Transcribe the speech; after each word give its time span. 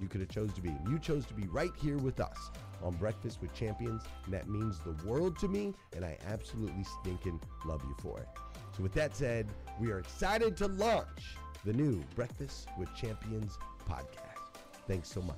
you 0.00 0.08
could 0.08 0.20
have 0.20 0.30
chose 0.30 0.52
to 0.54 0.62
be. 0.62 0.74
You 0.88 0.98
chose 0.98 1.26
to 1.26 1.34
be 1.34 1.46
right 1.48 1.72
here 1.80 1.98
with 1.98 2.20
us 2.20 2.50
on 2.82 2.94
Breakfast 2.94 3.40
with 3.40 3.52
Champions, 3.54 4.02
and 4.24 4.34
that 4.34 4.48
means 4.48 4.78
the 4.80 4.96
world 5.06 5.38
to 5.40 5.48
me, 5.48 5.74
and 5.94 6.04
I 6.04 6.16
absolutely 6.26 6.84
stinking 7.00 7.40
love 7.64 7.82
you 7.84 7.94
for 8.00 8.18
it. 8.18 8.28
So 8.76 8.82
with 8.82 8.92
that 8.94 9.16
said, 9.16 9.46
we 9.80 9.90
are 9.90 9.98
excited 9.98 10.56
to 10.58 10.66
launch 10.68 11.36
the 11.64 11.72
new 11.72 12.02
Breakfast 12.14 12.68
with 12.78 12.94
Champions 12.94 13.58
podcast. 13.88 14.60
Thanks 14.86 15.10
so 15.10 15.20
much. 15.22 15.36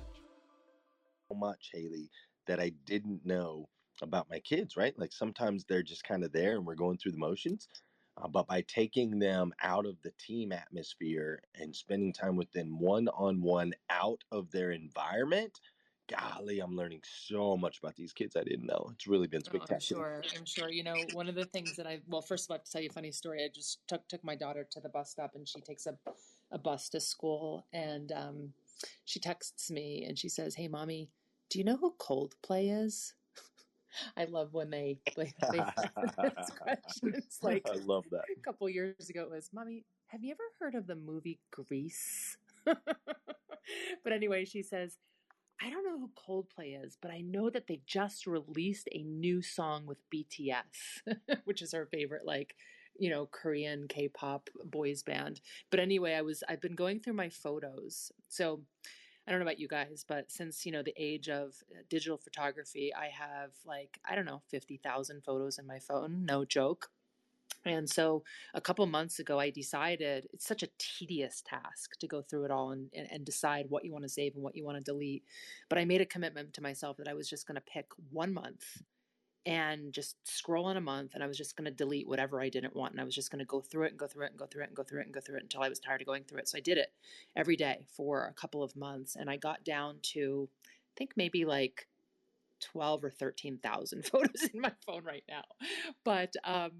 So 1.29 1.35
much, 1.35 1.69
Haley, 1.73 2.09
that 2.47 2.59
I 2.59 2.71
didn't 2.85 3.25
know 3.25 3.67
about 4.01 4.29
my 4.29 4.39
kids, 4.39 4.77
right? 4.77 4.97
Like 4.97 5.11
sometimes 5.11 5.65
they're 5.67 5.83
just 5.83 6.03
kind 6.03 6.23
of 6.23 6.31
there 6.31 6.55
and 6.55 6.65
we're 6.65 6.75
going 6.75 6.97
through 6.97 7.11
the 7.11 7.17
motions. 7.17 7.67
Uh, 8.17 8.27
but 8.27 8.47
by 8.47 8.61
taking 8.61 9.19
them 9.19 9.53
out 9.61 9.85
of 9.85 10.01
the 10.03 10.11
team 10.19 10.51
atmosphere 10.51 11.41
and 11.55 11.75
spending 11.75 12.13
time 12.13 12.35
with 12.35 12.51
them 12.51 12.79
one 12.79 13.07
on 13.09 13.41
one 13.41 13.73
out 13.89 14.23
of 14.31 14.51
their 14.51 14.71
environment, 14.71 15.59
golly, 16.07 16.59
I'm 16.59 16.75
learning 16.75 17.01
so 17.03 17.57
much 17.57 17.79
about 17.79 17.95
these 17.95 18.13
kids 18.13 18.35
I 18.35 18.43
didn't 18.43 18.67
know. 18.67 18.91
It's 18.93 19.07
really 19.07 19.27
been 19.27 19.41
Oh, 19.45 19.49
I'm 19.51 19.59
spectacular. 19.59 20.03
sure. 20.03 20.23
I'm 20.37 20.45
sure. 20.45 20.69
You 20.69 20.83
know, 20.83 21.07
one 21.11 21.27
of 21.27 21.35
the 21.35 21.45
things 21.45 21.75
that 21.77 21.87
I 21.87 22.01
well, 22.07 22.21
first 22.21 22.45
of 22.49 22.53
all, 22.53 22.59
to 22.63 22.71
tell 22.71 22.81
you 22.81 22.89
a 22.89 22.93
funny 22.93 23.11
story, 23.11 23.43
I 23.43 23.49
just 23.53 23.79
took 23.87 24.07
took 24.07 24.23
my 24.23 24.35
daughter 24.35 24.67
to 24.71 24.79
the 24.79 24.89
bus 24.89 25.11
stop, 25.11 25.31
and 25.35 25.47
she 25.47 25.61
takes 25.61 25.85
a 25.87 25.97
a 26.51 26.57
bus 26.59 26.89
to 26.89 26.99
school, 26.99 27.65
and 27.73 28.11
um, 28.11 28.53
she 29.05 29.19
texts 29.19 29.71
me, 29.71 30.05
and 30.07 30.17
she 30.19 30.29
says, 30.29 30.55
"Hey, 30.55 30.67
mommy, 30.67 31.09
do 31.49 31.57
you 31.57 31.65
know 31.65 31.77
who 31.77 31.95
Coldplay 31.99 32.85
is?" 32.85 33.15
I 34.17 34.25
love 34.25 34.53
when 34.53 34.69
they 34.69 34.99
they, 35.15 35.33
they 35.51 35.59
ask 36.37 36.59
questions. 36.59 37.39
Like 37.41 37.65
I 37.69 37.77
love 37.85 38.05
that. 38.11 38.23
a 38.35 38.41
couple 38.41 38.69
years 38.69 39.09
ago, 39.09 39.21
it 39.23 39.31
was, 39.31 39.49
"Mommy, 39.53 39.85
have 40.07 40.23
you 40.23 40.31
ever 40.31 40.43
heard 40.59 40.75
of 40.75 40.87
the 40.87 40.95
movie 40.95 41.39
Grease?" 41.51 42.37
but 42.65 44.13
anyway, 44.13 44.45
she 44.45 44.63
says, 44.63 44.97
I 45.61 45.69
don't 45.69 45.85
know 45.85 45.99
who 45.99 46.09
Coldplay 46.27 46.83
is, 46.83 46.97
but 47.01 47.11
I 47.11 47.21
know 47.21 47.49
that 47.49 47.67
they 47.67 47.81
just 47.85 48.27
released 48.27 48.89
a 48.91 49.03
new 49.03 49.41
song 49.41 49.85
with 49.85 49.97
BTS, 50.13 51.01
which 51.45 51.61
is 51.61 51.73
her 51.73 51.85
favorite, 51.85 52.25
like, 52.25 52.55
you 52.97 53.09
know, 53.09 53.27
Korean 53.31 53.87
K-pop 53.87 54.49
boys 54.65 55.03
band. 55.03 55.41
But 55.69 55.79
anyway, 55.79 56.13
I 56.13 56.21
was 56.21 56.43
I've 56.47 56.61
been 56.61 56.75
going 56.75 56.99
through 56.99 57.13
my 57.13 57.29
photos. 57.29 58.11
So 58.29 58.61
I 59.25 59.31
don't 59.31 59.39
know 59.39 59.45
about 59.45 59.59
you 59.59 59.67
guys, 59.67 60.03
but 60.07 60.31
since, 60.31 60.65
you 60.65 60.71
know, 60.71 60.83
the 60.83 60.93
age 60.97 61.29
of 61.29 61.55
uh, 61.71 61.83
digital 61.89 62.17
photography, 62.17 62.93
I 62.93 63.07
have 63.07 63.51
like, 63.65 63.99
I 64.07 64.15
don't 64.15 64.25
know, 64.25 64.41
50,000 64.49 65.23
photos 65.23 65.59
in 65.59 65.65
my 65.65 65.79
phone, 65.79 66.25
no 66.25 66.43
joke. 66.43 66.89
And 67.65 67.89
so 67.89 68.23
a 68.53 68.59
couple 68.59 68.85
months 68.85 69.19
ago, 69.19 69.39
I 69.39 69.49
decided 69.49 70.27
it's 70.33 70.45
such 70.45 70.63
a 70.63 70.69
tedious 70.77 71.41
task 71.45 71.97
to 71.99 72.07
go 72.07 72.21
through 72.21 72.45
it 72.45 72.51
all 72.51 72.71
and, 72.71 72.89
and, 72.93 73.07
and 73.09 73.25
decide 73.25 73.67
what 73.69 73.85
you 73.85 73.93
want 73.93 74.03
to 74.03 74.09
save 74.09 74.35
and 74.35 74.43
what 74.43 74.55
you 74.55 74.65
want 74.65 74.77
to 74.77 74.83
delete. 74.83 75.23
But 75.69 75.77
I 75.77 75.85
made 75.85 76.01
a 76.01 76.05
commitment 76.05 76.53
to 76.53 76.61
myself 76.61 76.97
that 76.97 77.07
I 77.07 77.13
was 77.13 77.29
just 77.29 77.47
going 77.47 77.55
to 77.55 77.61
pick 77.61 77.87
one 78.11 78.33
month 78.33 78.81
and 79.45 79.91
just 79.91 80.15
scroll 80.23 80.69
in 80.69 80.77
a 80.77 80.81
month 80.81 81.11
and 81.13 81.23
I 81.23 81.27
was 81.27 81.37
just 81.37 81.57
going 81.57 81.65
to 81.65 81.71
delete 81.71 82.07
whatever 82.07 82.41
I 82.41 82.49
didn't 82.49 82.75
want 82.75 82.93
and 82.93 83.01
I 83.01 83.03
was 83.03 83.15
just 83.15 83.29
going 83.29 83.39
to 83.39 83.45
go 83.45 83.59
through 83.59 83.85
it 83.85 83.89
and 83.89 83.99
go 83.99 84.07
through 84.07 84.25
it 84.25 84.31
and 84.31 84.39
go 84.39 84.45
through 84.45 84.63
it 84.63 84.67
and 84.67 84.75
go 84.75 84.83
through 84.83 85.01
it 85.01 85.05
and 85.05 85.13
go 85.13 85.19
through 85.19 85.37
it 85.37 85.43
until 85.43 85.61
I 85.61 85.69
was 85.69 85.79
tired 85.79 86.01
of 86.01 86.07
going 86.07 86.23
through 86.23 86.39
it. 86.39 86.47
So 86.47 86.57
I 86.57 86.61
did 86.61 86.77
it 86.77 86.93
every 87.35 87.57
day 87.57 87.85
for 87.89 88.25
a 88.25 88.33
couple 88.33 88.63
of 88.63 88.75
months 88.75 89.15
and 89.15 89.29
I 89.29 89.37
got 89.37 89.63
down 89.63 89.97
to 90.13 90.47
I 90.65 90.93
think 90.97 91.11
maybe 91.17 91.43
like 91.43 91.87
12 92.61 93.03
or 93.03 93.09
13,000 93.11 94.05
photos 94.05 94.49
in 94.53 94.61
my 94.61 94.71
phone 94.85 95.03
right 95.03 95.25
now. 95.29 95.43
But 96.03 96.33
um 96.45 96.71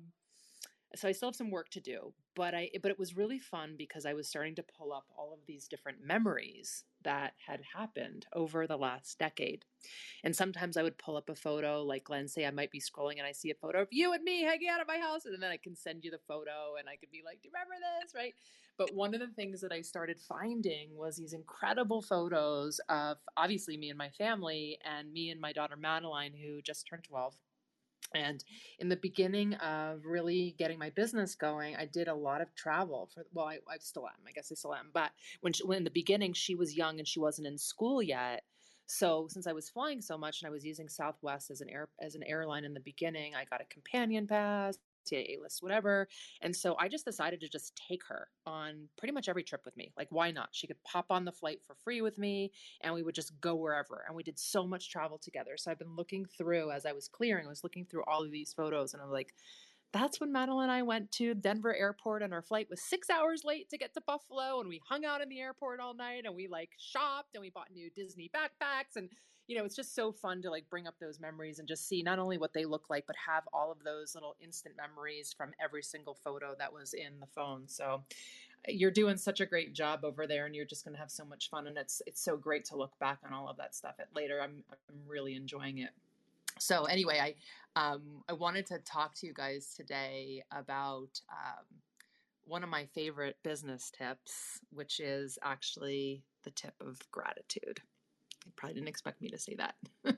so 0.96 1.08
I 1.08 1.12
still 1.12 1.30
have 1.30 1.36
some 1.36 1.50
work 1.50 1.70
to 1.72 1.80
do, 1.80 2.14
but 2.36 2.54
I 2.54 2.70
but 2.82 2.92
it 2.92 3.00
was 3.00 3.18
really 3.18 3.40
fun 3.40 3.76
because 3.78 4.06
I 4.06 4.14
was 4.14 4.28
starting 4.28 4.56
to 4.56 4.64
pull 4.64 4.94
up 4.94 5.06
all 5.18 5.34
of 5.34 5.40
these 5.48 5.68
different 5.68 6.06
memories 6.06 6.84
that 7.04 7.34
had 7.46 7.62
happened 7.76 8.28
over 8.34 8.68
the 8.68 8.78
last 8.78 9.18
decade. 9.18 9.66
And 10.24 10.36
sometimes 10.36 10.78
I 10.78 10.84
would 10.84 10.98
pull 10.98 11.18
up 11.18 11.30
a 11.30 11.36
photo, 11.36 11.82
like 11.84 12.06
Glenn 12.06 12.28
say 12.28 12.46
I 12.46 12.52
might 12.52 12.72
be 12.72 12.80
scrolling 12.80 13.18
and 13.18 13.28
I 13.28 13.32
see 13.32 13.50
a 13.50 13.56
photo 13.56 13.82
of 13.82 13.88
you 13.92 14.14
and 14.14 14.24
me 14.24 14.44
hanging 14.44 14.70
out 14.70 14.82
at 14.82 14.88
my 14.88 14.98
house, 14.98 15.26
and 15.26 15.42
then 15.42 15.52
I 15.52 15.58
can 15.58 15.76
send 15.76 16.04
you 16.04 16.12
the 16.12 16.20
photo 16.28 16.76
and 16.80 16.88
I 16.88 16.96
could 16.96 17.12
be 17.12 17.24
like, 17.26 17.42
Do 17.42 17.48
you 17.48 17.52
remember 17.54 17.76
this? 18.02 18.14
Right. 18.14 18.34
But 18.78 18.94
one 18.94 19.14
of 19.14 19.20
the 19.20 19.28
things 19.28 19.62
that 19.62 19.72
I 19.72 19.82
started 19.82 20.20
finding 20.20 20.96
was 20.96 21.16
these 21.16 21.34
incredible 21.34 22.02
photos 22.02 22.80
of 22.90 23.18
obviously 23.38 23.78
me 23.78 23.90
and 23.90 23.98
my 23.98 24.10
family 24.10 24.80
and 24.84 25.12
me 25.14 25.30
and 25.30 25.40
my 25.40 25.54
daughter 25.54 25.76
Madeline, 25.76 26.34
who 26.34 26.62
just 26.62 26.88
turned 26.88 27.04
12 27.04 27.36
and 28.14 28.44
in 28.80 28.90
the 28.90 28.96
beginning 28.96 29.56
of 29.56 30.06
really 30.06 30.56
getting 30.58 30.80
my 30.80 30.90
business 30.92 31.36
going, 31.36 31.76
I 31.76 31.86
did 31.86 32.08
a 32.08 32.14
lot 32.14 32.42
of 32.42 32.54
travel 32.56 33.10
for, 33.14 33.26
well, 33.34 33.48
I, 33.48 33.60
I 33.70 33.78
still 33.80 34.06
am, 34.06 34.28
I 34.28 34.32
guess 34.32 34.52
I 34.52 34.56
still 34.56 34.76
am. 34.76 34.90
But 34.94 35.12
when, 35.42 35.54
she, 35.54 35.64
when 35.66 35.80
in 35.80 35.84
the 35.84 35.90
beginning, 35.90 36.34
she 36.34 36.56
was 36.56 36.76
young 36.76 37.00
and 37.00 37.08
she 37.08 37.20
wasn't 37.20 37.48
in 37.48 37.58
school 37.58 38.02
yet. 38.02 38.44
So 38.86 39.28
since 39.30 39.48
I 39.48 39.54
was 39.54 39.70
flying 39.70 40.02
so 40.02 40.18
much 40.18 40.42
and 40.42 40.48
I 40.48 40.52
was 40.52 40.66
using 40.66 40.90
Southwest 40.90 41.50
as 41.50 41.62
an 41.62 41.70
air, 41.70 41.90
as 42.02 42.16
an 42.16 42.24
airline 42.24 42.66
in 42.66 42.74
the 42.74 42.80
beginning, 42.80 43.34
I 43.34 43.46
got 43.46 43.62
a 43.62 43.66
companion 43.66 44.28
pass 44.28 44.78
A 45.12 45.38
list, 45.42 45.62
whatever. 45.62 46.08
And 46.42 46.56
so 46.56 46.76
I 46.80 46.88
just 46.88 47.06
decided 47.06 47.42
to 47.42 47.50
just 47.50 47.80
take 47.90 48.02
her 48.08 48.30
on 48.46 48.88
pretty 48.98 49.14
much 49.14 49.28
every 49.28 49.44
trip 49.44 49.62
with 49.66 49.76
me. 49.76 49.92
Like, 49.98 50.08
why 50.10 50.32
not? 50.32 50.50
She 50.52 50.68
could 50.68 50.82
pop 50.84 51.08
on 51.10 51.26
the 51.26 51.32
flight 51.32 51.60
for 51.66 51.76
free 51.76 52.02
with 52.02 52.18
me 52.18 52.52
and 52.82 52.94
we 52.94 53.04
would 53.04 53.16
just 53.16 53.40
go 53.42 53.56
wherever. 53.56 54.04
And 54.08 54.16
we 54.16 54.24
did 54.24 54.40
so 54.40 54.66
much 54.66 54.90
travel 54.90 55.18
together. 55.18 55.54
So 55.58 55.72
I've 55.72 55.80
been 55.80 55.96
looking 55.96 56.26
through 56.26 56.72
as 56.72 56.86
I 56.86 56.94
was 56.94 57.08
clearing, 57.08 57.46
I 57.46 57.50
was 57.50 57.64
looking 57.64 57.86
through 57.86 58.04
all 58.08 58.24
of 58.24 58.32
these 58.32 58.54
photos 58.54 58.94
and 58.94 59.02
I'm 59.02 59.12
like, 59.12 59.34
that's 59.94 60.20
when 60.20 60.32
Madeline 60.32 60.64
and 60.64 60.72
I 60.72 60.82
went 60.82 61.12
to 61.14 61.36
Denver 61.36 61.74
airport 61.74 62.24
and 62.24 62.34
our 62.34 62.42
flight 62.42 62.68
was 62.68 62.82
six 62.82 63.12
hours 63.12 63.44
late 63.46 63.70
to 63.70 63.78
get 63.78 63.94
to 63.94 64.02
Buffalo 64.02 64.60
and 64.60 64.68
we 64.68 64.82
hung 64.90 65.06
out 65.06 65.22
in 65.22 65.30
the 65.30 65.40
airport 65.40 65.80
all 65.80 65.94
night 65.94 66.24
and 66.26 66.36
we 66.36 66.48
like 66.48 66.72
shopped 66.80 67.36
and 67.36 67.42
we 67.42 67.52
bought 67.52 67.72
new 67.72 67.92
Disney 67.92 68.30
backpacks 68.36 68.96
and 68.96 69.10
you 69.48 69.58
know, 69.58 69.66
it's 69.66 69.76
just 69.76 69.94
so 69.94 70.12
fun 70.12 70.42
to 70.42 70.50
like 70.50 70.70
bring 70.70 70.88
up 70.88 70.96
those 71.00 71.20
memories 71.20 71.60
and 71.60 71.68
just 71.68 71.88
see 71.88 72.02
not 72.02 72.20
only 72.20 72.38
what 72.38 72.54
they 72.54 72.66
look 72.66 72.90
like, 72.90 73.06
but 73.06 73.16
have 73.28 73.44
all 73.52 73.72
of 73.72 73.84
those 73.84 74.16
little 74.16 74.36
instant 74.42 74.76
memories 74.78 75.34
from 75.36 75.52
every 75.64 75.84
single 75.84 76.14
photo 76.14 76.56
that 76.58 76.72
was 76.72 76.94
in 76.94 77.20
the 77.20 77.28
phone. 77.28 77.64
So 77.68 78.04
you're 78.68 78.92
doing 78.92 79.18
such 79.18 79.42
a 79.42 79.46
great 79.46 79.74
job 79.74 80.06
over 80.06 80.26
there 80.26 80.46
and 80.46 80.56
you're 80.56 80.66
just 80.66 80.86
going 80.86 80.96
to 80.96 81.00
have 81.00 81.12
so 81.12 81.26
much 81.26 81.50
fun. 81.50 81.68
And 81.68 81.78
it's, 81.78 82.02
it's 82.08 82.22
so 82.22 82.38
great 82.38 82.64
to 82.66 82.78
look 82.78 82.98
back 83.00 83.20
on 83.26 83.34
all 83.34 83.50
of 83.50 83.58
that 83.58 83.76
stuff 83.76 83.96
at 84.00 84.08
later. 84.16 84.42
I'm, 84.42 84.64
I'm 84.72 85.00
really 85.06 85.36
enjoying 85.36 85.80
it. 85.80 85.92
So 86.60 86.86
anyway, 86.86 87.20
I, 87.20 87.92
um, 87.94 88.24
I 88.30 88.34
wanted 88.34 88.66
to 88.68 88.78
talk 88.80 89.16
to 89.16 89.28
you 89.28 89.34
guys 89.34 89.74
today 89.76 90.44
about, 90.52 91.20
um, 91.30 91.66
one 92.46 92.64
of 92.64 92.70
my 92.70 92.86
favorite 92.86 93.38
business 93.42 93.90
tips, 93.98 94.60
which 94.72 95.00
is 95.00 95.40
actually 95.42 96.24
the 96.44 96.52
tip 96.52 96.74
of 96.82 97.00
gratitude. 97.10 97.82
Probably 98.56 98.76
didn't 98.76 98.90
expect 98.90 99.22
me 99.22 99.30
to 99.30 99.38
say 99.38 99.56
that. 99.56 99.76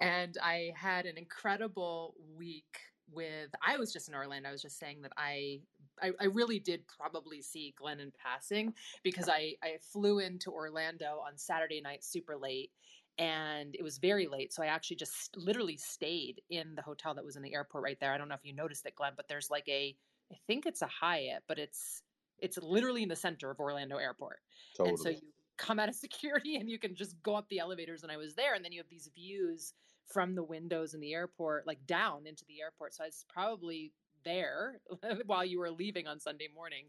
and 0.00 0.36
I 0.42 0.72
had 0.76 1.06
an 1.06 1.16
incredible 1.16 2.14
week 2.36 2.78
with 3.12 3.50
I 3.66 3.76
was 3.76 3.92
just 3.92 4.08
in 4.08 4.14
Orlando. 4.14 4.48
I 4.48 4.52
was 4.52 4.62
just 4.62 4.78
saying 4.78 5.02
that 5.02 5.12
I 5.16 5.60
I, 6.02 6.12
I, 6.18 6.24
really 6.26 6.58
did 6.58 6.82
probably 6.86 7.42
see 7.42 7.74
Glenn 7.76 8.00
in 8.00 8.10
passing 8.24 8.72
because 9.02 9.28
I, 9.28 9.56
I 9.62 9.76
flew 9.92 10.20
into 10.20 10.50
Orlando 10.50 11.22
on 11.26 11.36
Saturday 11.36 11.82
night 11.82 12.02
super 12.02 12.38
late 12.38 12.70
and 13.18 13.74
it 13.74 13.82
was 13.82 13.98
very 13.98 14.26
late. 14.26 14.52
So 14.54 14.62
I 14.62 14.66
actually 14.66 14.96
just 14.96 15.36
literally 15.36 15.76
stayed 15.76 16.40
in 16.48 16.74
the 16.74 16.80
hotel 16.80 17.14
that 17.14 17.24
was 17.24 17.36
in 17.36 17.42
the 17.42 17.52
airport 17.52 17.84
right 17.84 17.98
there. 18.00 18.14
I 18.14 18.18
don't 18.18 18.28
know 18.28 18.34
if 18.34 18.44
you 18.46 18.54
noticed 18.54 18.86
it, 18.86 18.94
Glenn, 18.94 19.12
but 19.14 19.28
there's 19.28 19.50
like 19.50 19.68
a 19.68 19.94
I 20.32 20.36
think 20.46 20.64
it's 20.64 20.80
a 20.80 20.86
Hyatt, 20.86 21.42
but 21.46 21.58
it's 21.58 22.02
it's 22.38 22.56
literally 22.58 23.02
in 23.02 23.08
the 23.08 23.16
center 23.16 23.50
of 23.50 23.60
Orlando 23.60 23.98
Airport. 23.98 24.38
Totally. 24.76 24.90
And 24.90 24.98
so 24.98 25.08
you 25.10 25.32
come 25.60 25.78
out 25.78 25.88
of 25.88 25.94
security 26.06 26.56
and 26.56 26.68
you 26.68 26.78
can 26.78 26.94
just 26.94 27.20
go 27.22 27.36
up 27.36 27.48
the 27.48 27.58
elevators 27.58 28.02
and 28.02 28.10
I 28.10 28.16
was 28.16 28.34
there 28.34 28.54
and 28.54 28.64
then 28.64 28.72
you 28.72 28.80
have 28.80 28.88
these 28.88 29.10
views 29.14 29.74
from 30.06 30.34
the 30.34 30.42
windows 30.42 30.94
in 30.94 31.00
the 31.00 31.14
airport 31.14 31.66
like 31.66 31.86
down 31.86 32.26
into 32.26 32.44
the 32.48 32.60
airport. 32.60 32.94
So 32.94 33.04
I 33.04 33.08
was 33.08 33.24
probably 33.28 33.92
there 34.24 34.80
while 35.26 35.44
you 35.44 35.60
were 35.60 35.70
leaving 35.70 36.06
on 36.06 36.18
Sunday 36.18 36.48
morning. 36.54 36.86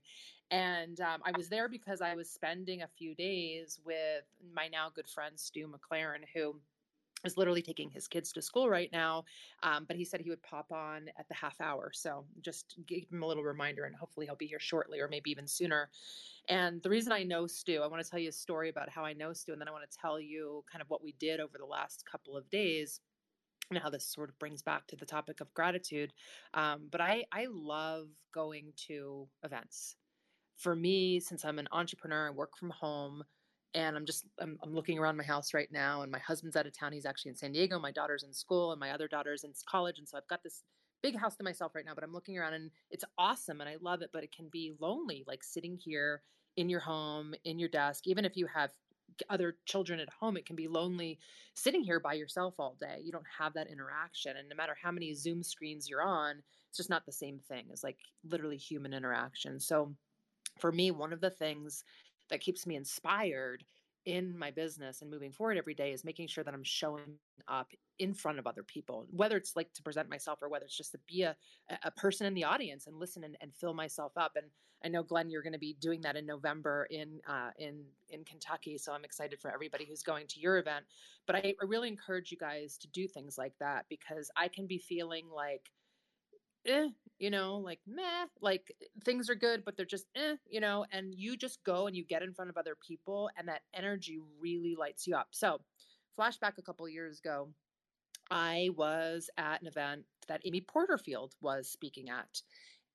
And 0.50 1.00
um, 1.00 1.22
I 1.24 1.32
was 1.38 1.48
there 1.48 1.70
because 1.70 2.02
I 2.02 2.16
was 2.16 2.30
spending 2.30 2.82
a 2.82 2.88
few 2.88 3.16
days 3.16 3.80
with 3.86 4.26
my 4.54 4.68
now 4.68 4.90
good 4.94 5.08
friend 5.08 5.40
Stu 5.40 5.68
McLaren 5.68 6.24
who 6.34 6.56
is 7.24 7.38
literally 7.38 7.62
taking 7.62 7.90
his 7.90 8.08
kids 8.08 8.32
to 8.34 8.42
school 8.42 8.70
right 8.70 8.90
now. 8.92 9.24
Um, 9.64 9.86
but 9.88 9.96
he 9.96 10.06
said 10.06 10.22
he 10.22 10.30
would 10.30 10.42
pop 10.44 10.72
on 10.72 11.10
at 11.18 11.28
the 11.28 11.34
half 11.36 11.60
hour. 11.62 11.92
So 11.94 12.26
just 12.42 12.76
give 12.88 13.04
him 13.12 13.24
a 13.24 13.28
little 13.28 13.44
reminder 13.44 13.86
and 13.86 13.96
hopefully 13.96 14.26
he'll 14.26 14.36
be 14.36 14.48
here 14.48 14.60
shortly 14.60 15.00
or 15.00 15.08
maybe 15.08 15.32
even 15.32 15.48
sooner. 15.48 15.90
And 16.50 16.82
the 16.82 16.90
reason 16.90 17.12
I 17.12 17.24
know 17.24 17.48
Stu, 17.48 17.82
I 17.84 17.88
want 17.88 18.04
to 18.04 18.10
tell 18.10 18.20
you 18.20 18.30
a 18.30 18.34
story 18.34 18.70
about 18.70 18.90
how 18.90 19.04
I 19.06 19.14
know 19.14 19.34
Stu, 19.34 19.52
and 19.52 19.62
then 19.62 19.68
I 19.68 19.72
want 19.72 19.90
to 19.90 19.98
tell 19.98 20.20
you 20.20 20.64
kind 20.72 20.82
of 20.82 20.90
what 20.90 21.04
we 21.04 21.14
did 21.20 21.40
over 21.40 21.58
the 21.58 21.66
last 21.66 22.04
couple 22.10 22.36
of 22.36 22.50
days 22.50 23.00
and 23.70 23.80
how 23.80 23.90
this 23.90 24.06
sort 24.06 24.30
of 24.30 24.38
brings 24.40 24.62
back 24.62 24.88
to 24.88 24.96
the 24.96 25.06
topic 25.06 25.40
of 25.40 25.54
gratitude. 25.54 26.12
Um, 26.54 26.88
but 26.92 27.00
I, 27.00 27.26
I 27.32 27.48
love 27.50 28.08
going 28.34 28.74
to 28.88 29.28
events. 29.44 29.96
For 30.58 30.76
me, 30.76 31.20
since 31.20 31.46
I'm 31.46 31.60
an 31.60 31.70
entrepreneur, 31.72 32.28
I 32.28 32.32
work 32.32 32.58
from 32.58 32.72
home 32.72 33.24
and 33.74 33.96
I'm 33.96 34.06
just 34.06 34.26
I'm, 34.40 34.58
I'm, 34.64 34.74
looking 34.74 35.00
around 35.00 35.18
my 35.18 35.24
house 35.24 35.54
right 35.54 35.72
now, 35.72 36.02
and 36.02 36.12
my 36.12 36.20
husband's 36.20 36.56
out 36.56 36.68
of 36.68 36.78
town. 36.78 36.94
He's 36.94 37.06
actually 37.06 37.30
in 37.30 37.38
San 37.38 37.52
Diego. 37.52 37.80
My 37.80 37.92
daughter's 37.92 38.24
in 38.24 38.34
school, 38.34 38.72
and 38.72 38.80
my 38.80 38.92
other 38.92 39.08
daughter's 39.08 39.44
in 39.44 39.54
college, 39.70 40.00
and 40.00 40.08
so 40.08 40.18
I've 40.18 40.28
got 40.28 40.44
this 40.44 40.64
big 41.02 41.18
house 41.18 41.36
to 41.38 41.44
myself 41.44 41.74
right 41.76 41.86
now. 41.86 41.94
But 41.96 42.04
I'm 42.04 42.14
looking 42.14 42.38
around, 42.38 42.54
and 42.54 42.72
it's 42.90 43.06
awesome, 43.18 43.62
and 43.62 43.70
I 43.70 43.78
love 43.82 44.02
it. 44.02 44.10
But 44.12 44.24
it 44.24 44.36
can 44.36 44.50
be 44.52 44.74
lonely, 44.80 45.24
like 45.28 45.44
sitting 45.44 45.78
here 45.78 46.22
in 46.58 46.70
your 46.70 46.82
home, 46.82 47.34
in 47.46 47.60
your 47.60 47.70
desk, 47.70 48.08
even 48.08 48.26
if 48.26 48.36
you 48.36 48.48
have 48.48 48.72
other 49.30 49.58
children 49.66 50.00
at 50.00 50.10
home 50.10 50.38
it 50.38 50.46
can 50.46 50.56
be 50.56 50.68
lonely 50.68 51.20
sitting 51.54 51.84
here 51.84 52.00
by 52.00 52.14
yourself 52.14 52.56
all 52.60 52.78
day 52.80 53.00
you 53.04 53.12
don't 53.12 53.26
have 53.38 53.54
that 53.54 53.68
interaction 53.68 54.38
and 54.38 54.48
no 54.50 54.56
matter 54.56 54.76
how 54.82 54.92
many 54.92 55.14
zoom 55.14 55.44
screens 55.44 55.90
you're 55.90 56.02
on 56.02 56.36
it's 56.70 56.78
just 56.78 56.90
not 56.90 57.06
the 57.06 57.12
same 57.12 57.40
thing 57.40 57.66
as 57.72 57.84
like 57.84 57.98
literally 58.30 58.58
human 58.58 58.94
interaction 58.94 59.60
so 59.60 59.94
for 60.60 60.72
me 60.72 60.92
one 60.92 61.14
of 61.14 61.22
the 61.22 61.30
things 61.30 61.84
that 62.32 62.42
keeps 62.42 62.66
me 62.66 62.76
inspired 62.76 63.64
in 64.06 64.36
my 64.36 64.50
business 64.50 65.02
and 65.02 65.12
moving 65.12 65.32
forward 65.32 65.58
every 65.58 65.76
day 65.76 65.92
is 65.92 66.04
making 66.04 66.28
sure 66.28 66.44
that 66.44 66.54
I'm 66.54 66.64
showing 66.64 67.20
up 67.48 67.72
in 68.00 68.14
front 68.16 68.40
of 68.40 68.48
other 68.48 68.64
people, 68.64 69.06
whether 69.12 69.38
it's 69.38 69.56
like 69.56 69.72
to 69.74 69.84
present 69.84 70.10
myself 70.10 70.40
or 70.42 70.50
whether 70.50 70.66
it's 70.66 70.76
just 70.76 70.92
to 70.94 71.00
be 71.08 71.22
a, 71.22 71.36
a 71.84 71.92
person 71.92 72.26
in 72.26 72.34
the 72.34 72.44
audience 72.44 72.88
and 72.88 72.98
listen 72.98 73.24
and, 73.24 73.38
and 73.42 73.54
fill 73.54 73.76
myself 73.76 74.14
up. 74.18 74.32
And 74.36 74.48
I 74.84 74.88
know 74.88 75.04
Glenn, 75.04 75.30
you're 75.30 75.44
going 75.44 75.54
to 75.54 75.60
be 75.60 75.76
doing 75.80 76.02
that 76.02 76.16
in 76.16 76.26
November 76.26 76.88
in 76.90 77.20
uh, 77.28 77.52
in 77.60 77.84
in 78.10 78.24
Kentucky, 78.24 78.80
so 78.80 78.92
I'm 78.92 79.06
excited 79.06 79.40
for 79.40 79.54
everybody 79.54 79.86
who's 79.86 80.02
going 80.02 80.26
to 80.28 80.40
your 80.40 80.58
event. 80.58 80.86
But 81.28 81.36
I, 81.36 81.54
I 81.62 81.66
really 81.66 81.88
encourage 81.88 82.32
you 82.32 82.38
guys 82.38 82.78
to 82.80 82.88
do 82.88 83.08
things 83.08 83.38
like 83.38 83.54
that 83.60 83.86
because 83.90 84.32
I 84.36 84.48
can 84.48 84.66
be 84.66 84.80
feeling 84.80 85.26
like 85.30 85.70
eh, 86.66 86.88
you 87.20 87.30
know, 87.30 87.58
like 87.58 87.80
meh, 87.88 88.26
like 88.42 88.74
things 89.06 89.30
are 89.30 89.36
good, 89.36 89.64
but 89.66 89.78
they're 89.78 89.86
just 89.86 90.06
eh, 90.16 90.36
you 90.50 90.60
know, 90.60 90.86
and 90.92 91.14
you 91.16 91.38
just 91.38 91.64
go 91.64 91.88
and 91.88 91.96
you 91.96 92.06
get 92.06 92.24
in 92.24 92.34
front 92.34 92.50
of 92.50 92.58
other 92.58 92.76
people 92.76 93.30
and 93.38 93.48
that 93.48 93.62
energy 93.74 94.20
really 94.40 94.76
lights 94.76 95.08
you 95.08 95.16
up. 95.16 95.28
So, 95.32 95.62
flashback 96.20 96.58
a 96.58 96.62
couple 96.62 96.88
years 96.90 97.20
ago, 97.20 97.50
I 98.30 98.70
was 98.76 99.30
at 99.38 99.62
an 99.62 99.68
event 99.68 100.06
that 100.28 100.42
Amy 100.46 100.62
Porterfield 100.62 101.36
was 101.42 101.70
speaking 101.70 102.10
at. 102.10 102.42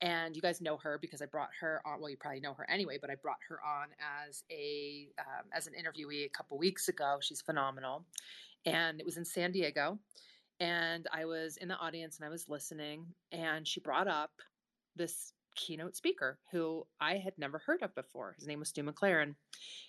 And 0.02 0.37
you 0.37 0.42
guys 0.42 0.61
know 0.61 0.76
her 0.78 0.99
because 1.00 1.23
I 1.23 1.26
brought 1.26 1.49
her 1.61 1.80
on. 1.87 2.00
Well, 2.00 2.11
you 2.11 2.18
probably 2.18 2.40
know 2.40 2.52
her 2.54 2.68
anyway, 2.68 2.99
but 3.00 3.11
I 3.11 3.14
brought 3.14 3.38
her 3.49 3.58
on 3.64 3.88
as 4.26 4.44
a 4.50 5.08
um, 5.18 5.46
as 5.54 5.66
an 5.66 5.73
interviewee 5.73 6.26
a 6.26 6.28
couple 6.28 6.58
weeks 6.58 6.88
ago. 6.88 7.16
She's 7.23 7.40
phenomenal, 7.40 8.04
and 8.66 9.00
it 9.00 9.06
was 9.06 9.16
in 9.16 9.25
San 9.25 9.52
Diego 9.52 9.99
and 10.60 11.06
I 11.12 11.25
was 11.25 11.56
in 11.56 11.68
the 11.68 11.76
audience 11.76 12.16
and 12.16 12.26
I 12.26 12.30
was 12.30 12.48
listening, 12.48 13.06
and 13.32 13.66
she 13.66 13.80
brought 13.80 14.08
up 14.08 14.30
this 14.96 15.32
keynote 15.54 15.96
speaker 15.96 16.38
who 16.52 16.86
I 17.00 17.16
had 17.16 17.32
never 17.38 17.58
heard 17.58 17.82
of 17.82 17.94
before. 17.94 18.34
His 18.38 18.46
name 18.46 18.58
was 18.58 18.68
Stu 18.68 18.82
McLaren, 18.82 19.34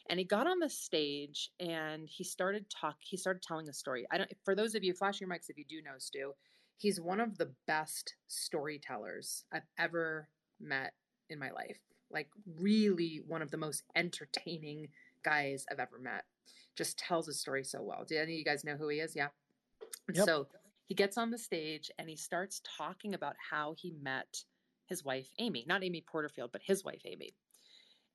and 0.09 0.19
he 0.19 0.25
got 0.25 0.47
on 0.47 0.59
the 0.59 0.69
stage 0.69 1.51
and 1.59 2.07
he 2.07 2.23
started 2.23 2.69
talk. 2.69 2.97
He 3.01 3.17
started 3.17 3.43
telling 3.43 3.69
a 3.69 3.73
story. 3.73 4.05
I 4.11 4.17
don't. 4.17 4.31
For 4.43 4.55
those 4.55 4.75
of 4.75 4.83
you, 4.83 4.93
flash 4.93 5.19
your 5.19 5.29
mics 5.29 5.49
if 5.49 5.57
you 5.57 5.65
do 5.67 5.81
know 5.81 5.97
Stu. 5.97 6.33
He's 6.77 7.01
one 7.01 7.19
of 7.19 7.37
the 7.37 7.51
best 7.65 8.15
storytellers 8.27 9.43
I've 9.51 9.67
ever 9.79 10.29
met 10.59 10.93
in 11.29 11.39
my 11.39 11.51
life. 11.51 11.79
Like, 12.11 12.29
really, 12.59 13.21
one 13.27 13.41
of 13.41 13.51
the 13.51 13.57
most 13.57 13.83
entertaining 13.95 14.89
guys 15.23 15.65
I've 15.69 15.79
ever 15.79 15.99
met. 15.99 16.23
Just 16.75 16.99
tells 16.99 17.25
his 17.25 17.39
story 17.39 17.63
so 17.63 17.81
well. 17.81 18.05
Do 18.07 18.15
any 18.15 18.33
of 18.33 18.37
you 18.37 18.45
guys 18.45 18.63
know 18.63 18.75
who 18.75 18.89
he 18.89 18.99
is? 18.99 19.15
Yeah. 19.15 19.29
Yep. 20.13 20.25
So 20.25 20.47
he 20.85 20.95
gets 20.95 21.17
on 21.17 21.31
the 21.31 21.37
stage 21.37 21.91
and 21.99 22.09
he 22.09 22.15
starts 22.15 22.61
talking 22.77 23.13
about 23.13 23.35
how 23.51 23.75
he 23.77 23.93
met 24.01 24.43
his 24.87 25.03
wife, 25.03 25.29
Amy. 25.39 25.65
Not 25.67 25.83
Amy 25.83 26.03
Porterfield, 26.09 26.51
but 26.51 26.61
his 26.63 26.83
wife, 26.83 27.01
Amy. 27.05 27.33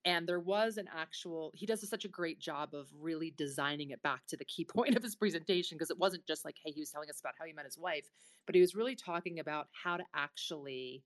And 0.04 0.26
there 0.26 0.40
was 0.40 0.78
an 0.78 0.88
actual, 0.92 1.52
he 1.54 1.64
does 1.64 1.88
such 1.88 2.04
a 2.04 2.08
great 2.08 2.40
job 2.40 2.74
of 2.74 2.88
really 2.98 3.32
designing 3.36 3.90
it 3.90 4.02
back 4.02 4.22
to 4.28 4.36
the 4.36 4.44
key 4.44 4.64
point 4.76 4.96
of 4.96 5.02
his 5.02 5.14
presentation 5.14 5.76
because 5.76 5.90
it 5.90 5.98
wasn't 5.98 6.26
just 6.26 6.44
like, 6.44 6.56
hey, 6.64 6.72
he 6.72 6.80
was 6.80 6.90
telling 6.90 7.08
us 7.08 7.20
about 7.20 7.34
how 7.38 7.44
he 7.44 7.52
met 7.52 7.66
his 7.66 7.78
wife, 7.78 8.08
but 8.46 8.54
he 8.54 8.60
was 8.60 8.74
really 8.74 8.96
talking 8.96 9.38
about 9.38 9.68
how 9.72 9.96
to 9.96 10.04
actually 10.14 11.04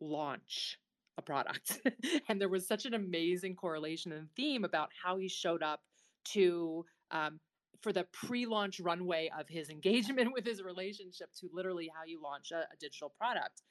launch 0.00 0.78
a 1.16 1.22
product. 1.22 1.80
and 2.28 2.40
there 2.40 2.48
was 2.48 2.66
such 2.66 2.86
an 2.86 2.94
amazing 2.94 3.54
correlation 3.54 4.12
and 4.12 4.28
theme 4.34 4.64
about 4.64 4.90
how 5.02 5.16
he 5.16 5.28
showed 5.28 5.62
up 5.62 5.80
to 6.24 6.84
um, 7.10 7.40
for 7.82 7.92
the 7.92 8.06
pre-launch 8.12 8.80
runway 8.80 9.30
of 9.38 9.48
his 9.48 9.70
engagement 9.70 10.32
with 10.34 10.44
his 10.44 10.62
relationship 10.62 11.30
to 11.40 11.48
literally 11.52 11.90
how 11.94 12.04
you 12.04 12.22
launch 12.22 12.50
a, 12.52 12.60
a 12.60 12.76
digital 12.78 13.10
product. 13.10 13.62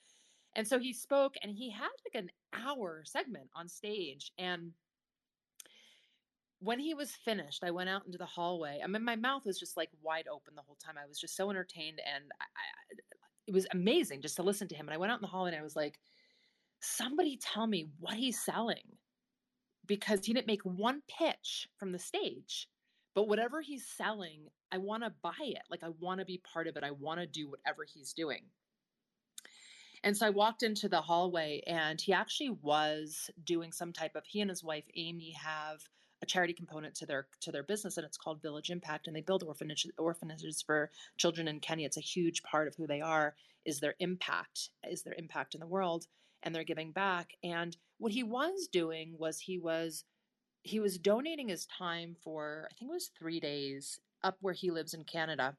And 0.56 0.68
so 0.68 0.80
he 0.80 0.94
spoke 0.94 1.36
and 1.44 1.52
he 1.52 1.70
had 1.70 1.90
like 2.06 2.24
an 2.24 2.32
hour 2.54 3.04
segment 3.06 3.50
on 3.56 3.70
stage 3.70 4.32
and 4.38 4.72
when 6.60 6.80
he 6.80 6.94
was 6.94 7.12
finished, 7.12 7.64
I 7.64 7.72
went 7.72 7.90
out 7.90 8.06
into 8.06 8.18
the 8.18 8.26
hallway. 8.26 8.82
I 8.84 8.88
mean, 8.88 9.04
my 9.04 9.16
mouth 9.16 9.46
was 9.46 9.60
just 9.60 9.78
like 9.78 9.90
wide 10.02 10.28
open 10.32 10.56
the 10.56 10.62
whole 10.62 10.78
time. 10.84 10.96
I 11.02 11.08
was 11.08 11.20
just 11.20 11.36
so 11.36 11.50
entertained, 11.50 12.02
and 12.06 12.26
I, 12.40 12.44
I, 12.44 12.96
it 13.48 13.54
was 13.54 13.68
amazing 13.72 14.22
just 14.22 14.36
to 14.36 14.44
listen 14.44 14.68
to 14.68 14.76
him. 14.76 14.88
And 14.88 14.94
I 14.94 14.98
went 14.98 15.12
out 15.12 15.20
in 15.20 15.22
the 15.22 15.28
hallway, 15.28 15.52
and 15.52 15.60
I 15.60 15.64
was 15.64 15.76
like, 15.76 16.00
"Somebody 16.82 17.38
tell 17.38 17.66
me 17.66 17.88
what 18.00 18.16
he's 18.16 18.44
selling," 18.44 18.98
because 19.86 20.26
he 20.26 20.34
didn't 20.34 20.48
make 20.48 20.64
one 20.64 21.02
pitch 21.08 21.70
from 21.78 21.94
the 21.94 22.00
stage. 22.00 22.68
But 23.20 23.28
whatever 23.28 23.60
he's 23.60 23.86
selling, 23.86 24.48
I 24.72 24.78
want 24.78 25.04
to 25.04 25.12
buy 25.22 25.34
it. 25.42 25.64
Like 25.70 25.84
I 25.84 25.90
want 26.00 26.22
to 26.22 26.26
be 26.26 26.38
part 26.38 26.68
of 26.68 26.78
it. 26.78 26.86
I 26.86 26.92
want 26.92 27.20
to 27.20 27.28
do 27.28 27.50
whatever 27.50 27.84
he's 27.84 28.14
doing. 28.14 28.44
And 30.06 30.16
so 30.16 30.26
I 30.26 30.30
walked 30.30 30.64
into 30.64 30.88
the 30.88 31.02
hallway 31.02 31.62
and 31.68 32.00
he 32.00 32.14
actually 32.14 32.52
was 32.62 33.30
doing 33.44 33.74
some 33.74 33.92
type 33.92 34.16
of 34.16 34.24
he 34.26 34.40
and 34.40 34.50
his 34.50 34.64
wife 34.64 34.86
Amy 34.96 35.34
have 35.34 35.82
a 36.22 36.26
charity 36.26 36.54
component 36.54 36.96
to 36.96 37.06
their 37.06 37.28
to 37.42 37.52
their 37.52 37.64
business 37.64 37.98
and 37.98 38.06
it's 38.06 38.16
called 38.16 38.42
Village 38.42 38.70
Impact 38.70 39.08
and 39.08 39.14
they 39.14 39.20
build 39.20 39.44
orphanages 39.44 39.92
orphanages 39.98 40.62
for 40.62 40.90
children 41.18 41.50
in 41.50 41.60
Kenya. 41.60 41.88
It's 41.88 41.98
a 41.98 42.00
huge 42.00 42.42
part 42.44 42.70
of 42.70 42.76
who 42.76 42.88
they 42.88 43.02
are 43.02 43.36
is 43.66 43.82
their 43.82 43.96
impact 44.00 44.70
is 44.90 45.04
their 45.04 45.16
impact 45.18 45.56
in 45.56 45.60
the 45.60 45.68
world 45.68 46.08
and 46.42 46.56
they're 46.56 46.64
giving 46.64 46.94
back 46.94 47.32
and 47.44 47.76
what 47.98 48.14
he 48.14 48.24
was 48.24 48.70
doing 48.72 49.16
was 49.18 49.42
he 49.42 49.58
was 49.58 50.06
he 50.70 50.80
was 50.80 50.98
donating 50.98 51.50
his 51.50 51.66
time 51.66 52.16
for 52.24 52.68
I 52.72 52.74
think 52.76 52.90
it 52.92 52.94
was 52.94 53.12
3 53.18 53.40
days 53.40 54.00
up 54.24 54.38
where 54.42 54.54
he 54.54 54.72
lives 54.72 54.94
in 54.94 55.04
Canada 55.04 55.56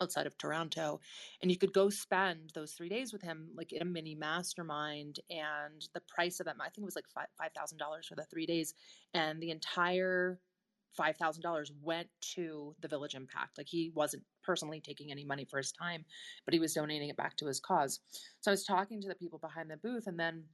outside 0.00 0.26
of 0.26 0.38
Toronto. 0.38 1.00
And 1.42 1.50
you 1.50 1.58
could 1.58 1.74
go 1.74 1.90
spend 1.90 2.52
those 2.54 2.72
three 2.72 2.88
days 2.88 3.12
with 3.12 3.22
him, 3.22 3.50
like 3.54 3.72
in 3.72 3.82
a 3.82 3.84
mini 3.84 4.14
mastermind. 4.14 5.20
And 5.28 5.86
the 5.92 6.00
price 6.08 6.40
of 6.40 6.46
that, 6.46 6.56
I 6.58 6.70
think 6.70 6.84
it 6.84 6.84
was 6.84 6.96
like 6.96 7.04
$5,000 7.14 8.06
for 8.08 8.14
the 8.14 8.24
three 8.24 8.46
days. 8.46 8.74
And 9.12 9.42
the 9.42 9.50
entire 9.50 10.40
$5,000 10.98 11.70
went 11.82 12.08
to 12.34 12.74
the 12.80 12.88
Village 12.88 13.14
Impact. 13.14 13.58
Like 13.58 13.68
he 13.68 13.92
wasn't 13.94 14.24
personally 14.42 14.80
taking 14.80 15.10
any 15.10 15.24
money 15.24 15.44
for 15.44 15.58
his 15.58 15.72
time, 15.72 16.04
but 16.44 16.54
he 16.54 16.60
was 16.60 16.74
donating 16.74 17.10
it 17.10 17.16
back 17.16 17.36
to 17.36 17.46
his 17.46 17.60
cause. 17.60 18.00
So 18.40 18.50
I 18.50 18.52
was 18.52 18.64
talking 18.64 19.00
to 19.02 19.08
the 19.08 19.14
people 19.14 19.38
behind 19.38 19.70
the 19.70 19.76
booth, 19.76 20.06
and 20.06 20.18
then 20.18 20.44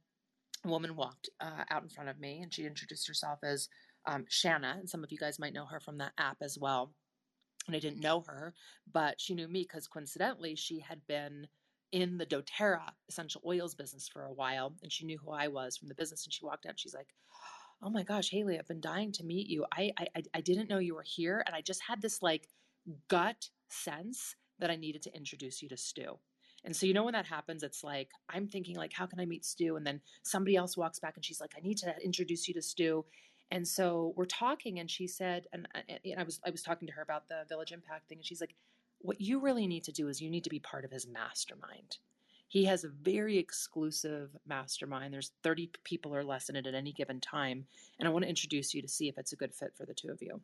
a 0.65 0.69
woman 0.69 0.95
walked 0.95 1.29
uh, 1.39 1.63
out 1.69 1.83
in 1.83 1.89
front 1.89 2.09
of 2.09 2.19
me 2.19 2.41
and 2.41 2.53
she 2.53 2.65
introduced 2.65 3.07
herself 3.07 3.39
as 3.43 3.69
um, 4.05 4.25
Shanna. 4.29 4.77
And 4.79 4.89
some 4.89 5.03
of 5.03 5.11
you 5.11 5.17
guys 5.17 5.39
might 5.39 5.53
know 5.53 5.65
her 5.65 5.79
from 5.79 5.97
that 5.99 6.13
app 6.17 6.37
as 6.41 6.57
well 6.59 6.93
and 7.67 7.75
I 7.75 7.79
didn't 7.79 7.99
know 7.99 8.21
her, 8.27 8.53
but 8.91 9.19
she 9.19 9.35
knew 9.35 9.47
me 9.47 9.63
because 9.63 9.87
coincidentally 9.87 10.55
she 10.55 10.79
had 10.79 11.05
been 11.07 11.47
in 11.91 12.17
the 12.17 12.25
doTERRA 12.25 12.89
essential 13.07 13.41
oils 13.45 13.75
business 13.75 14.09
for 14.09 14.25
a 14.25 14.33
while 14.33 14.73
and 14.83 14.91
she 14.91 15.05
knew 15.05 15.17
who 15.17 15.31
I 15.31 15.47
was 15.47 15.77
from 15.77 15.87
the 15.87 15.95
business 15.95 16.25
and 16.25 16.33
she 16.33 16.43
walked 16.43 16.65
out 16.65 16.77
she's 16.77 16.93
like 16.93 17.07
oh 17.81 17.89
my 17.89 18.03
gosh 18.03 18.29
Haley 18.29 18.59
I've 18.59 18.67
been 18.67 18.81
dying 18.81 19.13
to 19.13 19.23
meet 19.23 19.47
you 19.47 19.65
I, 19.71 19.91
I 19.97 20.23
I 20.33 20.41
didn't 20.41 20.69
know 20.69 20.79
you 20.79 20.95
were 20.95 21.05
here 21.05 21.41
and 21.47 21.55
I 21.55 21.61
just 21.61 21.81
had 21.87 22.01
this 22.01 22.21
like 22.21 22.49
gut 23.07 23.49
sense 23.69 24.35
that 24.59 24.69
I 24.69 24.75
needed 24.75 25.01
to 25.03 25.15
introduce 25.15 25.61
you 25.61 25.69
to 25.69 25.77
Stu 25.77 26.19
and 26.65 26.75
so 26.75 26.85
you 26.85 26.93
know 26.93 27.03
when 27.03 27.13
that 27.13 27.25
happens 27.25 27.63
it's 27.63 27.83
like 27.83 28.09
I'm 28.29 28.47
thinking 28.47 28.75
like 28.75 28.93
how 28.93 29.05
can 29.05 29.19
I 29.19 29.25
meet 29.25 29.45
Stu 29.45 29.75
and 29.75 29.85
then 29.85 30.01
somebody 30.23 30.55
else 30.55 30.77
walks 30.77 30.99
back 30.99 31.15
and 31.15 31.23
she's 31.23 31.41
like 31.41 31.53
I 31.57 31.61
need 31.61 31.77
to 31.79 31.95
introduce 32.03 32.47
you 32.47 32.53
to 32.55 32.61
Stu 32.61 33.05
and 33.51 33.67
so 33.67 34.13
we're 34.15 34.25
talking, 34.25 34.79
and 34.79 34.91
she 34.91 35.07
said, 35.07 35.47
and, 35.53 35.67
uh, 35.73 35.79
and 36.03 36.19
I 36.19 36.23
was 36.23 36.39
I 36.45 36.49
was 36.49 36.61
talking 36.61 36.87
to 36.87 36.93
her 36.93 37.01
about 37.01 37.27
the 37.29 37.45
Village 37.47 37.71
Impact 37.71 38.07
thing, 38.09 38.17
and 38.17 38.25
she's 38.25 38.41
like, 38.41 38.55
"What 38.99 39.21
you 39.21 39.39
really 39.39 39.67
need 39.67 39.85
to 39.85 39.91
do 39.91 40.09
is 40.09 40.21
you 40.21 40.29
need 40.29 40.43
to 40.43 40.49
be 40.49 40.59
part 40.59 40.83
of 40.83 40.91
his 40.91 41.07
mastermind." 41.07 41.97
He 42.49 42.65
has 42.65 42.83
a 42.83 42.89
very 42.89 43.37
exclusive 43.37 44.35
mastermind. 44.45 45.13
There's 45.13 45.33
30 45.43 45.69
people 45.83 46.15
or 46.15 46.23
less 46.23 46.47
in 46.49 46.55
it 46.55 46.65
at 46.65 46.75
any 46.75 46.93
given 46.93 47.19
time, 47.19 47.67
and 47.99 48.07
I 48.07 48.11
want 48.11 48.23
to 48.23 48.29
introduce 48.29 48.73
you 48.73 48.81
to 48.81 48.87
see 48.87 49.07
if 49.07 49.17
it's 49.17 49.33
a 49.33 49.37
good 49.37 49.53
fit 49.53 49.73
for 49.75 49.85
the 49.85 49.93
two 49.93 50.09
of 50.09 50.21
you. 50.21 50.41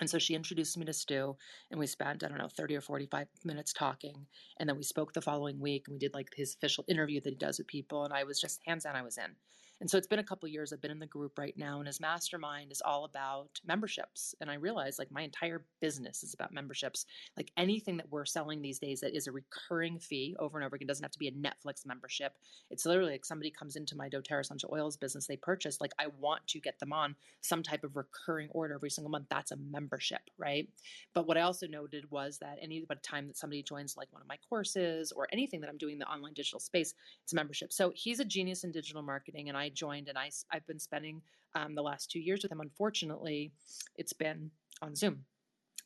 And 0.00 0.08
so 0.08 0.18
she 0.18 0.34
introduced 0.34 0.78
me 0.78 0.86
to 0.86 0.92
Stu, 0.92 1.36
and 1.70 1.78
we 1.78 1.86
spent, 1.86 2.24
I 2.24 2.28
don't 2.28 2.38
know, 2.38 2.48
30 2.48 2.76
or 2.76 2.80
45 2.80 3.28
minutes 3.44 3.72
talking. 3.72 4.26
And 4.58 4.68
then 4.68 4.76
we 4.76 4.82
spoke 4.82 5.12
the 5.12 5.20
following 5.20 5.60
week, 5.60 5.84
and 5.86 5.94
we 5.94 5.98
did 5.98 6.14
like 6.14 6.28
his 6.34 6.54
official 6.54 6.84
interview 6.88 7.20
that 7.20 7.30
he 7.30 7.36
does 7.36 7.58
with 7.58 7.66
people. 7.66 8.04
And 8.04 8.14
I 8.14 8.24
was 8.24 8.40
just 8.40 8.60
hands 8.66 8.84
down, 8.84 8.96
I 8.96 9.02
was 9.02 9.18
in. 9.18 9.36
And 9.80 9.90
so 9.90 9.96
it's 9.96 10.06
been 10.06 10.18
a 10.18 10.24
couple 10.24 10.48
years 10.48 10.72
I've 10.72 10.80
been 10.80 10.90
in 10.90 10.98
the 10.98 11.06
group 11.06 11.38
right 11.38 11.56
now, 11.56 11.78
and 11.78 11.86
his 11.86 12.00
mastermind 12.00 12.70
is 12.70 12.82
all 12.84 13.04
about 13.04 13.60
memberships. 13.66 14.34
And 14.40 14.50
I 14.50 14.54
realized 14.54 14.98
like 14.98 15.10
my 15.10 15.22
entire 15.22 15.64
business 15.80 16.22
is 16.22 16.34
about 16.34 16.52
memberships. 16.52 17.06
Like 17.36 17.50
anything 17.56 17.96
that 17.96 18.10
we're 18.10 18.26
selling 18.26 18.60
these 18.60 18.78
days 18.78 19.00
that 19.00 19.16
is 19.16 19.26
a 19.26 19.32
recurring 19.32 19.98
fee 19.98 20.36
over 20.38 20.58
and 20.58 20.66
over 20.66 20.76
again 20.76 20.86
doesn't 20.86 21.04
have 21.04 21.12
to 21.12 21.18
be 21.18 21.28
a 21.28 21.32
Netflix 21.32 21.86
membership. 21.86 22.34
It's 22.70 22.84
literally 22.84 23.12
like 23.12 23.24
somebody 23.24 23.50
comes 23.50 23.76
into 23.76 23.96
my 23.96 24.08
doTERRA 24.08 24.40
essential 24.40 24.70
oils 24.72 24.96
business, 24.96 25.26
they 25.26 25.36
purchase, 25.36 25.80
like 25.80 25.92
I 25.98 26.08
want 26.18 26.46
to 26.48 26.60
get 26.60 26.78
them 26.78 26.92
on 26.92 27.16
some 27.40 27.62
type 27.62 27.82
of 27.84 27.96
recurring 27.96 28.48
order 28.50 28.74
every 28.74 28.90
single 28.90 29.10
month. 29.10 29.26
That's 29.30 29.50
a 29.50 29.56
membership, 29.56 30.20
right? 30.36 30.68
But 31.14 31.26
what 31.26 31.38
I 31.38 31.42
also 31.42 31.66
noted 31.66 32.10
was 32.10 32.38
that 32.38 32.58
any 32.60 32.84
time 33.02 33.28
that 33.28 33.38
somebody 33.38 33.62
joins 33.62 33.96
like 33.96 34.08
one 34.12 34.20
of 34.20 34.28
my 34.28 34.36
courses 34.48 35.12
or 35.12 35.26
anything 35.32 35.60
that 35.62 35.70
I'm 35.70 35.78
doing 35.78 35.94
in 35.94 35.98
the 35.98 36.08
online 36.10 36.34
digital 36.34 36.60
space, 36.60 36.94
it's 37.22 37.32
a 37.32 37.36
membership. 37.36 37.72
So 37.72 37.92
he's 37.94 38.20
a 38.20 38.24
genius 38.24 38.64
in 38.64 38.72
digital 38.72 39.02
marketing, 39.02 39.48
and 39.48 39.56
I 39.56 39.69
joined, 39.74 40.08
and 40.08 40.18
I, 40.18 40.30
I've 40.50 40.66
been 40.66 40.78
spending 40.78 41.22
um, 41.54 41.74
the 41.74 41.82
last 41.82 42.10
two 42.10 42.20
years 42.20 42.42
with 42.42 42.52
him. 42.52 42.60
Unfortunately, 42.60 43.52
it's 43.96 44.12
been 44.12 44.50
on 44.82 44.94
Zoom 44.94 45.24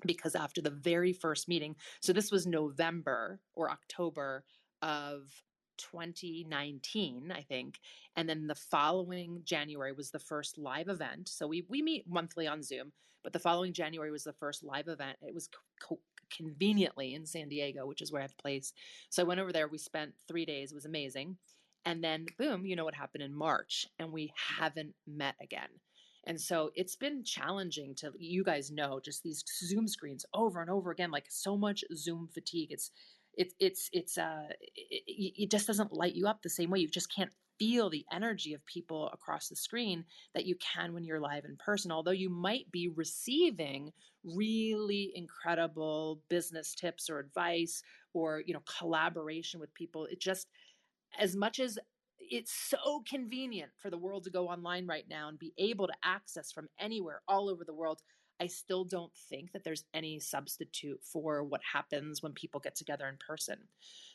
because 0.06 0.34
after 0.34 0.60
the 0.60 0.70
very 0.70 1.12
first 1.12 1.48
meeting, 1.48 1.76
so 2.00 2.12
this 2.12 2.30
was 2.30 2.46
November 2.46 3.40
or 3.54 3.70
October 3.70 4.44
of 4.82 5.30
2019, 5.78 7.32
I 7.34 7.42
think. 7.42 7.80
And 8.16 8.28
then 8.28 8.46
the 8.46 8.54
following 8.54 9.40
January 9.44 9.92
was 9.92 10.10
the 10.10 10.18
first 10.18 10.58
live 10.58 10.88
event. 10.88 11.28
So 11.28 11.46
we, 11.46 11.64
we 11.68 11.82
meet 11.82 12.08
monthly 12.08 12.46
on 12.46 12.62
Zoom, 12.62 12.92
but 13.22 13.32
the 13.32 13.38
following 13.38 13.72
January 13.72 14.10
was 14.10 14.24
the 14.24 14.32
first 14.32 14.62
live 14.62 14.88
event. 14.88 15.16
It 15.22 15.34
was 15.34 15.48
co- 15.80 16.00
conveniently 16.34 17.14
in 17.14 17.26
San 17.26 17.48
Diego, 17.48 17.86
which 17.86 18.02
is 18.02 18.12
where 18.12 18.20
I 18.20 18.24
have 18.24 18.36
place. 18.38 18.72
So 19.10 19.22
I 19.22 19.26
went 19.26 19.40
over 19.40 19.52
there. 19.52 19.68
We 19.68 19.78
spent 19.78 20.12
three 20.28 20.44
days. 20.44 20.72
It 20.72 20.76
was 20.76 20.86
amazing. 20.86 21.36
And 21.86 22.02
then, 22.02 22.26
boom, 22.38 22.64
you 22.64 22.76
know 22.76 22.84
what 22.84 22.94
happened 22.94 23.22
in 23.22 23.34
March, 23.34 23.86
and 23.98 24.10
we 24.10 24.32
haven't 24.58 24.94
met 25.06 25.34
again. 25.42 25.68
And 26.26 26.40
so 26.40 26.70
it's 26.74 26.96
been 26.96 27.22
challenging 27.22 27.94
to, 27.96 28.10
you 28.18 28.42
guys 28.42 28.70
know, 28.70 28.98
just 29.04 29.22
these 29.22 29.44
Zoom 29.66 29.86
screens 29.86 30.24
over 30.32 30.62
and 30.62 30.70
over 30.70 30.90
again, 30.90 31.10
like 31.10 31.26
so 31.28 31.56
much 31.56 31.84
Zoom 31.94 32.28
fatigue. 32.32 32.68
It's, 32.70 32.90
it's, 33.34 33.54
it's, 33.60 33.90
it's, 33.92 34.16
uh, 34.16 34.46
it, 34.74 35.32
it 35.36 35.50
just 35.50 35.66
doesn't 35.66 35.92
light 35.92 36.14
you 36.14 36.26
up 36.26 36.40
the 36.42 36.48
same 36.48 36.70
way. 36.70 36.78
You 36.78 36.88
just 36.88 37.14
can't 37.14 37.32
feel 37.58 37.90
the 37.90 38.06
energy 38.10 38.54
of 38.54 38.64
people 38.64 39.10
across 39.12 39.48
the 39.48 39.56
screen 39.56 40.04
that 40.34 40.46
you 40.46 40.56
can 40.56 40.94
when 40.94 41.04
you're 41.04 41.20
live 41.20 41.44
in 41.44 41.56
person. 41.58 41.92
Although 41.92 42.12
you 42.12 42.30
might 42.30 42.72
be 42.72 42.88
receiving 42.88 43.92
really 44.24 45.12
incredible 45.14 46.22
business 46.30 46.74
tips 46.74 47.10
or 47.10 47.18
advice 47.18 47.82
or, 48.14 48.42
you 48.46 48.54
know, 48.54 48.62
collaboration 48.78 49.60
with 49.60 49.74
people, 49.74 50.06
it 50.06 50.20
just, 50.20 50.48
as 51.18 51.36
much 51.36 51.60
as 51.60 51.78
it's 52.18 52.52
so 52.52 53.02
convenient 53.08 53.70
for 53.76 53.90
the 53.90 53.98
world 53.98 54.24
to 54.24 54.30
go 54.30 54.48
online 54.48 54.86
right 54.86 55.04
now 55.08 55.28
and 55.28 55.38
be 55.38 55.52
able 55.58 55.86
to 55.86 55.92
access 56.02 56.50
from 56.50 56.68
anywhere 56.80 57.20
all 57.28 57.48
over 57.48 57.64
the 57.64 57.74
world 57.74 58.00
i 58.40 58.46
still 58.46 58.84
don't 58.84 59.12
think 59.28 59.52
that 59.52 59.62
there's 59.64 59.84
any 59.92 60.18
substitute 60.18 61.00
for 61.02 61.44
what 61.44 61.60
happens 61.72 62.22
when 62.22 62.32
people 62.32 62.60
get 62.60 62.74
together 62.74 63.06
in 63.08 63.16
person 63.16 63.58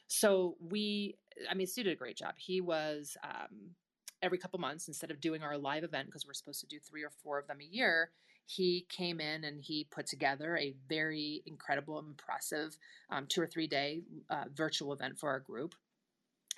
so 0.07 0.55
we 0.59 1.15
i 1.49 1.53
mean 1.53 1.67
stu 1.67 1.83
did 1.83 1.93
a 1.93 1.95
great 1.95 2.17
job 2.17 2.33
he 2.37 2.61
was 2.61 3.15
um, 3.23 3.75
every 4.21 4.37
couple 4.37 4.59
months 4.59 4.87
instead 4.87 5.11
of 5.11 5.21
doing 5.21 5.43
our 5.43 5.57
live 5.57 5.83
event 5.83 6.07
because 6.07 6.25
we're 6.25 6.33
supposed 6.33 6.59
to 6.59 6.67
do 6.67 6.79
three 6.79 7.03
or 7.03 7.11
four 7.23 7.37
of 7.37 7.47
them 7.47 7.59
a 7.61 7.75
year 7.75 8.09
he 8.49 8.87
came 8.89 9.19
in 9.19 9.43
and 9.43 9.61
he 9.61 9.85
put 9.91 10.07
together 10.07 10.57
a 10.57 10.73
very 10.87 11.43
incredible, 11.45 11.99
impressive 11.99 12.75
um, 13.11 13.27
two 13.27 13.41
or 13.41 13.47
three 13.47 13.67
day 13.67 14.01
uh, 14.31 14.45
virtual 14.51 14.91
event 14.91 15.19
for 15.19 15.29
our 15.29 15.39
group. 15.39 15.75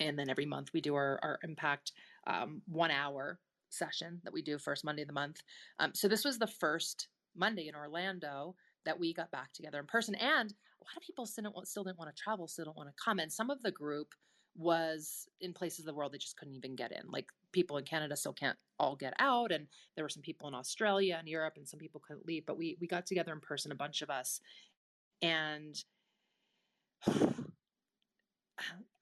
And 0.08 0.18
then 0.18 0.30
every 0.30 0.46
month 0.46 0.70
we 0.74 0.82
do 0.82 0.96
our, 0.96 1.20
our 1.22 1.40
impact 1.44 1.94
um, 2.28 2.62
one 2.68 2.92
hour 2.92 3.40
session 3.70 4.20
that 4.24 4.34
we 4.34 4.42
do 4.42 4.58
first 4.58 4.84
Monday 4.84 5.04
of 5.04 5.08
the 5.08 5.14
month. 5.14 5.42
Um, 5.80 5.92
so 5.94 6.08
this 6.08 6.26
was 6.26 6.38
the 6.38 6.48
first 6.48 7.08
Monday 7.36 7.68
in 7.68 7.76
Orlando 7.76 8.56
that 8.86 9.00
we 9.00 9.14
got 9.14 9.32
back 9.32 9.54
together 9.54 9.80
in 9.80 9.86
person. 9.86 10.16
And 10.16 10.52
a 10.52 10.84
lot 10.84 10.98
of 10.98 11.04
people 11.04 11.26
still 11.26 11.44
didn't, 11.44 11.68
still 11.68 11.84
didn't 11.84 12.00
want 12.00 12.14
to 12.16 12.22
travel, 12.22 12.48
still 12.48 12.66
don't 12.66 12.78
want 12.78 12.90
to 12.90 13.04
come. 13.04 13.20
And 13.20 13.32
some 13.32 13.50
of 13.50 13.62
the 13.62 13.72
group 13.72 14.14
was 14.58 15.28
in 15.40 15.54
places 15.54 15.80
of 15.80 15.86
the 15.86 15.94
world 15.94 16.12
they 16.12 16.18
just 16.18 16.38
couldn't 16.38 16.56
even 16.56 16.76
get 16.76 16.92
in. 16.92 17.10
Like 17.10 17.28
people 17.52 17.78
in 17.78 17.86
Canada 17.86 18.16
still 18.16 18.34
can't 18.34 18.58
all 18.80 18.96
get 18.96 19.14
out, 19.20 19.52
and 19.52 19.68
there 19.96 20.04
were 20.04 20.10
some 20.10 20.24
people 20.24 20.48
in 20.48 20.56
Australia 20.56 21.18
and 21.20 21.28
Europe, 21.28 21.54
and 21.58 21.68
some 21.68 21.80
people 21.80 22.02
couldn't 22.06 22.26
leave. 22.26 22.46
But 22.46 22.58
we 22.58 22.78
we 22.82 22.88
got 22.88 23.06
together 23.06 23.32
in 23.32 23.40
person, 23.40 23.72
a 23.72 23.76
bunch 23.76 24.02
of 24.02 24.10
us, 24.10 24.42
and 25.22 25.82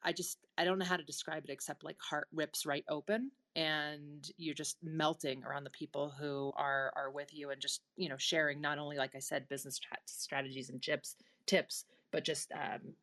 I 0.03 0.13
just 0.13 0.39
I 0.57 0.63
don't 0.63 0.79
know 0.79 0.85
how 0.85 0.97
to 0.97 1.03
describe 1.03 1.43
it 1.45 1.51
except 1.51 1.83
like 1.83 1.97
heart 1.99 2.27
rips 2.33 2.65
right 2.65 2.85
open 2.87 3.31
and 3.55 4.29
you're 4.37 4.53
just 4.53 4.77
melting 4.83 5.43
around 5.43 5.63
the 5.63 5.69
people 5.71 6.13
who 6.19 6.53
are 6.55 6.93
are 6.95 7.11
with 7.11 7.33
you 7.33 7.49
and 7.49 7.61
just 7.61 7.81
you 7.97 8.09
know 8.09 8.17
sharing 8.17 8.61
not 8.61 8.79
only 8.79 8.97
like 8.97 9.15
I 9.15 9.19
said 9.19 9.49
business 9.49 9.79
strategies 10.05 10.69
and 10.69 10.81
tips 10.81 11.15
tips 11.45 11.85
but 12.11 12.23
just 12.23 12.51
um, 12.53 12.93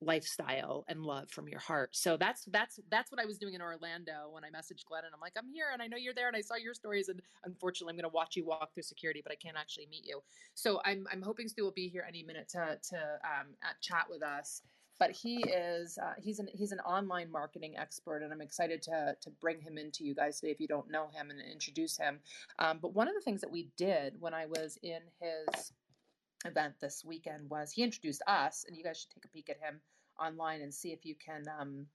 lifestyle 0.00 0.84
and 0.88 1.02
love 1.02 1.30
from 1.30 1.48
your 1.48 1.60
heart. 1.60 1.96
So 1.96 2.16
that's 2.16 2.44
that's 2.46 2.78
that's 2.90 3.10
what 3.10 3.20
I 3.20 3.24
was 3.24 3.38
doing 3.38 3.54
in 3.54 3.62
Orlando 3.62 4.28
when 4.30 4.44
I 4.44 4.48
messaged 4.48 4.84
Glenn 4.86 5.04
and 5.04 5.14
I'm 5.14 5.20
like, 5.20 5.32
I'm 5.36 5.48
here 5.52 5.66
and 5.72 5.80
I 5.82 5.86
know 5.86 5.96
you're 5.96 6.14
there 6.14 6.28
and 6.28 6.36
I 6.36 6.40
saw 6.40 6.56
your 6.56 6.74
stories 6.74 7.08
and 7.08 7.20
unfortunately 7.44 7.92
I'm 7.92 7.96
gonna 7.96 8.08
watch 8.08 8.36
you 8.36 8.44
walk 8.44 8.74
through 8.74 8.82
security, 8.82 9.20
but 9.22 9.32
I 9.32 9.36
can't 9.36 9.56
actually 9.56 9.86
meet 9.90 10.04
you. 10.04 10.22
So 10.54 10.80
I'm 10.84 11.06
I'm 11.10 11.22
hoping 11.22 11.48
Stu 11.48 11.62
will 11.62 11.72
be 11.72 11.88
here 11.88 12.04
any 12.06 12.22
minute 12.22 12.48
to 12.50 12.78
to 12.90 12.96
um, 12.96 13.48
chat 13.80 14.06
with 14.10 14.22
us. 14.22 14.62
But 14.98 15.10
he 15.10 15.42
is 15.42 15.98
uh, 15.98 16.14
he's 16.18 16.38
an 16.38 16.48
he's 16.52 16.72
an 16.72 16.80
online 16.80 17.30
marketing 17.30 17.74
expert, 17.76 18.22
and 18.22 18.32
I'm 18.32 18.40
excited 18.40 18.82
to 18.82 19.16
to 19.20 19.30
bring 19.40 19.60
him 19.60 19.76
into 19.76 20.04
you 20.04 20.14
guys 20.14 20.38
today 20.40 20.52
if 20.52 20.60
you 20.60 20.68
don't 20.68 20.90
know 20.90 21.08
him 21.12 21.30
and 21.30 21.40
introduce 21.40 21.96
him. 21.96 22.20
Um, 22.58 22.78
but 22.80 22.94
one 22.94 23.08
of 23.08 23.14
the 23.14 23.20
things 23.20 23.40
that 23.40 23.50
we 23.50 23.68
did 23.76 24.14
when 24.20 24.34
I 24.34 24.46
was 24.46 24.78
in 24.82 25.00
his 25.20 25.72
event 26.44 26.74
this 26.80 27.04
weekend 27.04 27.50
was 27.50 27.72
he 27.72 27.82
introduced 27.82 28.22
us, 28.26 28.64
and 28.68 28.76
you 28.76 28.84
guys 28.84 29.00
should 29.00 29.10
take 29.10 29.24
a 29.24 29.28
peek 29.28 29.50
at 29.50 29.58
him 29.58 29.80
online 30.20 30.60
and 30.60 30.72
see 30.72 30.92
if 30.92 31.04
you 31.04 31.14
can 31.16 31.44
um, 31.60 31.86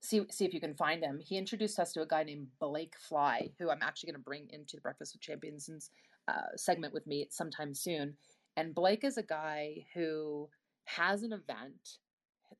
see 0.00 0.22
see 0.30 0.44
if 0.44 0.52
you 0.52 0.60
can 0.60 0.74
find 0.74 1.02
him. 1.02 1.18
He 1.18 1.36
introduced 1.36 1.78
us 1.78 1.92
to 1.94 2.02
a 2.02 2.06
guy 2.06 2.24
named 2.24 2.48
Blake 2.58 2.94
Fly, 2.98 3.50
who 3.58 3.70
I'm 3.70 3.82
actually 3.82 4.12
going 4.12 4.20
to 4.20 4.24
bring 4.24 4.48
into 4.50 4.76
the 4.76 4.82
Breakfast 4.82 5.14
with 5.14 5.22
Champions 5.22 5.90
uh, 6.28 6.56
segment 6.56 6.94
with 6.94 7.06
me 7.06 7.26
sometime 7.30 7.74
soon. 7.74 8.16
And 8.56 8.74
Blake 8.74 9.04
is 9.04 9.16
a 9.16 9.22
guy 9.22 9.86
who 9.94 10.48
has 10.96 11.22
an 11.22 11.32
event 11.32 11.98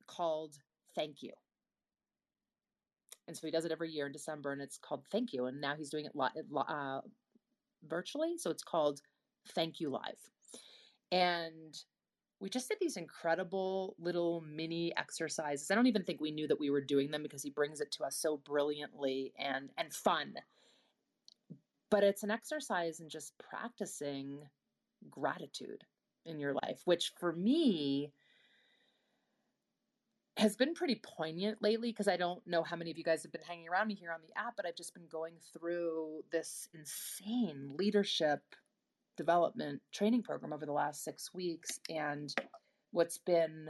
called 0.07 0.55
Thank 0.95 1.23
You. 1.23 1.33
And 3.27 3.37
so 3.37 3.47
he 3.47 3.51
does 3.51 3.65
it 3.65 3.71
every 3.71 3.89
year 3.89 4.07
in 4.07 4.11
December, 4.11 4.51
and 4.51 4.61
it's 4.61 4.77
called 4.77 5.05
Thank 5.11 5.33
You. 5.33 5.45
And 5.45 5.61
now 5.61 5.75
he's 5.75 5.89
doing 5.89 6.05
it 6.05 6.11
uh, 6.55 7.01
virtually, 7.87 8.37
so 8.37 8.49
it's 8.49 8.63
called 8.63 9.01
Thank 9.49 9.79
You 9.79 9.89
Live. 9.89 10.29
And 11.11 11.77
we 12.39 12.49
just 12.49 12.67
did 12.67 12.79
these 12.81 12.97
incredible 12.97 13.95
little 13.99 14.41
mini 14.41 14.95
exercises. 14.97 15.69
I 15.69 15.75
don't 15.75 15.87
even 15.87 16.03
think 16.03 16.19
we 16.19 16.31
knew 16.31 16.47
that 16.47 16.59
we 16.59 16.71
were 16.71 16.81
doing 16.81 17.11
them 17.11 17.21
because 17.21 17.43
he 17.43 17.51
brings 17.51 17.81
it 17.81 17.91
to 17.93 18.03
us 18.03 18.17
so 18.17 18.37
brilliantly 18.37 19.31
and 19.37 19.69
and 19.77 19.93
fun. 19.93 20.33
But 21.91 22.03
it's 22.03 22.23
an 22.23 22.31
exercise 22.31 22.99
in 22.99 23.09
just 23.09 23.33
practicing 23.37 24.39
gratitude 25.09 25.83
in 26.25 26.39
your 26.39 26.53
life, 26.53 26.81
which 26.85 27.11
for 27.19 27.33
me 27.33 28.11
has 30.41 30.55
been 30.55 30.73
pretty 30.73 30.99
poignant 31.03 31.61
lately 31.61 31.91
because 31.91 32.07
I 32.07 32.17
don't 32.17 32.45
know 32.47 32.63
how 32.63 32.75
many 32.75 32.89
of 32.89 32.97
you 32.97 33.03
guys 33.03 33.21
have 33.21 33.31
been 33.31 33.43
hanging 33.47 33.69
around 33.69 33.87
me 33.87 33.93
here 33.93 34.11
on 34.11 34.21
the 34.21 34.35
app, 34.35 34.55
but 34.57 34.65
I've 34.65 34.75
just 34.75 34.95
been 34.95 35.07
going 35.07 35.35
through 35.53 36.23
this 36.31 36.67
insane 36.73 37.73
leadership 37.77 38.41
development 39.17 39.83
training 39.91 40.23
program 40.23 40.51
over 40.51 40.65
the 40.65 40.71
last 40.71 41.03
six 41.03 41.31
weeks. 41.31 41.79
And 41.91 42.33
what's 42.89 43.19
been, 43.19 43.69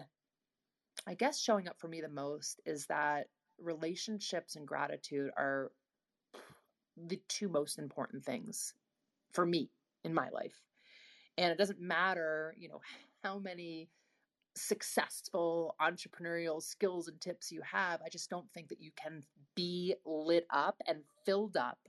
I 1.05 1.13
guess, 1.15 1.41
showing 1.41 1.67
up 1.67 1.77
for 1.77 1.89
me 1.89 1.99
the 1.99 2.07
most 2.07 2.61
is 2.65 2.85
that 2.85 3.27
relationships 3.59 4.55
and 4.55 4.65
gratitude 4.65 5.29
are 5.35 5.73
the 6.95 7.19
two 7.27 7.49
most 7.49 7.79
important 7.79 8.23
things 8.23 8.75
for 9.33 9.45
me 9.45 9.69
in 10.05 10.13
my 10.13 10.29
life. 10.29 10.61
And 11.37 11.51
it 11.51 11.57
doesn't 11.57 11.81
matter, 11.81 12.55
you 12.57 12.69
know, 12.69 12.79
how 13.25 13.39
many 13.39 13.89
successful 14.55 15.75
entrepreneurial 15.81 16.61
skills 16.61 17.07
and 17.07 17.19
tips 17.21 17.51
you 17.51 17.61
have. 17.61 18.01
I 18.05 18.09
just 18.09 18.29
don't 18.29 18.51
think 18.53 18.69
that 18.69 18.81
you 18.81 18.91
can 18.95 19.23
be 19.55 19.95
lit 20.05 20.45
up 20.49 20.81
and 20.87 20.99
filled 21.25 21.57
up 21.57 21.79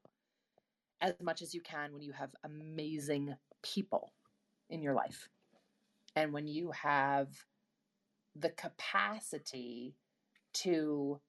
as 1.01 1.15
much 1.21 1.43
as 1.43 1.55
you 1.55 1.61
can 1.61 1.93
when 1.93 2.03
you 2.03 2.13
have 2.13 2.31
amazing 2.45 3.35
people 3.63 4.13
in 4.71 4.83
your 4.83 4.95
life. 4.95 5.29
And 6.15 6.33
when 6.33 6.47
you 6.47 6.71
have 6.71 7.29
the 8.37 8.51
capacity 8.51 9.95
to 10.55 11.21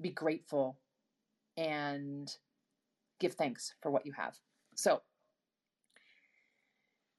be 0.00 0.10
grateful 0.10 0.78
and 1.56 2.34
give 3.20 3.34
thanks 3.34 3.74
for 3.80 3.90
what 3.90 4.06
you 4.06 4.12
have. 4.12 4.38
So, 4.74 5.02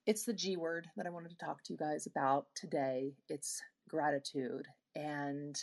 it's 0.06 0.26
the 0.26 0.34
G 0.34 0.58
word 0.58 0.88
that 0.98 1.06
I 1.06 1.10
wanted 1.10 1.30
to 1.30 1.38
talk 1.38 1.64
to 1.64 1.74
you 1.74 1.78
guys 1.78 2.06
about 2.08 2.48
today. 2.56 3.14
It's 3.30 3.62
gratitude. 3.88 4.68
And 4.96 5.58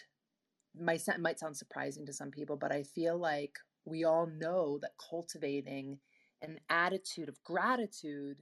might, 0.78 1.02
might 1.18 1.38
sound 1.38 1.56
surprising 1.56 2.06
to 2.06 2.12
some 2.12 2.30
people, 2.30 2.56
but 2.56 2.72
I 2.72 2.82
feel 2.82 3.18
like 3.18 3.58
we 3.84 4.04
all 4.04 4.26
know 4.26 4.78
that 4.80 4.92
cultivating 5.10 5.98
an 6.42 6.58
attitude 6.68 7.28
of 7.28 7.42
gratitude 7.44 8.38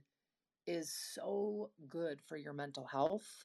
is 0.66 0.94
so 1.14 1.70
good 1.88 2.20
for 2.28 2.36
your 2.36 2.52
mental 2.52 2.86
health 2.86 3.44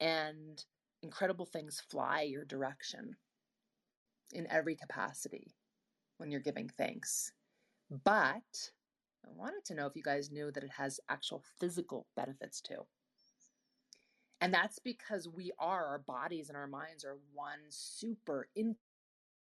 and 0.00 0.64
incredible 1.02 1.46
things 1.46 1.82
fly 1.90 2.22
your 2.22 2.44
direction 2.44 3.16
in 4.32 4.50
every 4.50 4.74
capacity 4.74 5.54
when 6.16 6.30
you're 6.30 6.40
giving 6.40 6.68
thanks. 6.76 7.32
But 8.04 8.70
I 9.26 9.30
wanted 9.34 9.64
to 9.66 9.74
know 9.74 9.86
if 9.86 9.96
you 9.96 10.02
guys 10.02 10.30
knew 10.30 10.50
that 10.52 10.64
it 10.64 10.70
has 10.76 11.00
actual 11.08 11.42
physical 11.58 12.06
benefits 12.16 12.60
too. 12.60 12.86
And 14.40 14.52
that's 14.52 14.78
because 14.78 15.28
we 15.28 15.52
are, 15.58 15.86
our 15.86 15.98
bodies 15.98 16.48
and 16.48 16.56
our 16.56 16.66
minds 16.66 17.04
are 17.04 17.18
one 17.32 17.60
super 17.70 18.48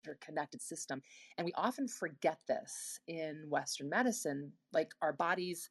interconnected 0.05 0.61
system. 0.61 1.03
And 1.39 1.45
we 1.45 1.53
often 1.55 1.87
forget 1.87 2.39
this 2.49 2.99
in 3.07 3.45
Western 3.49 3.89
medicine. 3.89 4.53
Like 4.73 4.91
our 5.01 5.13
bodies, 5.13 5.71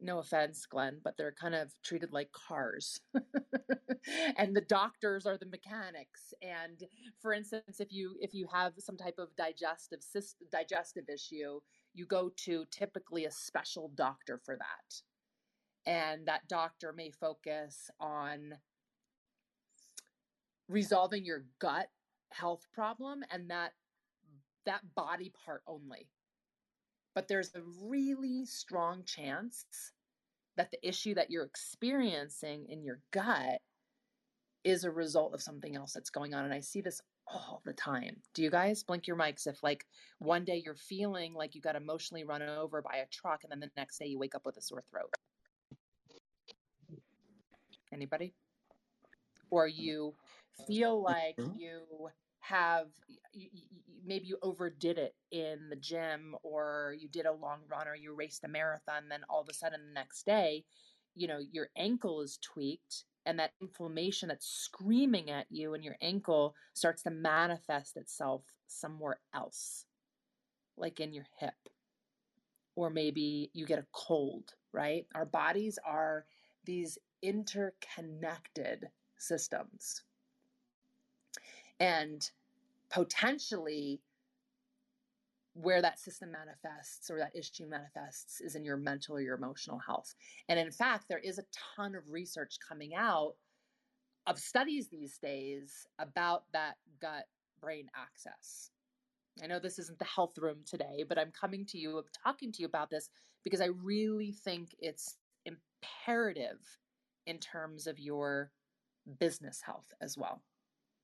no 0.00 0.18
offense, 0.18 0.66
Glenn, 0.66 1.00
but 1.04 1.16
they're 1.16 1.34
kind 1.40 1.54
of 1.54 1.72
treated 1.84 2.12
like 2.12 2.32
cars. 2.32 3.00
and 4.36 4.54
the 4.56 4.60
doctors 4.62 5.24
are 5.24 5.38
the 5.38 5.46
mechanics. 5.46 6.34
And 6.42 6.82
for 7.20 7.32
instance, 7.32 7.78
if 7.80 7.92
you 7.92 8.16
if 8.20 8.34
you 8.34 8.48
have 8.52 8.72
some 8.78 8.96
type 8.96 9.18
of 9.18 9.34
digestive 9.36 10.02
system, 10.02 10.48
digestive 10.50 11.08
issue, 11.08 11.60
you 11.94 12.06
go 12.06 12.30
to 12.44 12.64
typically 12.70 13.24
a 13.24 13.30
special 13.30 13.90
doctor 13.94 14.40
for 14.44 14.56
that. 14.56 15.90
And 15.90 16.26
that 16.26 16.48
doctor 16.48 16.92
may 16.92 17.10
focus 17.10 17.90
on 18.00 18.54
resolving 20.68 21.24
your 21.24 21.44
gut 21.60 21.88
health 22.30 22.66
problem 22.72 23.22
and 23.30 23.50
that 23.50 23.72
that 24.66 24.80
body 24.94 25.32
part 25.44 25.62
only. 25.66 26.08
But 27.14 27.28
there's 27.28 27.54
a 27.54 27.60
really 27.80 28.44
strong 28.44 29.04
chance 29.04 29.64
that 30.56 30.70
the 30.70 30.88
issue 30.88 31.14
that 31.14 31.30
you're 31.30 31.44
experiencing 31.44 32.66
in 32.68 32.82
your 32.82 33.00
gut 33.12 33.60
is 34.64 34.84
a 34.84 34.90
result 34.90 35.34
of 35.34 35.42
something 35.42 35.76
else 35.76 35.92
that's 35.92 36.10
going 36.10 36.34
on. 36.34 36.44
And 36.44 36.54
I 36.54 36.60
see 36.60 36.80
this 36.80 37.00
all 37.26 37.62
the 37.64 37.72
time. 37.72 38.16
Do 38.34 38.42
you 38.42 38.50
guys 38.50 38.82
blink 38.82 39.06
your 39.06 39.16
mics 39.16 39.46
if 39.46 39.62
like 39.62 39.86
one 40.18 40.44
day 40.44 40.62
you're 40.64 40.74
feeling 40.74 41.34
like 41.34 41.54
you 41.54 41.60
got 41.60 41.76
emotionally 41.76 42.24
run 42.24 42.42
over 42.42 42.82
by 42.82 42.96
a 42.98 43.06
truck 43.06 43.42
and 43.42 43.52
then 43.52 43.60
the 43.60 43.70
next 43.76 43.98
day 43.98 44.06
you 44.06 44.18
wake 44.18 44.34
up 44.34 44.46
with 44.46 44.56
a 44.56 44.62
sore 44.62 44.82
throat? 44.90 45.12
Anybody? 47.92 48.34
Or 49.50 49.68
you 49.68 50.14
feel 50.66 51.00
like 51.02 51.38
you 51.56 52.10
have 52.40 52.88
you, 53.32 53.48
maybe 54.04 54.26
you 54.26 54.38
overdid 54.42 54.98
it 54.98 55.14
in 55.30 55.68
the 55.70 55.76
gym 55.76 56.36
or 56.42 56.94
you 56.98 57.08
did 57.08 57.26
a 57.26 57.32
long 57.32 57.60
run 57.70 57.88
or 57.88 57.94
you 57.94 58.14
raced 58.14 58.44
a 58.44 58.48
marathon 58.48 59.04
then 59.08 59.20
all 59.28 59.40
of 59.40 59.48
a 59.48 59.54
sudden 59.54 59.80
the 59.88 59.94
next 59.94 60.26
day 60.26 60.62
you 61.14 61.26
know 61.26 61.38
your 61.52 61.68
ankle 61.76 62.20
is 62.20 62.38
tweaked 62.42 63.04
and 63.26 63.38
that 63.38 63.52
inflammation 63.60 64.28
that's 64.28 64.46
screaming 64.46 65.30
at 65.30 65.46
you 65.50 65.74
in 65.74 65.82
your 65.82 65.96
ankle 66.00 66.54
starts 66.74 67.02
to 67.02 67.10
manifest 67.10 67.96
itself 67.96 68.42
somewhere 68.66 69.18
else 69.34 69.86
like 70.76 71.00
in 71.00 71.12
your 71.12 71.26
hip 71.38 71.54
or 72.76 72.90
maybe 72.90 73.50
you 73.52 73.66
get 73.66 73.78
a 73.78 73.86
cold, 73.92 74.54
right? 74.72 75.06
Our 75.14 75.24
bodies 75.24 75.78
are 75.84 76.24
these 76.64 76.98
interconnected 77.22 78.88
systems. 79.16 80.02
And 81.80 82.28
potentially, 82.90 84.00
where 85.54 85.80
that 85.80 86.00
system 86.00 86.32
manifests 86.32 87.10
or 87.10 87.18
that 87.18 87.34
issue 87.34 87.66
manifests 87.66 88.40
is 88.40 88.56
in 88.56 88.64
your 88.64 88.76
mental 88.76 89.16
or 89.16 89.20
your 89.20 89.36
emotional 89.36 89.78
health. 89.78 90.14
And 90.48 90.58
in 90.58 90.72
fact, 90.72 91.04
there 91.08 91.20
is 91.20 91.38
a 91.38 91.44
ton 91.76 91.94
of 91.94 92.02
research 92.10 92.58
coming 92.66 92.94
out 92.94 93.34
of 94.26 94.38
studies 94.38 94.88
these 94.88 95.18
days 95.18 95.86
about 95.98 96.44
that 96.52 96.74
gut 97.00 97.26
brain 97.60 97.88
axis. 97.94 98.70
I 99.42 99.46
know 99.46 99.58
this 99.58 99.78
isn't 99.78 99.98
the 99.98 100.04
health 100.04 100.38
room 100.38 100.58
today, 100.66 101.04
but 101.08 101.18
I'm 101.18 101.32
coming 101.32 101.66
to 101.66 101.78
you, 101.78 101.98
I'm 101.98 102.04
talking 102.24 102.52
to 102.52 102.62
you 102.62 102.66
about 102.66 102.90
this 102.90 103.08
because 103.42 103.60
I 103.60 103.68
really 103.82 104.32
think 104.32 104.74
it's 104.80 105.16
imperative 105.44 106.58
in 107.26 107.38
terms 107.38 107.86
of 107.86 107.98
your 107.98 108.50
business 109.18 109.60
health 109.64 109.92
as 110.00 110.16
well. 110.16 110.42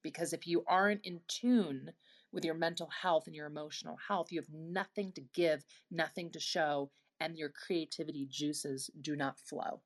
Because 0.02 0.32
if 0.32 0.46
you 0.46 0.64
aren't 0.66 1.04
in 1.04 1.20
tune 1.28 1.92
with 2.32 2.44
your 2.44 2.54
mental 2.54 2.88
health 2.88 3.26
and 3.26 3.34
your 3.34 3.46
emotional 3.46 3.96
health, 4.08 4.30
you 4.30 4.40
have 4.40 4.50
nothing 4.52 5.12
to 5.12 5.22
give, 5.34 5.64
nothing 5.90 6.30
to 6.30 6.40
show, 6.40 6.90
and 7.20 7.36
your 7.36 7.50
creativity 7.50 8.26
juices 8.30 8.90
do 9.00 9.16
not 9.16 9.38
flow. 9.38 9.80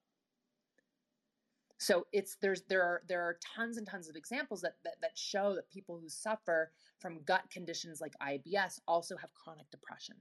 So 1.79 2.07
it's 2.13 2.37
there's 2.41 2.63
there 2.69 2.83
are 2.83 3.03
there 3.09 3.23
are 3.23 3.39
tons 3.57 3.77
and 3.77 3.87
tons 3.87 4.09
of 4.09 4.17
examples 4.17 4.61
that, 4.63 4.77
that 4.85 4.95
that 5.03 5.19
show 5.19 5.55
that 5.55 5.69
people 5.71 5.99
who 6.01 6.09
suffer 6.09 6.71
from 7.01 7.23
gut 7.25 7.43
conditions 7.51 8.01
like 8.01 8.15
IBS 8.23 8.81
also 8.87 9.17
have 9.17 9.35
chronic 9.35 9.71
depression. 9.71 10.17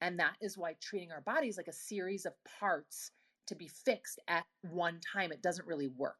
And 0.00 0.18
that 0.18 0.34
is 0.40 0.58
why 0.58 0.74
treating 0.80 1.12
our 1.12 1.20
bodies 1.20 1.56
like 1.56 1.68
a 1.68 1.72
series 1.72 2.26
of 2.26 2.32
parts 2.58 3.12
to 3.46 3.54
be 3.54 3.68
fixed 3.68 4.18
at 4.26 4.44
one 4.62 4.98
time, 5.12 5.30
it 5.30 5.42
doesn't 5.42 5.68
really 5.68 5.88
work. 5.88 6.16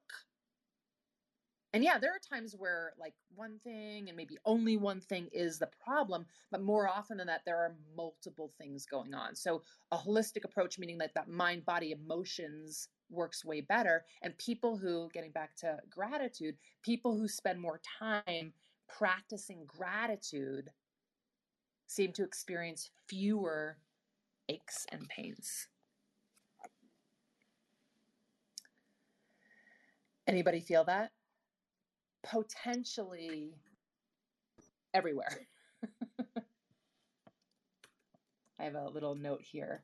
And 1.75 1.83
yeah, 1.83 1.99
there 1.99 2.11
are 2.11 2.19
times 2.19 2.55
where 2.59 2.93
like 3.01 3.15
one 3.35 3.59
thing 3.65 4.09
and 4.09 4.17
maybe 4.17 4.37
only 4.45 4.77
one 4.77 5.01
thing 5.01 5.29
is 5.33 5.59
the 5.59 5.71
problem, 5.83 6.27
but 6.51 6.63
more 6.63 6.87
often 6.87 7.17
than 7.17 7.27
that, 7.29 7.43
there 7.47 7.57
are 7.57 7.75
multiple 7.97 8.53
things 8.59 8.85
going 8.85 9.15
on. 9.15 9.35
So 9.35 9.63
a 9.91 9.97
holistic 9.97 10.45
approach, 10.45 10.79
meaning 10.79 10.99
like 10.99 11.15
that 11.15 11.29
mind, 11.29 11.65
body, 11.65 11.93
emotions 11.93 12.89
works 13.11 13.43
way 13.45 13.63
better. 13.63 14.05
And 14.23 14.37
people 14.37 14.77
who, 14.77 15.09
getting 15.15 15.31
back 15.31 15.57
to 15.57 15.79
gratitude, 15.89 16.57
people 16.83 17.17
who 17.17 17.27
spend 17.27 17.59
more 17.59 17.81
time 17.99 18.53
practicing 18.87 19.65
gratitude 19.67 20.71
seem 21.87 22.13
to 22.13 22.25
experience 22.25 22.91
fewer 23.09 23.79
aches 24.49 24.85
and 24.93 25.09
pains. 25.09 25.69
Anybody 30.27 30.61
feel 30.61 30.85
that? 30.85 31.13
Potentially 32.23 33.55
everywhere. 34.95 35.47
I 38.61 38.65
have 38.65 38.75
a 38.75 38.89
little 38.89 39.15
note 39.15 39.43
here 39.43 39.83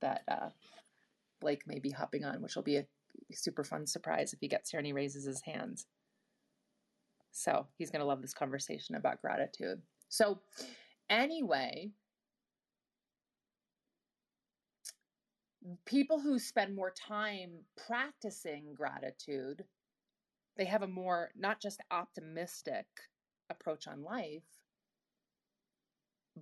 that 0.00 0.22
uh, 0.28 0.50
Blake 1.40 1.66
may 1.66 1.78
be 1.78 1.90
hopping 1.90 2.24
on, 2.24 2.42
which 2.42 2.56
will 2.56 2.62
be 2.62 2.76
a 2.76 2.86
super 3.32 3.64
fun 3.64 3.86
surprise 3.86 4.32
if 4.32 4.40
he 4.40 4.48
gets 4.48 4.70
here 4.70 4.78
and 4.78 4.86
he 4.86 4.92
raises 4.92 5.24
his 5.24 5.40
hands. 5.42 5.86
So 7.32 7.66
he's 7.78 7.90
going 7.90 8.00
to 8.00 8.06
love 8.06 8.22
this 8.22 8.34
conversation 8.34 8.94
about 8.94 9.20
gratitude. 9.20 9.82
So, 10.08 10.40
anyway, 11.10 11.90
people 15.86 16.20
who 16.20 16.38
spend 16.38 16.76
more 16.76 16.92
time 16.92 17.50
practicing 17.86 18.74
gratitude, 18.74 19.64
they 20.56 20.64
have 20.64 20.82
a 20.82 20.88
more 20.88 21.30
not 21.36 21.60
just 21.60 21.80
optimistic 21.90 22.86
approach 23.50 23.86
on 23.86 24.02
life, 24.02 24.42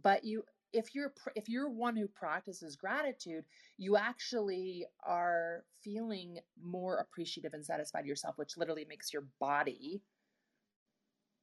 but 0.02 0.24
you 0.24 0.44
if 0.72 0.94
you're 0.94 1.12
if 1.34 1.48
you're 1.48 1.68
one 1.68 1.96
who 1.96 2.08
practices 2.08 2.76
gratitude 2.76 3.44
you 3.76 3.96
actually 3.96 4.86
are 5.06 5.64
feeling 5.82 6.38
more 6.62 6.96
appreciative 6.96 7.52
and 7.52 7.64
satisfied 7.64 8.06
yourself 8.06 8.38
which 8.38 8.56
literally 8.56 8.86
makes 8.88 9.12
your 9.12 9.24
body 9.38 10.02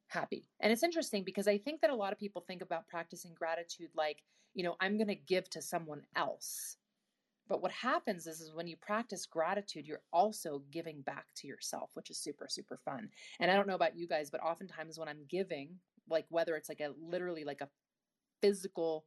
happy. 0.08 0.48
And 0.60 0.72
it's 0.72 0.84
interesting 0.84 1.24
because 1.24 1.48
i 1.48 1.58
think 1.58 1.82
that 1.82 1.92
a 1.92 1.96
lot 1.96 2.12
of 2.12 2.20
people 2.20 2.44
think 2.48 2.62
about 2.62 2.88
practicing 2.88 3.34
gratitude 3.36 3.90
like 3.96 4.24
you 4.56 4.64
know 4.64 4.76
i'm 4.80 4.98
going 4.98 5.08
to 5.08 5.16
give 5.16 5.50
to 5.52 5.62
someone 5.62 6.02
else 6.16 6.78
but 7.50 7.62
what 7.62 7.72
happens 7.72 8.28
is, 8.28 8.40
is 8.40 8.54
when 8.54 8.68
you 8.68 8.78
practice 8.78 9.26
gratitude 9.26 9.88
you're 9.88 10.02
also 10.14 10.62
giving 10.72 11.02
back 11.02 11.26
to 11.36 11.48
yourself 11.48 11.90
which 11.96 12.10
is 12.10 12.18
super 12.18 12.48
super 12.48 12.80
fun 12.86 13.10
and 13.40 13.52
i 13.52 13.56
don't 13.56 13.68
know 13.68 13.76
about 13.76 13.98
you 13.98 14.08
guys 14.08 14.30
but 14.30 14.42
oftentimes 14.42 14.98
when 14.98 15.10
i'm 15.10 15.26
giving 15.30 15.70
like 16.10 16.26
whether 16.30 16.56
it's 16.56 16.70
like 16.70 16.82
a 16.82 16.92
literally 17.02 17.44
like 17.44 17.62
a 17.62 17.70
physical 18.42 19.06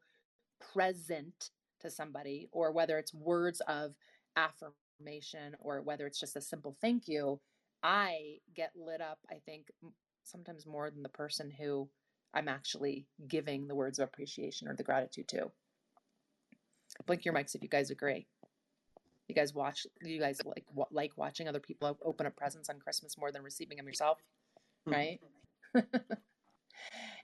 present 0.73 1.51
to 1.81 1.91
somebody 1.91 2.49
or 2.53 2.73
whether 2.73 2.99
it's 2.99 3.15
words 3.15 3.61
of 3.63 3.95
affirmation 4.37 5.55
or 5.61 5.83
whether 5.83 6.07
it's 6.07 6.21
just 6.21 6.37
a 6.37 6.41
simple 6.41 6.77
thank 6.81 7.09
you, 7.09 7.41
I 7.83 8.39
get 8.55 8.71
lit 8.77 9.01
up, 9.01 9.19
I 9.31 9.37
think, 9.45 9.67
sometimes 10.23 10.67
more 10.67 10.91
than 10.91 11.03
the 11.03 11.09
person 11.09 11.51
who 11.51 11.89
I'm 12.33 12.49
actually 12.49 13.07
giving 13.29 13.67
the 13.67 13.75
words 13.75 13.99
of 13.99 14.09
appreciation 14.09 14.69
or 14.69 14.77
the 14.77 14.85
gratitude 14.85 15.29
to. 15.29 15.51
Blink 17.07 17.25
your 17.25 17.35
mics 17.35 17.55
if 17.55 17.63
you 17.63 17.69
guys 17.69 17.91
agree. 17.91 18.27
You 19.29 19.35
guys 19.35 19.55
watch. 19.55 19.87
You 20.03 20.21
guys 20.21 20.41
like 20.45 20.65
like 20.91 21.13
watching 21.17 21.49
other 21.49 21.61
people 21.61 21.97
open 22.05 22.27
up 22.27 22.37
presents 22.37 22.69
on 22.69 22.79
Christmas 22.79 23.17
more 23.19 23.33
than 23.33 23.43
receiving 23.43 23.77
them 23.77 23.87
yourself, 23.87 24.19
hmm. 24.87 24.93
right? 24.93 25.21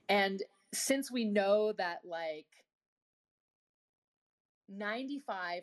and 0.08 0.42
since 0.72 1.10
we 1.10 1.24
know 1.24 1.72
that 1.72 2.00
like 2.04 2.46
95% 4.70 5.62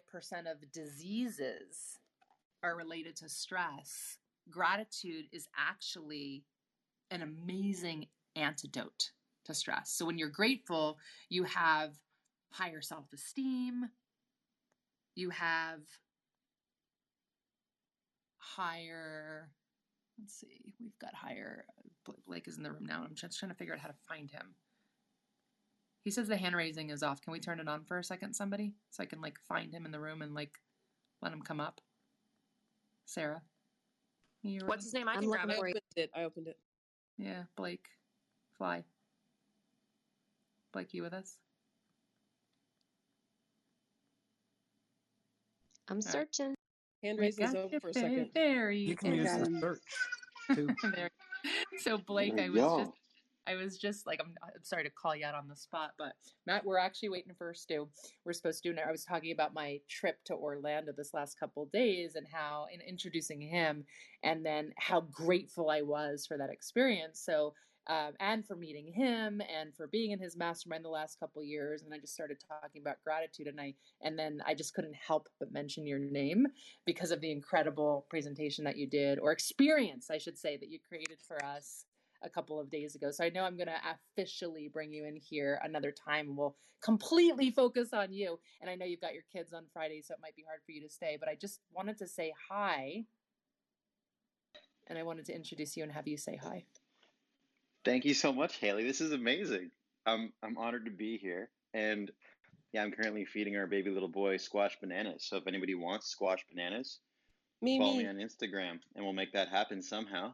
of 0.51 0.71
diseases 0.71 1.99
are 2.63 2.75
related 2.75 3.15
to 3.17 3.29
stress, 3.29 4.17
gratitude 4.49 5.25
is 5.31 5.47
actually 5.57 6.43
an 7.11 7.21
amazing 7.21 8.07
antidote 8.35 9.11
to 9.45 9.53
stress. 9.53 9.91
So 9.91 10.05
when 10.05 10.17
you're 10.17 10.29
grateful, 10.29 10.97
you 11.29 11.43
have 11.43 11.93
higher 12.51 12.81
self 12.81 13.05
esteem, 13.13 13.89
you 15.15 15.29
have 15.29 15.81
higher, 18.45 19.49
let's 20.19 20.39
see, 20.39 20.73
we've 20.79 20.97
got 20.99 21.13
higher, 21.13 21.65
Blake 22.27 22.47
is 22.47 22.57
in 22.57 22.63
the 22.63 22.71
room 22.71 22.85
now. 22.85 23.03
I'm 23.03 23.15
just 23.15 23.39
trying 23.39 23.51
to 23.51 23.57
figure 23.57 23.73
out 23.73 23.79
how 23.79 23.87
to 23.87 23.95
find 24.07 24.29
him. 24.29 24.55
He 26.03 26.11
says 26.11 26.27
the 26.27 26.37
hand 26.37 26.55
raising 26.55 26.91
is 26.91 27.01
off. 27.01 27.21
Can 27.21 27.33
we 27.33 27.39
turn 27.39 27.59
it 27.59 27.67
on 27.67 27.83
for 27.83 27.97
a 27.97 28.03
second, 28.03 28.35
somebody? 28.35 28.73
So 28.91 29.01
I 29.01 29.07
can 29.07 29.21
like 29.21 29.39
find 29.47 29.73
him 29.73 29.85
in 29.85 29.91
the 29.91 29.99
room 29.99 30.21
and 30.21 30.35
like 30.35 30.59
let 31.21 31.33
him 31.33 31.41
come 31.41 31.59
up. 31.59 31.81
Sarah. 33.05 33.41
What's 34.65 34.83
his 34.83 34.93
name? 34.93 35.09
I 35.09 35.15
can 35.15 35.27
grab 35.27 35.49
it. 35.49 35.57
I 35.57 35.57
opened 35.57 35.81
it. 35.95 36.11
I 36.15 36.23
opened 36.23 36.47
it. 36.47 36.59
Yeah, 37.17 37.43
Blake. 37.55 37.87
Fly. 38.57 38.83
Blake, 40.73 40.93
you 40.93 41.01
with 41.01 41.13
us? 41.13 41.37
I'm 45.87 46.01
searching. 46.01 46.54
Hand 47.05 47.19
raise 47.19 47.37
is 47.37 47.53
over 47.53 47.79
for 47.79 47.89
a 47.89 47.93
second. 47.93 48.29
There 48.33 48.71
you, 48.71 48.89
you 48.89 48.95
can 48.95 49.13
use 49.13 49.31
the 49.31 49.59
search. 49.59 49.81
Too. 50.55 50.69
so 51.77 51.97
Blake, 51.97 52.39
I 52.39 52.49
was 52.49 52.61
go. 52.61 52.79
just 52.79 52.91
I 53.47 53.55
was 53.55 53.77
just 53.77 54.07
like, 54.07 54.19
I'm, 54.19 54.33
I'm, 54.43 54.63
sorry 54.63 54.83
to 54.83 54.89
call 54.89 55.15
you 55.15 55.23
out 55.23 55.35
on 55.35 55.47
the 55.47 55.55
spot, 55.55 55.91
but 55.99 56.13
Matt, 56.47 56.65
we're 56.65 56.79
actually 56.79 57.09
waiting 57.09 57.33
for 57.37 57.53
Stu. 57.53 57.87
We're 58.25 58.33
supposed 58.33 58.63
to 58.63 58.73
do. 58.73 58.79
I 58.79 58.91
was 58.91 59.05
talking 59.05 59.31
about 59.31 59.53
my 59.53 59.79
trip 59.87 60.17
to 60.25 60.33
Orlando 60.33 60.91
this 60.97 61.13
last 61.13 61.39
couple 61.39 61.67
days 61.71 62.15
and 62.15 62.25
how 62.31 62.65
in 62.73 62.81
introducing 62.81 63.39
him, 63.39 63.85
and 64.23 64.43
then 64.43 64.73
how 64.77 65.01
grateful 65.01 65.69
I 65.69 65.81
was 65.81 66.25
for 66.25 66.37
that 66.37 66.49
experience. 66.49 67.21
So. 67.23 67.53
Um, 67.87 68.13
and 68.19 68.45
for 68.45 68.55
meeting 68.55 68.91
him 68.91 69.41
and 69.41 69.75
for 69.75 69.85
being 69.85 70.11
in 70.11 70.19
his 70.19 70.35
mastermind 70.35 70.83
the 70.83 70.89
last 70.89 71.19
couple 71.19 71.43
years 71.43 71.83
and 71.83 71.93
i 71.93 71.99
just 71.99 72.15
started 72.15 72.37
talking 72.47 72.81
about 72.81 73.03
gratitude 73.03 73.45
and 73.45 73.61
i 73.61 73.75
and 74.01 74.17
then 74.17 74.41
i 74.43 74.55
just 74.55 74.73
couldn't 74.73 74.95
help 74.95 75.29
but 75.39 75.51
mention 75.51 75.85
your 75.85 75.99
name 75.99 76.47
because 76.87 77.11
of 77.11 77.21
the 77.21 77.31
incredible 77.31 78.07
presentation 78.09 78.63
that 78.63 78.75
you 78.75 78.87
did 78.87 79.19
or 79.19 79.31
experience 79.31 80.09
i 80.09 80.17
should 80.17 80.39
say 80.39 80.57
that 80.57 80.69
you 80.69 80.79
created 80.89 81.19
for 81.27 81.45
us 81.45 81.85
a 82.25 82.29
couple 82.29 82.59
of 82.59 82.69
days 82.69 82.95
ago. 82.95 83.11
So 83.11 83.23
I 83.23 83.29
know 83.29 83.43
I'm 83.43 83.57
going 83.57 83.67
to 83.67 83.79
officially 84.17 84.69
bring 84.71 84.91
you 84.91 85.05
in 85.05 85.15
here 85.15 85.59
another 85.63 85.91
time. 85.91 86.35
We'll 86.35 86.55
completely 86.81 87.51
focus 87.51 87.93
on 87.93 88.11
you. 88.11 88.39
And 88.61 88.69
I 88.69 88.75
know 88.75 88.85
you've 88.85 89.01
got 89.01 89.13
your 89.13 89.23
kids 89.31 89.53
on 89.53 89.63
Friday, 89.71 90.01
so 90.01 90.13
it 90.13 90.19
might 90.21 90.35
be 90.35 90.43
hard 90.47 90.59
for 90.65 90.71
you 90.71 90.81
to 90.81 90.89
stay, 90.89 91.17
but 91.19 91.29
I 91.29 91.35
just 91.35 91.59
wanted 91.73 91.97
to 91.99 92.07
say 92.07 92.33
hi. 92.49 93.05
And 94.87 94.99
I 94.99 95.03
wanted 95.03 95.25
to 95.25 95.35
introduce 95.35 95.75
you 95.77 95.83
and 95.83 95.91
have 95.91 96.07
you 96.07 96.17
say 96.17 96.39
hi. 96.41 96.65
Thank 97.85 98.03
you 98.03 98.15
so 98.15 98.33
much, 98.33 98.57
Haley. 98.57 98.83
This 98.83 98.99
is 98.99 99.11
amazing. 99.11 99.69
I'm 100.07 100.33
I'm 100.43 100.57
honored 100.57 100.85
to 100.85 100.91
be 100.91 101.17
here. 101.17 101.49
And 101.73 102.11
yeah, 102.73 102.83
I'm 102.83 102.91
currently 102.91 103.25
feeding 103.25 103.55
our 103.57 103.67
baby 103.67 103.91
little 103.91 104.09
boy 104.09 104.37
squash 104.37 104.75
bananas. 104.81 105.23
So 105.27 105.37
if 105.37 105.47
anybody 105.47 105.75
wants 105.75 106.07
squash 106.07 106.43
bananas, 106.49 106.99
Me, 107.61 107.77
follow 107.77 107.93
me. 107.93 108.03
me 108.03 108.09
on 108.09 108.15
Instagram 108.15 108.79
and 108.95 109.05
we'll 109.05 109.13
make 109.13 109.33
that 109.33 109.49
happen 109.49 109.83
somehow. 109.83 110.33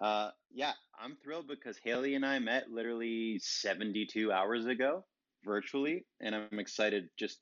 Uh, 0.00 0.30
yeah, 0.52 0.72
I'm 1.00 1.16
thrilled 1.22 1.46
because 1.46 1.76
Haley 1.78 2.16
and 2.16 2.26
I 2.26 2.38
met 2.40 2.70
literally 2.70 3.38
72 3.38 4.32
hours 4.32 4.66
ago 4.66 5.04
virtually. 5.44 6.04
And 6.20 6.34
I'm 6.34 6.58
excited 6.58 7.08
just 7.18 7.38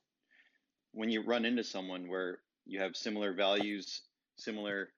when 0.91 1.09
you 1.09 1.23
run 1.23 1.45
into 1.45 1.63
someone 1.63 2.07
where 2.07 2.39
you 2.65 2.79
have 2.81 2.95
similar 2.95 3.33
values, 3.33 4.01
similar 4.37 4.89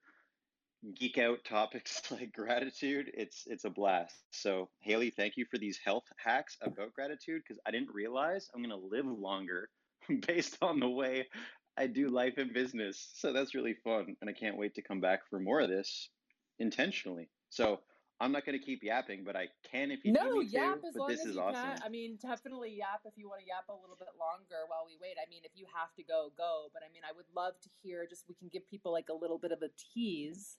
geek 0.94 1.18
out 1.18 1.44
topics 1.44 2.02
like 2.10 2.32
gratitude, 2.32 3.10
it's 3.14 3.44
it's 3.46 3.64
a 3.64 3.70
blast. 3.70 4.16
So 4.30 4.70
Haley, 4.80 5.10
thank 5.10 5.36
you 5.36 5.44
for 5.50 5.58
these 5.58 5.78
health 5.84 6.04
hacks 6.16 6.56
about 6.62 6.92
gratitude 6.94 7.42
because 7.46 7.60
I 7.66 7.70
didn't 7.70 7.94
realize 7.94 8.48
I'm 8.54 8.62
gonna 8.62 8.76
live 8.76 9.06
longer 9.06 9.70
based 10.26 10.58
on 10.62 10.80
the 10.80 10.88
way 10.88 11.28
I 11.76 11.86
do 11.86 12.08
life 12.08 12.34
and 12.38 12.52
business. 12.52 13.10
So 13.14 13.32
that's 13.32 13.54
really 13.54 13.74
fun, 13.84 14.16
and 14.20 14.28
I 14.28 14.32
can't 14.32 14.58
wait 14.58 14.74
to 14.74 14.82
come 14.82 15.00
back 15.00 15.20
for 15.30 15.40
more 15.40 15.60
of 15.60 15.68
this 15.68 16.10
intentionally. 16.58 17.30
So 17.50 17.80
I'm 18.20 18.30
not 18.30 18.46
going 18.46 18.58
to 18.58 18.64
keep 18.64 18.82
yapping, 18.84 19.24
but 19.24 19.34
I 19.34 19.48
can 19.64 19.90
if 19.90 20.04
you 20.04 20.12
No, 20.12 20.22
need 20.22 20.42
me 20.42 20.46
to. 20.46 20.56
yap 20.56 20.78
as 20.86 20.94
but 20.94 21.00
long 21.00 21.08
this 21.10 21.20
as 21.20 21.26
is 21.26 21.34
you 21.34 21.40
awesome. 21.40 21.70
can. 21.70 21.82
I 21.82 21.88
mean, 21.88 22.16
definitely 22.22 22.70
yap 22.70 23.00
if 23.04 23.14
you 23.16 23.28
want 23.28 23.40
to 23.40 23.46
yap 23.46 23.68
a 23.68 23.72
little 23.74 23.96
bit 23.96 24.10
longer 24.18 24.62
while 24.68 24.84
we 24.86 24.96
wait. 25.00 25.16
I 25.20 25.28
mean, 25.28 25.42
if 25.44 25.52
you 25.56 25.66
have 25.74 25.92
to 25.96 26.04
go, 26.04 26.30
go. 26.36 26.68
But 26.72 26.82
I 26.88 26.92
mean, 26.92 27.02
I 27.08 27.12
would 27.12 27.26
love 27.34 27.54
to 27.62 27.68
hear 27.82 28.06
just 28.06 28.28
we 28.28 28.34
can 28.34 28.48
give 28.48 28.68
people 28.68 28.92
like 28.92 29.08
a 29.08 29.14
little 29.14 29.38
bit 29.38 29.50
of 29.50 29.62
a 29.62 29.70
tease 29.76 30.56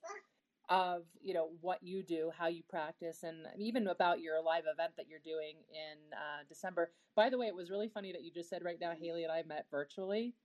of 0.70 1.06
you 1.22 1.34
know 1.34 1.52
what 1.62 1.84
you 1.84 2.04
do, 2.04 2.32
how 2.38 2.48
you 2.48 2.64
practice, 2.64 3.24
and 3.24 3.48
even 3.58 3.88
about 3.88 4.20
your 4.22 4.42
live 4.42 4.66
event 4.72 4.94
that 4.98 5.08
you're 5.08 5.20
doing 5.20 5.56
in 5.72 6.14
uh, 6.14 6.44
December. 6.48 6.92
By 7.16 7.30
the 7.30 7.38
way, 7.38 7.48
it 7.48 7.56
was 7.56 7.70
really 7.70 7.90
funny 7.90 8.12
that 8.12 8.24
you 8.24 8.32
just 8.32 8.50
said 8.50 8.64
right 8.64 8.80
now 8.80 8.94
Haley 8.94 9.24
and 9.24 9.32
I 9.32 9.44
met 9.44 9.68
virtually 9.72 10.36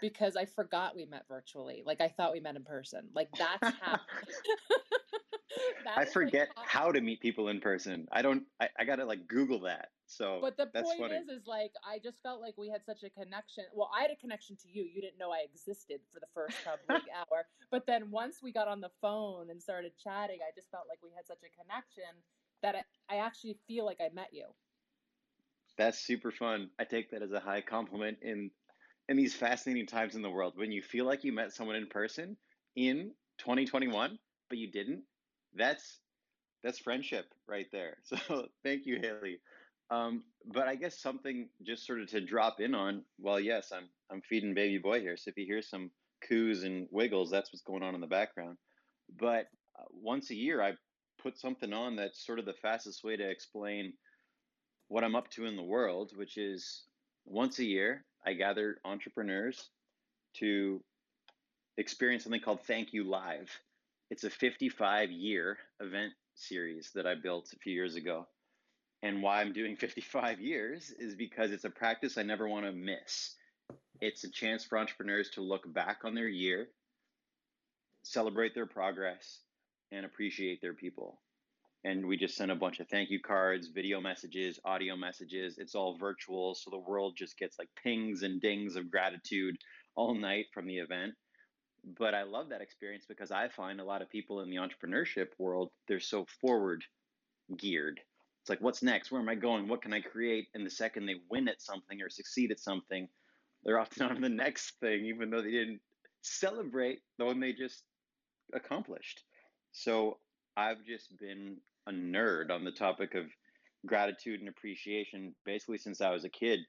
because 0.00 0.36
I 0.36 0.44
forgot 0.44 0.94
we 0.96 1.06
met 1.06 1.26
virtually. 1.28 1.82
Like 1.84 2.00
I 2.00 2.08
thought 2.08 2.32
we 2.32 2.40
met 2.40 2.56
in 2.56 2.64
person. 2.64 3.10
Like 3.14 3.30
that's 3.32 3.76
how. 3.80 4.00
I 5.96 6.02
is, 6.02 6.08
like, 6.08 6.12
forget 6.12 6.48
how 6.56 6.92
to 6.92 7.00
meet 7.00 7.20
people 7.20 7.48
in 7.48 7.60
person. 7.60 8.06
I 8.12 8.22
don't. 8.22 8.44
I, 8.60 8.68
I 8.78 8.84
gotta 8.84 9.04
like 9.04 9.26
Google 9.28 9.60
that. 9.60 9.88
So 10.06 10.38
But 10.40 10.56
the 10.56 10.66
point 10.66 10.98
funny. 10.98 11.14
is, 11.14 11.28
is 11.28 11.46
like 11.46 11.72
I 11.88 11.98
just 11.98 12.22
felt 12.22 12.40
like 12.40 12.54
we 12.56 12.68
had 12.68 12.84
such 12.84 13.02
a 13.04 13.10
connection. 13.10 13.64
Well, 13.74 13.90
I 13.96 14.02
had 14.02 14.10
a 14.10 14.16
connection 14.16 14.56
to 14.56 14.68
you. 14.68 14.82
You 14.82 15.00
didn't 15.00 15.18
know 15.18 15.30
I 15.30 15.44
existed 15.44 16.00
for 16.12 16.20
the 16.20 16.26
first 16.34 16.56
probably 16.64 17.10
hour. 17.16 17.46
But 17.70 17.86
then 17.86 18.10
once 18.10 18.42
we 18.42 18.52
got 18.52 18.68
on 18.68 18.80
the 18.80 18.90
phone 19.00 19.50
and 19.50 19.62
started 19.62 19.92
chatting, 20.02 20.38
I 20.42 20.50
just 20.54 20.70
felt 20.70 20.84
like 20.88 20.98
we 21.02 21.10
had 21.14 21.26
such 21.26 21.42
a 21.44 21.62
connection 21.62 22.10
that 22.62 22.74
I, 22.74 23.14
I 23.14 23.18
actually 23.18 23.56
feel 23.66 23.86
like 23.86 23.98
I 24.00 24.12
met 24.12 24.28
you. 24.32 24.46
That's 25.78 25.98
super 25.98 26.30
fun. 26.30 26.70
I 26.78 26.84
take 26.84 27.10
that 27.12 27.22
as 27.22 27.32
a 27.32 27.40
high 27.40 27.62
compliment 27.62 28.18
in 28.22 28.50
in 29.08 29.16
these 29.16 29.34
fascinating 29.34 29.86
times 29.86 30.14
in 30.14 30.22
the 30.22 30.30
world 30.30 30.52
when 30.56 30.70
you 30.70 30.82
feel 30.82 31.04
like 31.04 31.24
you 31.24 31.32
met 31.32 31.52
someone 31.52 31.74
in 31.74 31.88
person 31.88 32.36
in 32.76 33.10
2021, 33.38 34.18
but 34.48 34.58
you 34.58 34.70
didn't. 34.70 35.02
That's 35.54 35.98
that's 36.62 36.78
friendship 36.78 37.26
right 37.48 37.66
there. 37.72 37.96
So 38.04 38.46
thank 38.64 38.86
you, 38.86 38.98
Haley. 39.00 39.40
Um, 39.90 40.22
but 40.46 40.68
I 40.68 40.76
guess 40.76 41.00
something 41.00 41.48
just 41.66 41.86
sort 41.86 42.00
of 42.00 42.08
to 42.10 42.20
drop 42.20 42.60
in 42.60 42.74
on. 42.74 43.02
Well, 43.18 43.40
yes, 43.40 43.72
I'm 43.74 43.88
I'm 44.10 44.22
feeding 44.22 44.54
baby 44.54 44.78
boy 44.78 45.00
here, 45.00 45.16
so 45.16 45.30
if 45.30 45.36
you 45.36 45.46
hear 45.46 45.62
some 45.62 45.90
coos 46.28 46.64
and 46.64 46.86
wiggles, 46.90 47.30
that's 47.30 47.52
what's 47.52 47.62
going 47.62 47.82
on 47.82 47.94
in 47.94 48.00
the 48.00 48.06
background. 48.06 48.56
But 49.18 49.46
uh, 49.78 49.84
once 49.90 50.30
a 50.30 50.36
year, 50.36 50.62
I 50.62 50.72
put 51.22 51.38
something 51.38 51.72
on 51.72 51.96
that's 51.96 52.24
sort 52.24 52.38
of 52.38 52.46
the 52.46 52.54
fastest 52.54 53.02
way 53.04 53.16
to 53.16 53.28
explain 53.28 53.92
what 54.88 55.04
I'm 55.04 55.16
up 55.16 55.30
to 55.30 55.46
in 55.46 55.56
the 55.56 55.62
world, 55.62 56.12
which 56.16 56.36
is 56.36 56.84
once 57.24 57.58
a 57.58 57.64
year, 57.64 58.04
I 58.26 58.34
gather 58.34 58.78
entrepreneurs 58.84 59.70
to 60.38 60.82
experience 61.76 62.24
something 62.24 62.40
called 62.40 62.60
Thank 62.66 62.92
You 62.92 63.04
Live. 63.04 63.50
It's 64.10 64.24
a 64.24 64.30
55 64.30 65.10
year 65.10 65.58
event 65.80 66.12
series 66.34 66.90
that 66.94 67.06
I 67.06 67.14
built 67.14 67.52
a 67.52 67.58
few 67.58 67.72
years 67.72 67.96
ago. 67.96 68.26
And 69.02 69.22
why 69.22 69.40
I'm 69.40 69.52
doing 69.52 69.76
55 69.80 70.40
years 70.40 70.92
is 70.98 71.14
because 71.14 71.52
it's 71.52 71.64
a 71.64 71.70
practice 71.70 72.18
I 72.18 72.22
never 72.22 72.48
want 72.48 72.66
to 72.66 72.72
miss. 72.72 73.36
It's 74.00 74.24
a 74.24 74.30
chance 74.30 74.64
for 74.64 74.78
entrepreneurs 74.78 75.30
to 75.30 75.42
look 75.42 75.72
back 75.72 75.98
on 76.04 76.14
their 76.14 76.28
year, 76.28 76.68
celebrate 78.02 78.54
their 78.54 78.66
progress, 78.66 79.40
and 79.92 80.06
appreciate 80.06 80.60
their 80.60 80.74
people 80.74 81.20
and 81.84 82.06
we 82.06 82.16
just 82.16 82.36
send 82.36 82.50
a 82.50 82.56
bunch 82.56 82.80
of 82.80 82.88
thank 82.88 83.10
you 83.10 83.20
cards, 83.20 83.68
video 83.68 84.00
messages, 84.00 84.58
audio 84.64 84.96
messages. 84.96 85.56
It's 85.58 85.74
all 85.74 85.96
virtual, 85.98 86.54
so 86.54 86.70
the 86.70 86.78
world 86.78 87.14
just 87.16 87.38
gets 87.38 87.58
like 87.58 87.68
pings 87.82 88.22
and 88.22 88.40
dings 88.40 88.76
of 88.76 88.90
gratitude 88.90 89.56
all 89.96 90.14
night 90.14 90.46
from 90.52 90.66
the 90.66 90.78
event. 90.78 91.14
But 91.98 92.14
I 92.14 92.22
love 92.24 92.50
that 92.50 92.60
experience 92.60 93.04
because 93.08 93.30
I 93.30 93.48
find 93.48 93.80
a 93.80 93.84
lot 93.84 94.02
of 94.02 94.10
people 94.10 94.40
in 94.40 94.50
the 94.50 94.56
entrepreneurship 94.56 95.28
world, 95.38 95.70
they're 95.88 96.00
so 96.00 96.26
forward 96.40 96.84
geared. 97.56 98.00
It's 98.42 98.50
like, 98.50 98.60
what's 98.60 98.82
next? 98.82 99.10
Where 99.10 99.20
am 99.20 99.28
I 99.28 99.34
going? 99.34 99.68
What 99.68 99.82
can 99.82 99.92
I 99.92 100.00
create? 100.00 100.48
And 100.54 100.64
the 100.64 100.70
second 100.70 101.06
they 101.06 101.16
win 101.30 101.48
at 101.48 101.60
something 101.60 102.00
or 102.00 102.08
succeed 102.08 102.50
at 102.50 102.60
something, 102.60 103.08
they're 103.64 103.78
often 103.78 104.06
on 104.10 104.20
the 104.20 104.28
next 104.28 104.78
thing, 104.80 105.06
even 105.06 105.30
though 105.30 105.42
they 105.42 105.50
didn't 105.50 105.80
celebrate 106.22 107.00
the 107.18 107.24
one 107.24 107.40
they 107.40 107.52
just 107.52 107.82
accomplished. 108.54 109.22
So 109.72 110.18
I've 110.56 110.84
just 110.84 111.16
been 111.18 111.58
a 111.86 111.92
nerd 111.92 112.50
on 112.50 112.64
the 112.64 112.72
topic 112.72 113.14
of 113.14 113.24
gratitude 113.86 114.40
and 114.40 114.48
appreciation 114.48 115.34
basically 115.44 115.78
since 115.78 116.00
I 116.00 116.10
was 116.10 116.24
a 116.24 116.28
kid. 116.28 116.60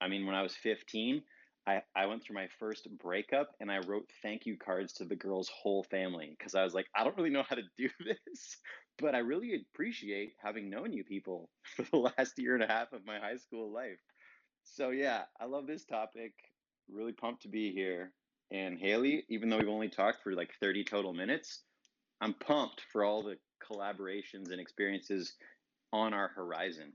I 0.00 0.08
mean, 0.08 0.26
when 0.26 0.34
I 0.34 0.42
was 0.42 0.54
15, 0.54 1.22
I, 1.70 1.82
I 1.94 2.06
went 2.06 2.24
through 2.24 2.34
my 2.34 2.48
first 2.58 2.88
breakup 2.98 3.50
and 3.60 3.70
I 3.70 3.78
wrote 3.86 4.10
thank 4.22 4.44
you 4.46 4.56
cards 4.56 4.92
to 4.94 5.04
the 5.04 5.14
girl's 5.14 5.48
whole 5.48 5.84
family 5.84 6.34
because 6.36 6.54
I 6.56 6.64
was 6.64 6.74
like, 6.74 6.86
I 6.96 7.04
don't 7.04 7.16
really 7.16 7.30
know 7.30 7.44
how 7.48 7.56
to 7.56 7.62
do 7.78 7.88
this, 8.04 8.56
but 8.98 9.14
I 9.14 9.18
really 9.18 9.54
appreciate 9.54 10.32
having 10.42 10.68
known 10.68 10.92
you 10.92 11.04
people 11.04 11.48
for 11.76 11.84
the 11.90 11.96
last 11.98 12.38
year 12.38 12.54
and 12.54 12.64
a 12.64 12.66
half 12.66 12.92
of 12.92 13.06
my 13.06 13.18
high 13.18 13.36
school 13.36 13.72
life. 13.72 14.00
So, 14.64 14.90
yeah, 14.90 15.22
I 15.40 15.44
love 15.46 15.66
this 15.66 15.84
topic. 15.84 16.32
Really 16.92 17.12
pumped 17.12 17.42
to 17.42 17.48
be 17.48 17.72
here. 17.72 18.12
And 18.50 18.78
Haley, 18.78 19.24
even 19.28 19.48
though 19.48 19.58
we've 19.58 19.68
only 19.68 19.88
talked 19.88 20.22
for 20.24 20.32
like 20.34 20.50
30 20.60 20.84
total 20.84 21.12
minutes, 21.12 21.60
I'm 22.20 22.34
pumped 22.34 22.82
for 22.92 23.04
all 23.04 23.22
the 23.22 23.36
collaborations 23.64 24.50
and 24.50 24.60
experiences 24.60 25.34
on 25.92 26.14
our 26.14 26.28
horizon. 26.28 26.92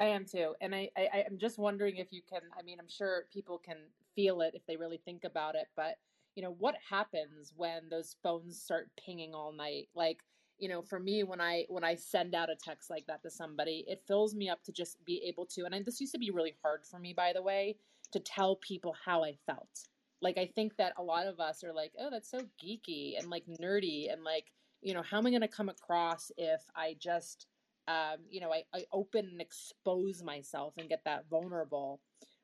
I 0.00 0.06
am 0.06 0.24
too, 0.24 0.54
and 0.60 0.74
I, 0.74 0.90
I 0.96 1.24
I'm 1.26 1.38
just 1.38 1.58
wondering 1.58 1.96
if 1.96 2.12
you 2.12 2.22
can. 2.28 2.42
I 2.58 2.62
mean, 2.62 2.78
I'm 2.80 2.88
sure 2.88 3.24
people 3.32 3.58
can 3.58 3.78
feel 4.14 4.40
it 4.42 4.54
if 4.54 4.64
they 4.66 4.76
really 4.76 5.00
think 5.04 5.24
about 5.24 5.56
it, 5.56 5.66
but 5.76 5.96
you 6.36 6.42
know, 6.42 6.54
what 6.58 6.76
happens 6.88 7.52
when 7.56 7.88
those 7.90 8.14
phones 8.22 8.62
start 8.62 8.90
pinging 9.04 9.34
all 9.34 9.52
night? 9.52 9.88
Like, 9.96 10.18
you 10.58 10.68
know, 10.68 10.82
for 10.82 11.00
me, 11.00 11.24
when 11.24 11.40
I 11.40 11.64
when 11.68 11.82
I 11.82 11.96
send 11.96 12.32
out 12.32 12.48
a 12.48 12.54
text 12.54 12.90
like 12.90 13.06
that 13.08 13.22
to 13.22 13.30
somebody, 13.30 13.84
it 13.88 14.04
fills 14.06 14.36
me 14.36 14.48
up 14.48 14.62
to 14.64 14.72
just 14.72 15.04
be 15.04 15.20
able 15.26 15.46
to. 15.46 15.64
And 15.64 15.74
I, 15.74 15.82
this 15.82 16.00
used 16.00 16.12
to 16.12 16.18
be 16.18 16.30
really 16.30 16.54
hard 16.62 16.86
for 16.86 17.00
me, 17.00 17.12
by 17.12 17.32
the 17.32 17.42
way, 17.42 17.76
to 18.12 18.20
tell 18.20 18.54
people 18.56 18.94
how 19.04 19.24
I 19.24 19.34
felt. 19.46 19.88
Like, 20.22 20.38
I 20.38 20.46
think 20.46 20.76
that 20.76 20.92
a 20.96 21.02
lot 21.02 21.26
of 21.26 21.40
us 21.40 21.64
are 21.64 21.72
like, 21.72 21.92
oh, 22.00 22.08
that's 22.10 22.30
so 22.30 22.40
geeky 22.62 23.18
and 23.18 23.30
like 23.30 23.44
nerdy, 23.60 24.12
and 24.12 24.22
like, 24.22 24.52
you 24.80 24.94
know, 24.94 25.02
how 25.02 25.18
am 25.18 25.26
I 25.26 25.30
going 25.30 25.42
to 25.42 25.48
come 25.48 25.68
across 25.68 26.30
if 26.36 26.62
I 26.76 26.94
just 27.00 27.46
um, 27.88 28.18
you 28.30 28.40
know, 28.40 28.52
I, 28.52 28.62
I 28.74 28.84
open 28.92 29.26
and 29.26 29.40
expose 29.40 30.22
myself 30.22 30.74
and 30.76 30.88
get 30.88 31.00
that 31.06 31.24
vulnerable. 31.30 32.00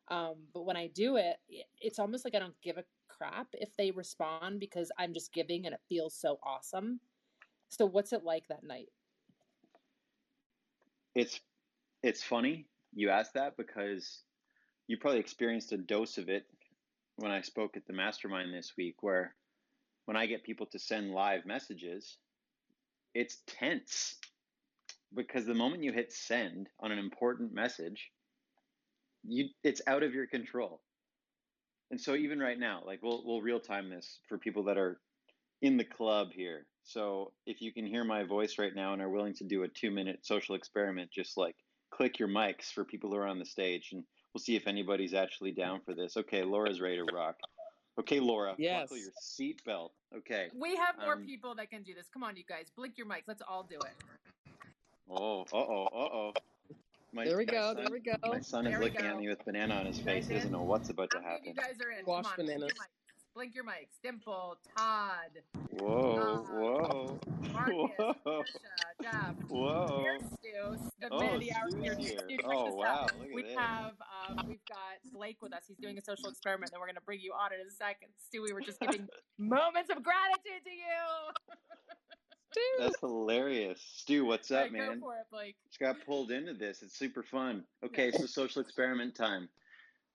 Um, 0.09 0.35
but 0.53 0.65
when 0.65 0.77
I 0.77 0.89
do 0.89 1.17
it, 1.17 1.37
it's 1.81 1.99
almost 1.99 2.25
like 2.25 2.35
I 2.35 2.39
don't 2.39 2.61
give 2.63 2.79
a 2.79 2.85
crap 3.09 3.49
if 3.53 3.77
they 3.77 3.91
respond 3.91 4.59
because 4.59 4.91
I'm 4.99 5.13
just 5.13 5.33
giving 5.33 5.67
and 5.67 5.75
it 5.75 5.81
feels 5.89 6.15
so 6.15 6.39
awesome. 6.43 6.99
So 7.69 7.85
what's 7.87 8.13
it 8.13 8.25
like 8.25 8.49
that 8.49 8.65
night? 8.65 8.89
It's 11.15 11.41
it's 12.03 12.23
funny 12.23 12.67
you 12.95 13.11
asked 13.11 13.35
that 13.35 13.57
because 13.57 14.23
you 14.87 14.97
probably 14.97 15.21
experienced 15.21 15.73
a 15.73 15.77
dose 15.77 16.19
of 16.19 16.29
it 16.29 16.45
when 17.17 17.31
I 17.31 17.41
spoke 17.41 17.77
at 17.77 17.87
the 17.87 17.93
mastermind 17.93 18.53
this 18.53 18.73
week 18.77 19.03
where 19.03 19.35
when 20.07 20.17
I 20.17 20.27
get 20.27 20.45
people 20.45 20.67
to 20.67 20.79
send 20.79 21.13
live 21.13 21.47
messages, 21.47 22.19
it's 23.15 23.39
tense 23.47 24.19
because 25.15 25.47
the 25.47 25.55
moment 25.55 25.83
you 25.83 25.93
hit 25.93 26.13
send 26.13 26.69
on 26.81 26.93
an 26.93 26.99
important 26.99 27.53
message, 27.53 28.11
you 29.23 29.49
it's 29.63 29.81
out 29.87 30.03
of 30.03 30.15
your 30.15 30.27
control. 30.27 30.83
And 31.91 32.01
so 32.01 32.15
even 32.15 32.39
right 32.39 32.59
now, 32.59 32.83
like 32.85 33.01
we'll 33.03 33.23
we'll 33.25 33.43
real 33.43 33.61
time 33.61 33.91
this 33.91 34.21
for 34.29 34.39
people 34.39 34.65
that 34.65 34.79
are 34.79 35.01
in 35.63 35.77
the 35.77 35.85
club 35.85 36.29
here. 36.33 36.67
So 36.83 37.33
if 37.47 37.63
you 37.63 37.73
can 37.73 37.87
hear 37.87 38.05
my 38.05 38.25
voice 38.25 38.59
right 38.59 38.75
now 38.75 38.93
and 38.93 39.01
are 39.01 39.09
willing 39.09 39.35
to 39.35 39.45
do 39.45 39.63
a 39.63 39.69
two 39.69 39.91
minute 39.91 40.21
social 40.27 40.55
experiment, 40.55 41.11
just 41.11 41.37
like 41.37 41.57
click 41.91 42.19
your 42.19 42.29
mics 42.29 42.73
for 42.73 42.85
people 42.85 43.11
who 43.11 43.17
are 43.17 43.27
on 43.27 43.39
the 43.39 43.45
stage 43.47 43.91
and 43.93 44.05
we'll 44.35 44.43
see 44.43 44.57
if 44.57 44.67
anybody's 44.67 45.15
actually 45.15 45.53
down 45.53 45.81
for 45.85 45.95
this. 45.95 46.17
Okay, 46.17 46.43
Laura's 46.43 46.81
ready 46.81 46.97
to 46.97 47.05
rock. 47.15 47.37
Okay, 48.01 48.19
Laura, 48.19 48.57
Yes. 48.59 48.83
buckle 48.83 48.97
your 48.99 49.13
seatbelt. 49.23 49.91
Okay. 50.17 50.49
We 50.53 50.75
have 50.75 50.99
more 50.99 51.13
Um, 51.15 51.25
people 51.25 51.55
that 51.55 51.71
can 51.71 51.85
do 51.85 51.95
this. 51.95 52.09
Come 52.09 52.25
on, 52.25 52.37
you 52.37 52.43
guys, 52.45 52.69
blink 52.77 52.99
your 52.99 53.07
mics. 53.07 53.29
Let's 53.29 53.43
all 53.47 53.63
do 53.63 53.77
it. 53.77 53.95
Oh, 55.17 55.43
uh 55.43 55.57
oh, 55.57 55.85
uh 55.87 56.09
oh. 56.13 56.33
My, 57.13 57.25
There 57.25 57.37
we 57.37 57.45
go. 57.45 57.73
son- 57.73 57.77
There 57.77 57.91
we 57.91 58.01
go. 58.01 58.17
My 58.25 58.41
son 58.41 58.67
is 58.67 58.73
There 58.73 58.81
we 58.81 58.87
looking 58.87 59.07
at 59.07 59.17
me 59.17 59.29
with 59.29 59.45
banana 59.45 59.75
on 59.77 59.87
his 59.87 60.01
face. 60.01 60.27
He 60.27 60.35
doesn't 60.35 60.51
know 60.51 60.63
what's 60.65 60.91
about 60.91 61.11
to 61.13 61.19
How 61.21 61.37
many 61.39 61.39
of 61.39 61.45
you 61.47 61.55
guys 61.55 61.79
are 61.81 61.91
in? 61.93 62.05
Wash 62.05 62.27
on, 62.27 62.33
bananas. 62.37 62.73
Blink 62.75 62.75
your 62.75 62.75
mics. 62.75 63.35
Blink 63.35 63.55
your 63.55 63.65
mics. 63.65 64.01
Dimple, 64.03 64.59
Todd, 64.77 65.31
Whoa, 65.71 66.17
Uh, 66.19 66.53
whoa, 66.53 67.21
Marcus, 67.53 67.75
whoa, 68.25 68.43
Trisha, 68.43 69.03
Jeff. 69.03 69.35
whoa. 69.49 70.03
Here's 70.03 70.23
Stu. 70.33 70.89
The 71.01 71.09
Oh, 71.13 71.19
man 71.21 71.35
of 71.35 71.41
the 71.41 71.53
hour 71.53 71.71
Stu's 71.71 71.83
here. 71.85 71.97
here. 71.99 72.19
Stu, 72.29 72.37
Oh, 72.45 72.75
wow, 72.75 73.07
look 73.19 73.29
at 73.29 73.35
We 73.35 73.43
this. 73.43 73.57
have 73.57 73.95
um, 74.03 74.45
we've 74.49 74.65
got 74.69 74.99
Blake 75.13 75.39
with 75.43 75.53
us. 75.53 75.63
He's 75.69 75.79
doing 75.79 75.97
a 75.99 76.03
social 76.03 76.29
experiment 76.31 76.73
that 76.73 76.81
we're 76.81 76.87
going 76.87 76.97
to 76.97 77.03
bring 77.07 77.21
you 77.21 77.33
on 77.33 77.53
in 77.53 77.61
a 77.61 77.71
second. 77.71 78.09
Stu, 78.19 78.43
we 78.43 78.53
were 78.53 78.61
just 78.63 78.81
giving 78.81 79.07
moments 79.39 79.91
of 79.91 80.03
gratitude 80.03 80.65
to 80.65 80.71
you. 80.71 81.55
That's 82.79 83.01
hilarious. 83.01 83.81
Stu, 83.97 84.25
what's 84.25 84.51
up, 84.51 84.63
right, 84.63 84.73
man? 84.73 85.01
Go 85.01 85.07
for 85.07 85.17
it, 85.17 85.27
Blake. 85.31 85.57
Just 85.69 85.81
got 85.81 86.05
pulled 86.05 86.31
into 86.31 86.55
this. 86.55 86.83
It's 86.83 86.99
super 86.99 87.23
fun. 87.23 87.65
Okay, 87.85 88.11
so 88.11 88.27
social 88.27 88.63
experiment 88.63 89.15
time. 89.15 89.49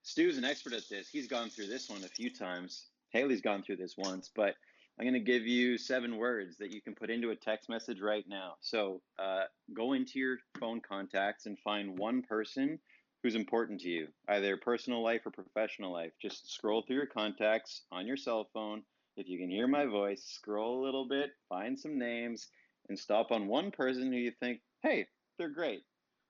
Stu's 0.03 0.37
an 0.37 0.45
expert 0.45 0.73
at 0.73 0.87
this. 0.89 1.09
He's 1.09 1.27
gone 1.27 1.49
through 1.49 1.67
this 1.67 1.89
one 1.89 2.03
a 2.03 2.07
few 2.07 2.33
times. 2.33 2.87
Haley's 3.11 3.41
gone 3.41 3.63
through 3.63 3.77
this 3.77 3.95
once, 3.97 4.29
but 4.35 4.55
I'm 4.99 5.05
going 5.05 5.13
to 5.13 5.19
give 5.19 5.47
you 5.47 5.77
seven 5.77 6.17
words 6.17 6.57
that 6.57 6.71
you 6.71 6.81
can 6.81 6.93
put 6.93 7.09
into 7.09 7.29
a 7.31 7.35
text 7.35 7.69
message 7.69 8.01
right 8.01 8.25
now. 8.27 8.55
So 8.59 9.01
uh, 9.17 9.43
go 9.73 9.93
into 9.93 10.19
your 10.19 10.37
phone 10.59 10.81
contacts 10.81 11.45
and 11.45 11.57
find 11.59 11.97
one 11.97 12.21
person 12.21 12.79
who's 13.23 13.35
important 13.35 13.81
to 13.81 13.89
you, 13.89 14.07
either 14.27 14.57
personal 14.57 15.01
life 15.01 15.21
or 15.25 15.31
professional 15.31 15.91
life. 15.91 16.11
Just 16.21 16.51
scroll 16.51 16.81
through 16.81 16.97
your 16.97 17.05
contacts 17.05 17.83
on 17.91 18.07
your 18.07 18.17
cell 18.17 18.49
phone. 18.53 18.83
If 19.19 19.27
you 19.27 19.37
can 19.37 19.49
hear 19.49 19.67
my 19.67 19.85
voice, 19.85 20.23
scroll 20.23 20.81
a 20.81 20.85
little 20.85 21.05
bit, 21.05 21.31
find 21.49 21.77
some 21.77 21.99
names, 21.99 22.47
and 22.87 22.97
stop 22.97 23.31
on 23.31 23.47
one 23.49 23.69
person 23.69 24.13
who 24.13 24.17
you 24.17 24.31
think, 24.39 24.61
hey, 24.81 25.07
they're 25.37 25.49
great. 25.49 25.81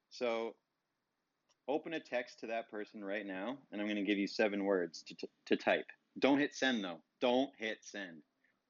So 0.10 0.56
open 1.68 1.94
a 1.94 2.00
text 2.00 2.40
to 2.40 2.48
that 2.48 2.72
person 2.72 3.04
right 3.04 3.28
now, 3.28 3.60
and 3.72 3.80
I'm 3.80 3.86
going 3.86 3.98
to 3.98 4.04
give 4.04 4.18
you 4.18 4.26
seven 4.26 4.66
words 4.66 5.04
to, 5.04 5.16
t- 5.16 5.30
to 5.46 5.56
type. 5.56 5.86
Don't 6.18 6.40
hit 6.40 6.56
send, 6.56 6.84
though. 6.84 6.98
Don't 7.22 7.52
hit 7.60 7.78
send. 7.82 8.24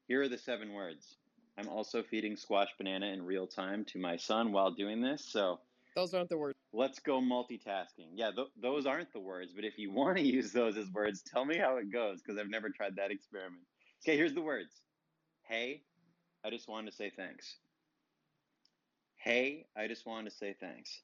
Here 0.09 0.21
are 0.21 0.27
the 0.27 0.37
seven 0.37 0.73
words. 0.73 1.15
I'm 1.57 1.69
also 1.69 2.03
feeding 2.03 2.35
squash 2.35 2.67
banana 2.77 3.05
in 3.07 3.23
real 3.23 3.47
time 3.47 3.85
to 3.85 3.99
my 3.99 4.17
son 4.17 4.51
while 4.51 4.71
doing 4.71 5.01
this, 5.01 5.25
so 5.25 5.61
Those 5.95 6.13
aren't 6.13 6.27
the 6.29 6.37
words. 6.37 6.57
let's 6.73 6.99
go 6.99 7.21
multitasking. 7.21 8.09
Yeah, 8.15 8.31
th- 8.35 8.47
those 8.61 8.85
aren't 8.85 9.13
the 9.13 9.19
words, 9.21 9.53
but 9.55 9.63
if 9.63 9.77
you 9.77 9.91
want 9.93 10.17
to 10.17 10.23
use 10.25 10.51
those 10.51 10.75
as 10.75 10.89
words, 10.91 11.21
tell 11.21 11.45
me 11.45 11.57
how 11.57 11.77
it 11.77 11.89
goes 11.89 12.21
because 12.21 12.37
I've 12.37 12.49
never 12.49 12.69
tried 12.69 12.97
that 12.97 13.11
experiment. 13.11 13.63
Okay, 14.03 14.15
here's 14.15 14.33
the 14.33 14.41
words. 14.41 14.73
Hey, 15.43 15.81
I 16.45 16.49
just 16.49 16.69
wanted 16.69 16.91
to 16.91 16.95
say 16.95 17.11
thanks. 17.15 17.57
Hey, 19.17 19.65
I 19.75 19.87
just 19.87 20.05
wanted 20.05 20.29
to 20.29 20.37
say 20.37 20.55
thanks. 20.57 21.01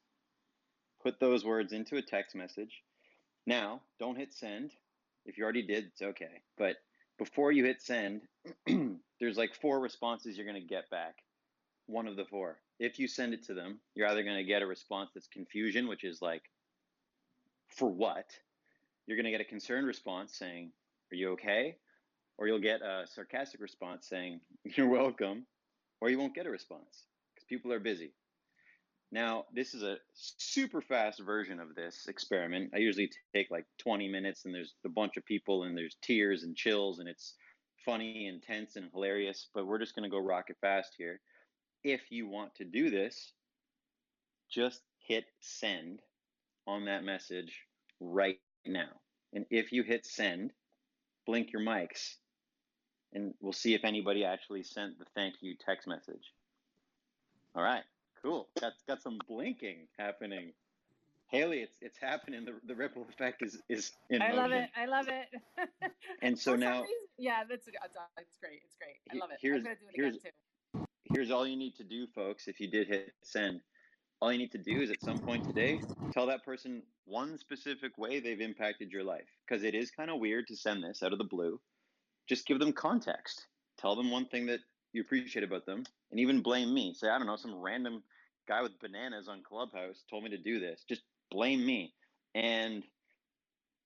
Put 1.03 1.19
those 1.19 1.43
words 1.43 1.73
into 1.73 1.97
a 1.97 2.01
text 2.01 2.35
message. 2.35 2.83
Now, 3.45 3.81
don't 3.99 4.17
hit 4.17 4.33
send. 4.33 4.71
If 5.25 5.37
you 5.37 5.43
already 5.43 5.61
did, 5.61 5.85
it's 5.85 6.01
okay. 6.01 6.41
But 6.57 6.77
before 7.17 7.51
you 7.51 7.65
hit 7.65 7.81
send, 7.81 8.21
there's 9.19 9.37
like 9.37 9.53
four 9.53 9.81
responses 9.81 10.37
you're 10.37 10.47
going 10.47 10.61
to 10.61 10.67
get 10.67 10.89
back. 10.89 11.15
One 11.87 12.07
of 12.07 12.15
the 12.15 12.25
four. 12.25 12.59
If 12.79 12.97
you 12.97 13.09
send 13.09 13.33
it 13.33 13.43
to 13.47 13.53
them, 13.53 13.79
you're 13.93 14.07
either 14.07 14.23
going 14.23 14.37
to 14.37 14.43
get 14.43 14.61
a 14.61 14.67
response 14.67 15.11
that's 15.13 15.27
confusion, 15.27 15.89
which 15.89 16.05
is 16.05 16.21
like, 16.21 16.43
for 17.67 17.89
what? 17.89 18.25
You're 19.05 19.17
going 19.17 19.25
to 19.25 19.31
get 19.31 19.41
a 19.41 19.45
concerned 19.45 19.85
response 19.85 20.33
saying, 20.37 20.71
Are 21.11 21.15
you 21.15 21.31
okay? 21.31 21.75
Or 22.37 22.47
you'll 22.47 22.59
get 22.59 22.81
a 22.81 23.05
sarcastic 23.07 23.61
response 23.61 24.07
saying, 24.07 24.41
You're 24.63 24.89
welcome. 24.89 25.45
Or 26.01 26.09
you 26.09 26.19
won't 26.19 26.35
get 26.35 26.45
a 26.45 26.49
response 26.51 27.05
because 27.33 27.45
people 27.47 27.71
are 27.71 27.79
busy. 27.79 28.11
Now, 29.11 29.45
this 29.53 29.73
is 29.73 29.83
a 29.83 29.97
super 30.13 30.81
fast 30.81 31.21
version 31.21 31.59
of 31.59 31.73
this 31.75 32.05
experiment. 32.07 32.71
I 32.73 32.79
usually 32.79 33.09
take 33.33 33.49
like 33.49 33.65
20 33.79 34.09
minutes, 34.09 34.45
and 34.45 34.53
there's 34.53 34.73
a 34.85 34.89
bunch 34.89 35.15
of 35.15 35.25
people, 35.25 35.63
and 35.63 35.77
there's 35.77 35.95
tears 36.01 36.43
and 36.43 36.55
chills, 36.55 36.99
and 36.99 37.07
it's 37.07 37.35
funny 37.85 38.27
and 38.27 38.41
tense 38.41 38.75
and 38.75 38.89
hilarious. 38.91 39.47
But 39.53 39.67
we're 39.67 39.79
just 39.79 39.95
going 39.95 40.03
to 40.03 40.13
go 40.13 40.19
rocket 40.19 40.57
fast 40.59 40.95
here. 40.97 41.21
If 41.83 42.01
you 42.09 42.27
want 42.27 42.55
to 42.55 42.65
do 42.65 42.89
this, 42.89 43.31
just 44.51 44.81
hit 44.99 45.25
send 45.39 46.01
on 46.67 46.85
that 46.85 47.03
message 47.03 47.61
right 47.99 48.39
now. 48.65 48.89
And 49.33 49.45
if 49.49 49.71
you 49.71 49.83
hit 49.83 50.05
send, 50.05 50.51
blink 51.25 51.53
your 51.53 51.61
mics, 51.61 52.15
and 53.15 53.33
we'll 53.41 53.53
see 53.53 53.73
if 53.73 53.83
anybody 53.83 54.23
actually 54.23 54.61
sent 54.63 54.99
the 54.99 55.05
thank 55.15 55.35
you 55.41 55.55
text 55.65 55.87
message. 55.87 56.31
All 57.55 57.63
right, 57.63 57.83
cool. 58.21 58.47
Got 58.61 58.73
got 58.87 59.01
some 59.01 59.17
blinking 59.27 59.87
happening. 59.97 60.51
Haley, 61.31 61.61
it's 61.61 61.77
it's 61.81 61.97
happening. 61.97 62.45
The, 62.45 62.53
the 62.67 62.75
ripple 62.75 63.07
effect 63.09 63.41
is 63.41 63.59
is 63.69 63.91
in 64.11 64.21
I 64.21 64.27
motion. 64.29 64.37
love 64.43 64.51
it. 64.51 64.69
I 64.77 64.85
love 64.85 65.07
it. 65.07 65.27
And 66.21 66.37
so 66.37 66.55
now- 66.55 66.81
reason- 66.81 66.95
yeah, 67.17 67.43
that's 67.49 67.67
it's, 67.67 67.77
uh, 67.77 68.01
it's 68.19 68.37
great. 68.37 68.61
It's 68.63 68.75
great. 68.75 68.95
I 69.11 69.15
love 69.19 69.31
it. 69.31 69.37
here's- 69.41 69.57
I'm 69.59 69.63
gonna 69.63 69.75
do 69.75 69.87
it 69.87 69.93
here's-. 69.95 70.17
Here's 71.13 71.31
all 71.31 71.47
you 71.47 71.55
need 71.55 71.75
to 71.77 71.83
do, 71.83 72.07
folks. 72.07 72.47
If 72.47 72.59
you 72.59 72.67
did 72.67 72.87
hit 72.87 73.13
send, 73.23 73.61
all 74.21 74.31
you 74.31 74.37
need 74.37 74.51
to 74.53 74.57
do 74.57 74.81
is 74.81 74.89
at 74.91 75.01
some 75.01 75.19
point 75.19 75.45
today 75.45 75.79
tell 76.13 76.25
that 76.27 76.43
person 76.43 76.81
one 77.05 77.37
specific 77.37 77.97
way 77.97 78.19
they've 78.19 78.41
impacted 78.41 78.91
your 78.91 79.03
life. 79.03 79.27
Because 79.47 79.63
it 79.63 79.75
is 79.75 79.91
kind 79.91 80.09
of 80.09 80.19
weird 80.19 80.47
to 80.47 80.55
send 80.55 80.83
this 80.83 81.03
out 81.03 81.11
of 81.13 81.19
the 81.19 81.23
blue. 81.25 81.59
Just 82.27 82.47
give 82.47 82.59
them 82.59 82.73
context. 82.73 83.47
Tell 83.79 83.95
them 83.95 84.11
one 84.11 84.27
thing 84.27 84.47
that 84.47 84.59
you 84.93 85.01
appreciate 85.01 85.43
about 85.43 85.65
them, 85.65 85.83
and 86.11 86.19
even 86.19 86.41
blame 86.41 86.73
me. 86.73 86.93
Say, 86.95 87.09
I 87.09 87.17
don't 87.17 87.27
know, 87.27 87.35
some 87.35 87.55
random 87.61 88.03
guy 88.47 88.61
with 88.61 88.79
bananas 88.79 89.27
on 89.27 89.43
Clubhouse 89.43 90.03
told 90.09 90.23
me 90.23 90.29
to 90.31 90.37
do 90.37 90.59
this. 90.59 90.83
Just 90.87 91.03
blame 91.31 91.65
me. 91.65 91.93
And 92.35 92.83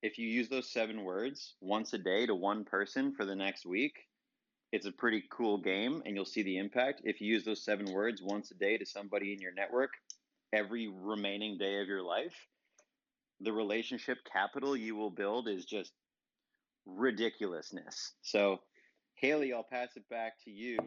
if 0.02 0.18
you 0.18 0.28
use 0.28 0.50
those 0.50 0.72
seven 0.72 1.04
words 1.04 1.56
once 1.62 1.94
a 1.94 1.98
day 1.98 2.26
to 2.26 2.36
one 2.36 2.66
person 2.66 3.14
for 3.16 3.26
the 3.26 3.36
next 3.36 3.66
week, 3.66 3.94
it's 4.72 4.86
a 4.86 4.92
pretty 4.92 5.24
cool 5.32 5.58
game 5.60 6.04
and 6.06 6.16
you'll 6.16 6.26
see 6.26 6.44
the 6.44 6.58
impact. 6.58 7.02
If 7.04 7.22
you 7.22 7.28
use 7.34 7.46
those 7.46 7.66
seven 7.66 7.92
words 7.92 8.22
once 8.22 8.52
a 8.52 8.56
day 8.56 8.78
to 8.78 8.86
somebody 8.86 9.34
in 9.34 9.40
your 9.40 9.54
network 9.54 9.92
every 10.54 10.88
remaining 10.88 11.58
day 11.58 11.82
of 11.82 11.88
your 11.88 12.04
life, 12.04 12.36
the 13.42 13.54
relationship 13.54 14.20
capital 14.32 14.78
you 14.78 14.96
will 14.96 15.12
build 15.12 15.48
is 15.48 15.66
just 15.66 15.94
ridiculousness. 16.86 18.14
So, 18.22 18.60
Haley, 19.16 19.54
I'll 19.54 19.64
pass 19.64 19.96
it 19.96 20.08
back 20.10 20.34
to 20.46 20.52
you. 20.52 20.78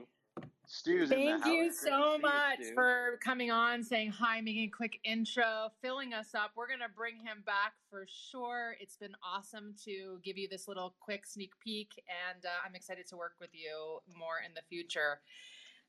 Stu's 0.66 1.10
in 1.10 1.20
the 1.20 1.26
Thank 1.26 1.44
house. 1.44 1.52
you 1.52 1.72
so 1.72 2.18
much 2.18 2.62
Stu. 2.62 2.74
for 2.74 3.18
coming 3.22 3.50
on, 3.50 3.82
saying 3.82 4.10
hi, 4.10 4.40
making 4.40 4.64
a 4.64 4.68
quick 4.68 4.98
intro, 5.04 5.68
filling 5.82 6.14
us 6.14 6.34
up. 6.34 6.52
We're 6.56 6.68
going 6.68 6.78
to 6.78 6.94
bring 6.96 7.16
him 7.16 7.42
back 7.44 7.74
for 7.90 8.06
sure. 8.08 8.76
It's 8.80 8.96
been 8.96 9.14
awesome 9.22 9.74
to 9.84 10.18
give 10.24 10.38
you 10.38 10.48
this 10.48 10.68
little 10.68 10.94
quick 11.00 11.26
sneak 11.26 11.52
peek, 11.62 11.90
and 12.08 12.46
uh, 12.46 12.48
I'm 12.66 12.74
excited 12.74 13.06
to 13.08 13.16
work 13.16 13.34
with 13.40 13.50
you 13.52 13.98
more 14.16 14.36
in 14.46 14.54
the 14.54 14.62
future. 14.68 15.20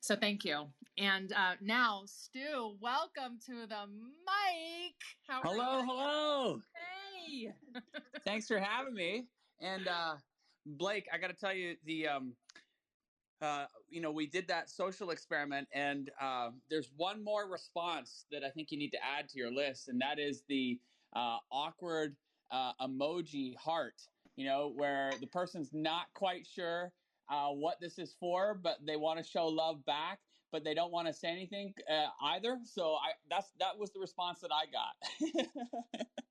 So 0.00 0.14
thank 0.16 0.44
you. 0.44 0.66
And 0.98 1.32
uh, 1.32 1.54
now, 1.62 2.02
Stu, 2.04 2.76
welcome 2.78 3.38
to 3.46 3.66
the 3.66 3.86
mic. 3.86 4.94
How 5.26 5.38
are 5.38 5.44
Hello, 5.44 5.78
you? 5.78 5.86
hello. 5.86 6.60
Hey. 7.26 7.48
Thanks 8.26 8.46
for 8.46 8.58
having 8.58 8.92
me. 8.92 9.28
And 9.60 9.88
uh, 9.88 10.18
Blake, 10.66 11.08
I 11.12 11.18
got 11.18 11.28
to 11.28 11.34
tell 11.34 11.54
you, 11.54 11.76
the 11.84 12.08
um, 12.08 12.36
uh, 13.40 13.66
you 13.88 14.00
know, 14.00 14.12
we 14.12 14.26
did 14.26 14.48
that 14.48 14.70
social 14.70 15.10
experiment, 15.10 15.68
and 15.72 16.10
uh, 16.20 16.52
there's 16.70 16.90
one 16.92 17.22
more 17.22 17.48
response 17.48 18.26
that 18.30 18.44
I 18.44 18.50
think 18.50 18.72
you 18.72 18.78
need 18.78 18.92
to 18.92 19.04
add 19.04 19.28
to 19.30 19.38
your 19.38 19.52
list, 19.52 19.88
and 19.88 20.00
that 20.00 20.18
is 20.18 20.44
the 20.48 20.80
uh, 21.14 21.38
awkward 21.50 22.16
uh, 22.50 22.74
emoji 22.80 23.56
heart. 23.56 24.08
You 24.36 24.46
know, 24.46 24.68
where 24.70 25.12
the 25.20 25.26
person's 25.28 25.72
not 25.72 26.14
quite 26.14 26.46
sure 26.46 26.94
uh, 27.28 27.50
what 27.50 27.80
this 27.80 27.98
is 27.98 28.14
for, 28.14 28.54
but 28.54 28.84
they 28.86 28.96
want 28.96 29.18
to 29.18 29.24
show 29.24 29.46
love 29.48 29.84
back, 29.84 30.20
but 30.52 30.64
they 30.64 30.74
don't 30.74 30.92
want 30.92 31.08
to 31.08 31.14
say 31.14 31.28
anything 31.28 31.74
uh, 31.88 32.08
either. 32.22 32.60
So 32.64 32.94
I 32.96 33.12
that's 33.30 33.52
that 33.60 33.78
was 33.78 33.92
the 33.92 34.00
response 34.00 34.40
that 34.40 34.52
I 34.52 34.66
got. 34.66 36.06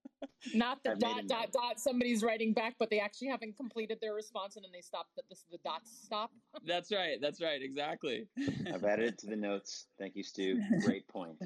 Not 0.54 0.84
the 0.84 0.92
I've 0.92 1.02
made 1.02 1.02
dot 1.02 1.20
a 1.24 1.28
dot 1.28 1.42
note. 1.42 1.54
dot 1.54 1.80
somebody's 1.80 2.24
writing 2.24 2.54
back, 2.54 2.76
but 2.80 2.90
they 2.90 3.00
actually 3.00 3.30
haven't 3.30 3.56
completed 3.56 4.00
their 4.02 4.14
response 4.14 4.56
and 4.56 4.66
then 4.66 4.72
they 4.72 4.82
stop. 4.82 5.08
The, 5.16 5.24
this 5.30 5.46
the 5.52 5.58
dots 5.64 5.92
stop. 6.04 6.32
that's 6.66 6.92
right. 6.92 7.18
That's 7.22 7.42
right. 7.42 7.62
Exactly. 7.62 8.28
I've 8.74 8.84
added 8.84 9.06
it 9.06 9.18
to 9.20 9.28
the 9.28 9.36
notes. 9.36 9.88
Thank 9.98 10.16
you, 10.16 10.24
Stu. 10.24 10.62
Great 10.84 11.08
point. 11.08 11.38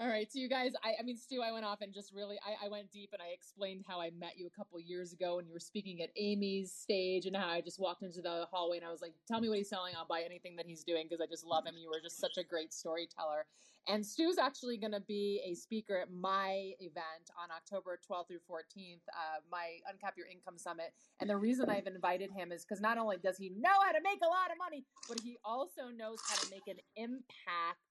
All 0.00 0.08
right, 0.08 0.32
so 0.32 0.38
you 0.38 0.48
guys, 0.48 0.72
I, 0.82 0.94
I 0.98 1.02
mean, 1.02 1.18
Stu, 1.18 1.42
I 1.42 1.52
went 1.52 1.66
off 1.66 1.82
and 1.82 1.92
just 1.92 2.14
really, 2.14 2.38
I, 2.42 2.64
I 2.64 2.68
went 2.70 2.90
deep 2.90 3.10
and 3.12 3.20
I 3.20 3.34
explained 3.34 3.84
how 3.86 4.00
I 4.00 4.08
met 4.18 4.38
you 4.38 4.46
a 4.46 4.50
couple 4.50 4.80
years 4.80 5.12
ago 5.12 5.38
and 5.38 5.46
you 5.46 5.52
were 5.52 5.60
speaking 5.60 6.00
at 6.00 6.08
Amy's 6.16 6.72
stage 6.72 7.26
and 7.26 7.36
how 7.36 7.48
I 7.48 7.60
just 7.60 7.78
walked 7.78 8.02
into 8.02 8.22
the 8.22 8.46
hallway 8.50 8.78
and 8.78 8.86
I 8.86 8.90
was 8.90 9.02
like, 9.02 9.12
tell 9.28 9.42
me 9.42 9.50
what 9.50 9.58
he's 9.58 9.68
selling. 9.68 9.92
I'll 9.94 10.06
buy 10.06 10.22
anything 10.24 10.56
that 10.56 10.64
he's 10.64 10.84
doing 10.84 11.04
because 11.06 11.20
I 11.20 11.26
just 11.26 11.44
love 11.44 11.66
him. 11.66 11.74
You 11.76 11.90
were 11.90 12.00
just 12.02 12.18
such 12.18 12.38
a 12.38 12.42
great 12.42 12.72
storyteller. 12.72 13.44
And 13.90 14.06
Stu's 14.06 14.38
actually 14.38 14.76
going 14.76 14.92
to 14.92 15.00
be 15.00 15.42
a 15.44 15.54
speaker 15.54 15.98
at 15.98 16.12
my 16.12 16.72
event 16.78 17.26
on 17.36 17.50
October 17.50 17.98
12th 18.08 18.28
through 18.28 18.38
14th, 18.48 19.02
uh, 19.08 19.40
my 19.50 19.78
Uncap 19.90 20.16
Your 20.16 20.28
Income 20.28 20.58
Summit. 20.58 20.92
And 21.20 21.28
the 21.28 21.36
reason 21.36 21.68
I've 21.68 21.88
invited 21.88 22.30
him 22.30 22.52
is 22.52 22.64
because 22.64 22.80
not 22.80 22.98
only 22.98 23.16
does 23.16 23.36
he 23.36 23.50
know 23.50 23.74
how 23.84 23.90
to 23.90 23.98
make 24.04 24.20
a 24.22 24.28
lot 24.28 24.52
of 24.52 24.58
money, 24.58 24.84
but 25.08 25.18
he 25.24 25.38
also 25.44 25.88
knows 25.96 26.20
how 26.28 26.36
to 26.36 26.50
make 26.52 26.68
an 26.68 26.78
impact 26.94 27.82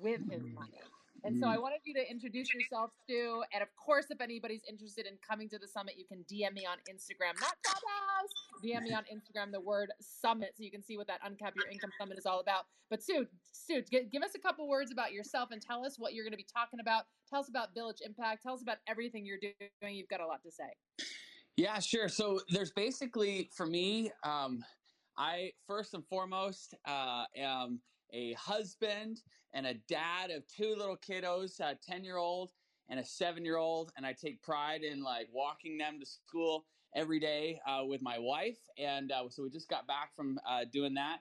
with 0.00 0.28
his 0.28 0.42
money. 0.42 0.80
And 1.24 1.38
so 1.38 1.46
I 1.46 1.56
wanted 1.56 1.80
you 1.84 1.94
to 1.94 2.10
introduce 2.10 2.52
yourself, 2.52 2.90
Stu. 3.04 3.42
And 3.52 3.62
of 3.62 3.68
course, 3.76 4.06
if 4.10 4.20
anybody's 4.20 4.62
interested 4.68 5.06
in 5.06 5.14
coming 5.26 5.48
to 5.50 5.58
the 5.58 5.68
summit, 5.68 5.94
you 5.96 6.04
can 6.04 6.24
DM 6.30 6.54
me 6.54 6.66
on 6.66 6.78
Instagram, 6.90 7.38
not 7.40 7.54
Clubhouse. 7.62 8.32
DM 8.64 8.82
me 8.82 8.92
on 8.92 9.04
Instagram 9.04 9.52
the 9.52 9.60
word 9.60 9.92
summit 10.00 10.54
so 10.56 10.64
you 10.64 10.70
can 10.70 10.82
see 10.82 10.96
what 10.96 11.06
that 11.06 11.20
Uncap 11.22 11.52
Your 11.54 11.70
Income 11.70 11.90
Summit 11.98 12.18
is 12.18 12.26
all 12.26 12.40
about. 12.40 12.64
But 12.90 13.02
Stu, 13.02 13.26
Stu, 13.52 13.82
give 13.90 14.22
us 14.22 14.34
a 14.34 14.38
couple 14.38 14.68
words 14.68 14.90
about 14.90 15.12
yourself 15.12 15.50
and 15.52 15.62
tell 15.62 15.84
us 15.84 15.96
what 15.98 16.12
you're 16.12 16.24
going 16.24 16.32
to 16.32 16.36
be 16.36 16.46
talking 16.52 16.80
about. 16.80 17.04
Tell 17.30 17.40
us 17.40 17.48
about 17.48 17.74
Village 17.74 17.98
Impact. 18.04 18.42
Tell 18.42 18.54
us 18.54 18.62
about 18.62 18.78
everything 18.88 19.24
you're 19.24 19.38
doing. 19.38 19.94
You've 19.94 20.08
got 20.08 20.20
a 20.20 20.26
lot 20.26 20.42
to 20.42 20.50
say. 20.50 21.06
Yeah, 21.56 21.78
sure. 21.80 22.08
So 22.08 22.40
there's 22.48 22.72
basically, 22.72 23.50
for 23.54 23.66
me, 23.66 24.10
um, 24.24 24.64
I 25.16 25.52
first 25.66 25.94
and 25.94 26.04
foremost 26.06 26.74
uh, 26.86 27.24
am 27.36 27.80
a 28.12 28.34
husband 28.34 29.20
and 29.54 29.66
a 29.66 29.74
dad 29.88 30.30
of 30.30 30.46
two 30.46 30.74
little 30.76 30.96
kiddos, 30.96 31.60
a 31.60 31.76
10 31.86 32.04
year 32.04 32.16
old 32.16 32.50
and 32.88 33.00
a 33.00 33.04
seven 33.04 33.44
year 33.44 33.56
old. 33.56 33.92
And 33.96 34.06
I 34.06 34.12
take 34.12 34.42
pride 34.42 34.82
in 34.82 35.02
like 35.02 35.28
walking 35.32 35.78
them 35.78 35.98
to 36.00 36.06
school 36.06 36.66
every 36.94 37.20
day 37.20 37.60
uh, 37.66 37.84
with 37.84 38.02
my 38.02 38.18
wife. 38.18 38.58
And 38.78 39.12
uh, 39.12 39.28
so 39.28 39.42
we 39.42 39.50
just 39.50 39.68
got 39.68 39.86
back 39.86 40.14
from 40.14 40.38
uh, 40.48 40.64
doing 40.70 40.94
that. 40.94 41.18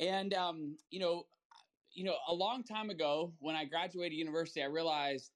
And, 0.00 0.34
um, 0.34 0.76
you 0.90 1.00
know, 1.00 1.26
you 1.92 2.04
know, 2.04 2.14
a 2.28 2.34
long 2.34 2.64
time 2.64 2.90
ago 2.90 3.32
when 3.38 3.54
I 3.54 3.64
graduated 3.64 4.16
university, 4.16 4.62
I 4.62 4.66
realized 4.66 5.30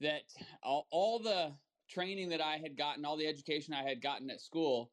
that 0.00 0.22
all, 0.62 0.86
all 0.90 1.18
the 1.18 1.52
training 1.88 2.30
that 2.30 2.40
I 2.40 2.56
had 2.56 2.76
gotten, 2.76 3.04
all 3.04 3.16
the 3.16 3.26
education 3.26 3.74
I 3.74 3.82
had 3.82 4.02
gotten 4.02 4.30
at 4.30 4.40
school 4.40 4.90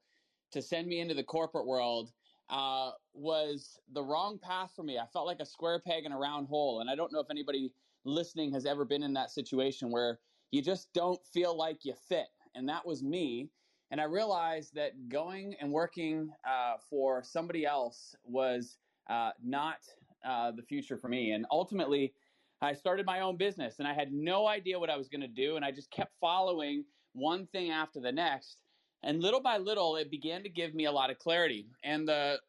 to 0.52 0.62
send 0.62 0.88
me 0.88 1.00
into 1.00 1.14
the 1.14 1.24
corporate 1.24 1.66
world 1.66 2.12
uh, 2.50 2.92
was 3.14 3.80
the 3.94 4.04
wrong 4.04 4.40
path 4.40 4.72
for 4.76 4.84
me. 4.84 4.98
I 4.98 5.06
felt 5.12 5.28
like 5.28 5.40
a 5.40 5.46
square 5.46 5.80
peg 5.80 6.06
in 6.06 6.12
a 6.12 6.18
round 6.18 6.48
hole. 6.48 6.82
And 6.82 6.90
I 6.90 6.96
don't 6.96 7.12
know 7.12 7.20
if 7.20 7.30
anybody 7.30 7.72
listening 8.06 8.52
has 8.54 8.66
ever 8.66 8.86
been 8.86 9.04
in 9.04 9.14
that 9.14 9.30
situation 9.30 9.92
where 9.92 10.20
you 10.52 10.62
just 10.62 10.92
don't 10.94 11.20
feel 11.34 11.56
like 11.56 11.86
you 11.86 11.94
fit. 12.08 12.28
And 12.56 12.68
that 12.70 12.86
was 12.86 13.04
me. 13.04 13.50
And 13.92 14.00
I 14.02 14.06
realized 14.06 14.76
that 14.76 15.10
going 15.10 15.56
and 15.60 15.72
working 15.72 16.32
uh, 16.48 16.76
for 16.90 17.24
somebody 17.24 17.66
else 17.66 18.16
was 18.24 18.78
uh, 19.10 19.32
not 19.44 19.78
uh, 20.26 20.52
the 20.52 20.64
future 20.64 20.98
for 20.98 21.08
me. 21.08 21.32
And 21.32 21.46
ultimately, 21.52 22.14
I 22.62 22.74
started 22.74 23.06
my 23.06 23.22
own 23.22 23.38
business 23.38 23.80
and 23.80 23.88
I 23.88 23.94
had 23.94 24.12
no 24.12 24.48
idea 24.48 24.80
what 24.80 24.90
I 24.90 24.98
was 24.98 25.08
going 25.08 25.22
to 25.22 25.28
do. 25.28 25.56
And 25.56 25.64
I 25.64 25.72
just 25.72 25.92
kept 25.92 26.14
following 26.20 26.84
one 27.14 27.48
thing 27.48 27.72
after 27.72 28.00
the 28.00 28.12
next. 28.12 28.62
And 29.04 29.22
little 29.22 29.42
by 29.42 29.58
little, 29.58 29.96
it 29.96 30.12
began 30.12 30.44
to 30.44 30.50
give 30.50 30.74
me 30.74 30.86
a 30.86 30.92
lot 30.92 31.10
of 31.10 31.20
clarity. 31.20 31.68
And 31.84 32.08
the 32.08 32.40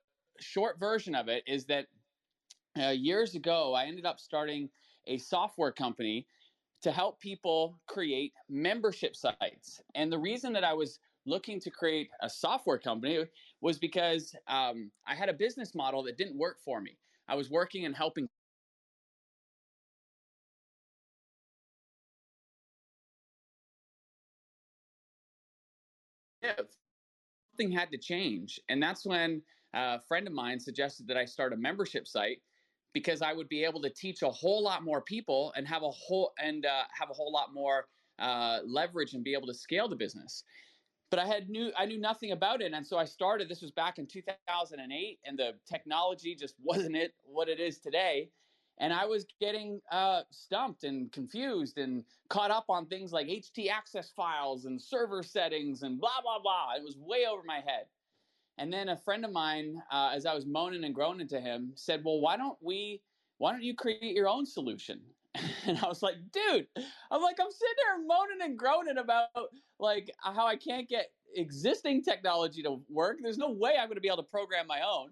short 0.40 0.78
version 0.78 1.14
of 1.14 1.28
it 1.28 1.44
is 1.46 1.64
that 1.66 1.86
uh, 2.80 2.88
years 2.88 3.34
ago, 3.34 3.74
I 3.74 3.84
ended 3.84 4.06
up 4.06 4.20
starting 4.20 4.68
a 5.06 5.18
software 5.18 5.72
company 5.72 6.26
to 6.82 6.90
help 6.90 7.20
people 7.20 7.78
create 7.86 8.32
membership 8.48 9.14
sites. 9.14 9.80
And 9.94 10.10
the 10.10 10.18
reason 10.18 10.52
that 10.54 10.64
I 10.64 10.72
was 10.72 10.98
looking 11.26 11.60
to 11.60 11.70
create 11.70 12.08
a 12.22 12.30
software 12.30 12.78
company 12.78 13.24
was 13.60 13.78
because 13.78 14.34
um, 14.48 14.90
I 15.06 15.14
had 15.14 15.28
a 15.28 15.34
business 15.34 15.74
model 15.74 16.02
that 16.04 16.16
didn't 16.16 16.38
work 16.38 16.58
for 16.64 16.80
me. 16.80 16.96
I 17.28 17.34
was 17.34 17.50
working 17.50 17.84
and 17.84 17.94
helping 17.94 18.28
something 27.60 27.76
had 27.76 27.90
to 27.90 27.98
change. 27.98 28.60
And 28.68 28.82
that's 28.82 29.04
when 29.04 29.42
a 29.74 30.00
friend 30.00 30.26
of 30.26 30.32
mine 30.32 30.58
suggested 30.58 31.06
that 31.08 31.16
I 31.16 31.24
start 31.24 31.52
a 31.52 31.56
membership 31.56 32.06
site 32.06 32.38
because 32.92 33.22
I 33.22 33.32
would 33.32 33.48
be 33.48 33.64
able 33.64 33.82
to 33.82 33.90
teach 33.90 34.22
a 34.22 34.30
whole 34.30 34.62
lot 34.62 34.82
more 34.82 35.02
people 35.02 35.52
and 35.56 35.66
have 35.68 35.82
a 35.82 35.90
whole 35.90 36.32
and 36.42 36.66
uh, 36.66 36.84
have 36.98 37.10
a 37.10 37.12
whole 37.12 37.32
lot 37.32 37.52
more 37.54 37.86
uh, 38.18 38.60
leverage 38.66 39.14
and 39.14 39.22
be 39.22 39.34
able 39.34 39.46
to 39.46 39.54
scale 39.54 39.88
the 39.88 39.96
business. 39.96 40.42
But 41.10 41.20
I 41.20 41.26
had 41.26 41.48
knew 41.48 41.70
I 41.76 41.86
knew 41.86 42.00
nothing 42.00 42.32
about 42.32 42.62
it, 42.62 42.72
and 42.72 42.86
so 42.86 42.96
I 42.96 43.04
started. 43.04 43.48
This 43.48 43.62
was 43.62 43.72
back 43.72 43.98
in 43.98 44.06
2008, 44.06 45.18
and 45.24 45.38
the 45.38 45.52
technology 45.68 46.36
just 46.36 46.54
wasn't 46.62 46.96
it 46.96 47.12
what 47.24 47.48
it 47.48 47.60
is 47.60 47.78
today 47.78 48.30
and 48.80 48.94
I 48.94 49.04
was 49.04 49.26
getting 49.40 49.80
uh, 49.92 50.22
stumped 50.30 50.84
and 50.84 51.12
confused 51.12 51.76
and 51.78 52.02
caught 52.28 52.50
up 52.50 52.64
on 52.70 52.86
things 52.86 53.12
like 53.12 53.28
htaccess 53.28 54.12
files 54.16 54.64
and 54.64 54.80
server 54.80 55.22
settings 55.22 55.82
and 55.82 56.00
blah 56.00 56.20
blah 56.22 56.40
blah. 56.42 56.72
It 56.76 56.82
was 56.82 56.96
way 56.98 57.26
over 57.30 57.42
my 57.44 57.60
head. 57.60 57.84
And 58.58 58.72
then 58.72 58.88
a 58.88 58.96
friend 58.96 59.24
of 59.24 59.32
mine, 59.32 59.80
uh, 59.92 60.10
as 60.14 60.26
I 60.26 60.34
was 60.34 60.46
moaning 60.46 60.84
and 60.84 60.94
groaning 60.94 61.28
to 61.28 61.40
him, 61.40 61.72
said, 61.76 62.02
"Well, 62.04 62.20
why 62.20 62.36
don't 62.36 62.58
we? 62.62 63.02
Why 63.38 63.52
don't 63.52 63.62
you 63.62 63.74
create 63.74 64.16
your 64.16 64.28
own 64.28 64.46
solution?" 64.46 65.00
And 65.66 65.78
I 65.78 65.86
was 65.86 66.02
like, 66.02 66.16
"Dude, 66.32 66.66
I'm 67.10 67.22
like 67.22 67.38
I'm 67.38 67.50
sitting 67.50 67.74
there 67.84 68.06
moaning 68.06 68.42
and 68.42 68.58
groaning 68.58 68.96
about 68.96 69.28
like 69.78 70.10
how 70.20 70.46
I 70.46 70.56
can't 70.56 70.88
get 70.88 71.12
existing 71.36 72.02
technology 72.02 72.62
to 72.62 72.82
work. 72.88 73.18
There's 73.22 73.38
no 73.38 73.50
way 73.50 73.76
I'm 73.78 73.88
going 73.88 73.96
to 73.96 74.00
be 74.00 74.08
able 74.08 74.24
to 74.24 74.30
program 74.30 74.66
my 74.66 74.80
own." 74.80 75.10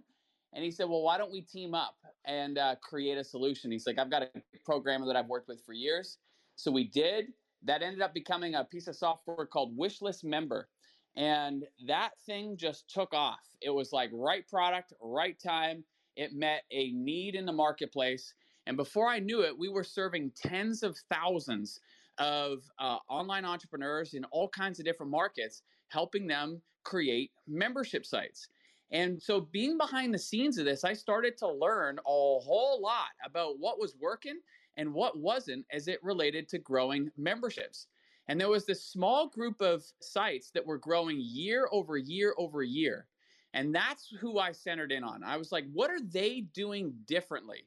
And 0.53 0.64
he 0.64 0.70
said, 0.70 0.88
Well, 0.88 1.03
why 1.03 1.18
don't 1.18 1.32
we 1.32 1.42
team 1.42 1.74
up 1.74 1.96
and 2.24 2.59
uh, 2.59 2.76
create 2.82 3.18
a 3.18 3.24
solution? 3.24 3.70
He's 3.70 3.86
like, 3.86 3.99
I've 3.99 4.11
got 4.11 4.22
a 4.22 4.30
programmer 4.64 5.07
that 5.07 5.16
I've 5.16 5.28
worked 5.28 5.49
with 5.49 5.64
for 5.64 5.72
years. 5.72 6.18
So 6.57 6.70
we 6.70 6.84
did. 6.84 7.26
That 7.64 7.82
ended 7.82 8.03
up 8.03 8.14
becoming 8.14 8.55
a 8.55 8.64
piece 8.64 8.86
of 8.86 8.96
software 8.96 9.46
called 9.46 9.76
Wishlist 9.76 10.24
Member. 10.24 10.68
And 11.16 11.64
that 11.86 12.11
thing 12.26 12.57
just 12.57 12.88
took 12.88 13.12
off. 13.12 13.40
It 13.61 13.70
was 13.70 13.92
like 13.92 14.11
right 14.12 14.46
product, 14.49 14.92
right 15.03 15.36
time. 15.38 15.84
It 16.16 16.32
met 16.32 16.62
a 16.70 16.92
need 16.92 17.34
in 17.34 17.46
the 17.46 17.53
marketplace. 17.53 18.34
And 18.66 18.76
before 18.76 19.09
I 19.09 19.18
knew 19.18 19.42
it, 19.42 19.59
we 19.59 19.68
were 19.68 19.84
serving 19.84 20.32
tens 20.36 20.82
of 20.82 20.96
thousands 21.11 21.80
of 22.18 22.59
uh, 22.78 22.99
online 23.09 23.44
entrepreneurs 23.44 24.14
in 24.14 24.24
all 24.26 24.49
kinds 24.49 24.78
of 24.78 24.84
different 24.84 25.11
markets, 25.11 25.62
helping 25.88 26.26
them 26.26 26.61
create 26.84 27.32
membership 27.46 28.05
sites. 28.05 28.49
And 28.91 29.20
so, 29.22 29.41
being 29.41 29.76
behind 29.76 30.14
the 30.14 30.18
scenes 30.18 30.57
of 30.59 30.64
this, 30.64 30.84
I 30.84 30.95
started 30.95 31.36
to 31.39 31.49
learn 31.49 31.99
a 31.99 32.03
whole 32.03 32.80
lot 32.80 33.11
about 33.24 33.59
what 33.59 33.78
was 33.78 33.97
working 34.01 34.41
and 34.76 34.95
what 34.95 35.18
wasn't 35.18 35.66
as 35.72 35.89
it 35.89 36.03
related 36.03 36.49
to 36.49 36.59
growing 36.59 37.11
memberships. 37.16 37.89
And 38.28 38.41
there 38.41 38.49
was 38.49 38.66
this 38.66 38.84
small 38.84 39.28
group 39.28 39.61
of 39.61 39.84
sites 40.01 40.51
that 40.53 40.64
were 40.64 40.78
growing 40.78 41.18
year 41.20 41.68
over 41.72 41.97
year 41.97 42.34
over 42.39 42.62
year. 42.62 43.07
And 43.55 43.74
that's 43.74 44.09
who 44.20 44.39
I 44.39 44.53
centered 44.53 44.93
in 44.93 45.03
on. 45.03 45.24
I 45.24 45.36
was 45.36 45.51
like, 45.51 45.64
what 45.72 45.91
are 45.91 46.01
they 46.01 46.43
doing 46.43 46.95
differently? 47.07 47.66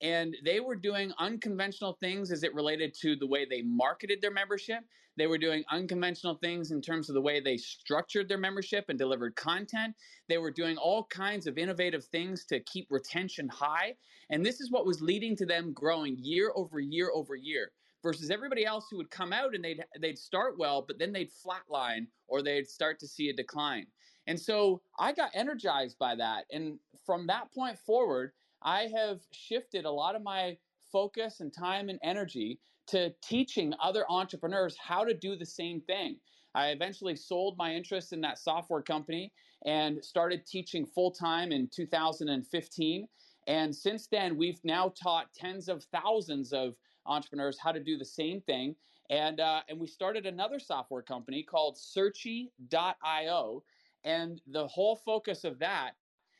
And 0.00 0.36
they 0.44 0.60
were 0.60 0.76
doing 0.76 1.12
unconventional 1.18 1.96
things 2.00 2.30
as 2.30 2.42
it 2.42 2.54
related 2.54 2.94
to 3.00 3.16
the 3.16 3.26
way 3.26 3.44
they 3.44 3.62
marketed 3.62 4.20
their 4.22 4.30
membership. 4.30 4.80
They 5.16 5.26
were 5.26 5.38
doing 5.38 5.64
unconventional 5.70 6.36
things 6.36 6.70
in 6.70 6.80
terms 6.80 7.08
of 7.08 7.14
the 7.14 7.20
way 7.20 7.40
they 7.40 7.56
structured 7.56 8.28
their 8.28 8.38
membership 8.38 8.84
and 8.88 8.96
delivered 8.96 9.34
content. 9.34 9.96
They 10.28 10.38
were 10.38 10.52
doing 10.52 10.76
all 10.76 11.04
kinds 11.04 11.48
of 11.48 11.58
innovative 11.58 12.04
things 12.04 12.44
to 12.46 12.60
keep 12.60 12.86
retention 12.90 13.48
high. 13.48 13.96
And 14.30 14.46
this 14.46 14.60
is 14.60 14.70
what 14.70 14.86
was 14.86 15.02
leading 15.02 15.34
to 15.36 15.46
them 15.46 15.72
growing 15.72 16.16
year 16.20 16.52
over 16.54 16.78
year 16.78 17.10
over 17.12 17.34
year 17.34 17.72
versus 18.02 18.30
everybody 18.30 18.64
else 18.64 18.86
who 18.88 18.96
would 18.98 19.10
come 19.10 19.32
out 19.32 19.56
and 19.56 19.64
they'd 19.64 19.84
they'd 20.00 20.18
start 20.18 20.56
well, 20.56 20.84
but 20.86 21.00
then 21.00 21.12
they'd 21.12 21.30
flatline 21.32 22.06
or 22.28 22.40
they'd 22.40 22.68
start 22.68 23.00
to 23.00 23.08
see 23.08 23.28
a 23.28 23.32
decline. 23.32 23.86
And 24.28 24.38
so 24.38 24.82
I 25.00 25.12
got 25.12 25.30
energized 25.34 25.98
by 25.98 26.14
that. 26.14 26.44
And 26.52 26.78
from 27.04 27.26
that 27.26 27.52
point 27.52 27.78
forward, 27.78 28.32
I 28.62 28.88
have 28.94 29.20
shifted 29.32 29.84
a 29.84 29.90
lot 29.90 30.16
of 30.16 30.22
my 30.22 30.56
focus 30.92 31.40
and 31.40 31.52
time 31.52 31.88
and 31.88 31.98
energy 32.02 32.58
to 32.88 33.12
teaching 33.22 33.74
other 33.82 34.04
entrepreneurs 34.08 34.76
how 34.78 35.04
to 35.04 35.14
do 35.14 35.36
the 35.36 35.46
same 35.46 35.80
thing. 35.82 36.16
I 36.54 36.68
eventually 36.68 37.14
sold 37.16 37.56
my 37.58 37.74
interest 37.74 38.12
in 38.12 38.20
that 38.22 38.38
software 38.38 38.82
company 38.82 39.32
and 39.66 40.02
started 40.04 40.46
teaching 40.46 40.86
full 40.86 41.10
time 41.10 41.52
in 41.52 41.68
2015. 41.74 43.06
And 43.46 43.74
since 43.74 44.06
then, 44.06 44.36
we've 44.36 44.60
now 44.64 44.92
taught 45.00 45.32
tens 45.34 45.68
of 45.68 45.84
thousands 45.92 46.52
of 46.52 46.74
entrepreneurs 47.06 47.58
how 47.58 47.72
to 47.72 47.80
do 47.80 47.96
the 47.96 48.04
same 48.04 48.40
thing. 48.42 48.74
And, 49.10 49.40
uh, 49.40 49.60
and 49.68 49.78
we 49.78 49.86
started 49.86 50.26
another 50.26 50.58
software 50.58 51.02
company 51.02 51.42
called 51.42 51.76
Searchie.io. 51.76 53.62
And 54.04 54.40
the 54.46 54.66
whole 54.66 54.96
focus 54.96 55.44
of 55.44 55.58
that 55.58 55.92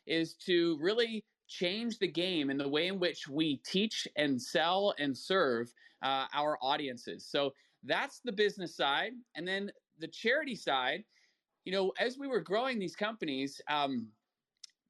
is 0.07 0.35
to 0.47 0.79
really 0.81 1.25
change 1.49 1.99
the 1.99 2.09
game 2.09 2.51
in 2.51 2.59
the 2.59 2.69
way 2.69 2.87
in 2.87 2.99
which 3.01 3.29
we 3.29 3.57
teach 3.65 4.07
and 4.17 4.41
sell 4.41 4.95
and 4.99 5.17
serve 5.17 5.73
uh, 6.03 6.27
our 6.35 6.59
audiences. 6.63 7.27
So 7.29 7.53
that's 7.85 8.21
the 8.25 8.33
business 8.33 8.77
side. 8.77 9.13
And 9.35 9.47
then 9.47 9.71
the 9.99 10.09
charity 10.09 10.55
side, 10.55 11.05
you 11.65 11.73
know, 11.73 11.93
as 11.99 12.19
we 12.19 12.29
were 12.29 12.41
growing 12.41 12.79
these 12.79 12.97
companies, 12.97 13.61
um, 13.69 14.09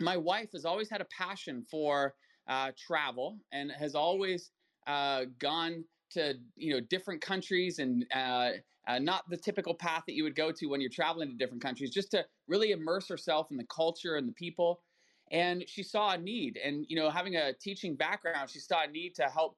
my 0.00 0.16
wife 0.16 0.50
has 0.52 0.64
always 0.64 0.90
had 0.90 1.00
a 1.00 1.06
passion 1.06 1.64
for 1.70 2.14
uh, 2.48 2.70
travel 2.78 3.38
and 3.52 3.70
has 3.72 3.94
always 3.94 4.50
uh, 4.86 5.24
gone 5.38 5.84
to 6.10 6.34
you 6.56 6.72
know 6.72 6.80
different 6.80 7.20
countries 7.20 7.78
and 7.78 8.06
uh, 8.14 8.50
uh, 8.88 8.98
not 8.98 9.28
the 9.28 9.36
typical 9.36 9.74
path 9.74 10.02
that 10.06 10.14
you 10.14 10.24
would 10.24 10.34
go 10.34 10.50
to 10.50 10.66
when 10.66 10.80
you're 10.80 10.90
traveling 10.90 11.28
to 11.28 11.36
different 11.36 11.62
countries, 11.62 11.90
just 11.90 12.10
to 12.10 12.24
really 12.46 12.70
immerse 12.70 13.06
herself 13.08 13.48
in 13.50 13.58
the 13.58 13.66
culture 13.66 14.16
and 14.16 14.26
the 14.26 14.32
people 14.32 14.80
and 15.30 15.64
she 15.68 15.82
saw 15.82 16.12
a 16.12 16.18
need 16.18 16.58
and 16.62 16.86
you 16.88 16.96
know 16.96 17.10
having 17.10 17.36
a 17.36 17.52
teaching 17.54 17.94
background 17.94 18.48
she 18.48 18.58
saw 18.58 18.84
a 18.84 18.90
need 18.90 19.14
to 19.14 19.24
help 19.24 19.56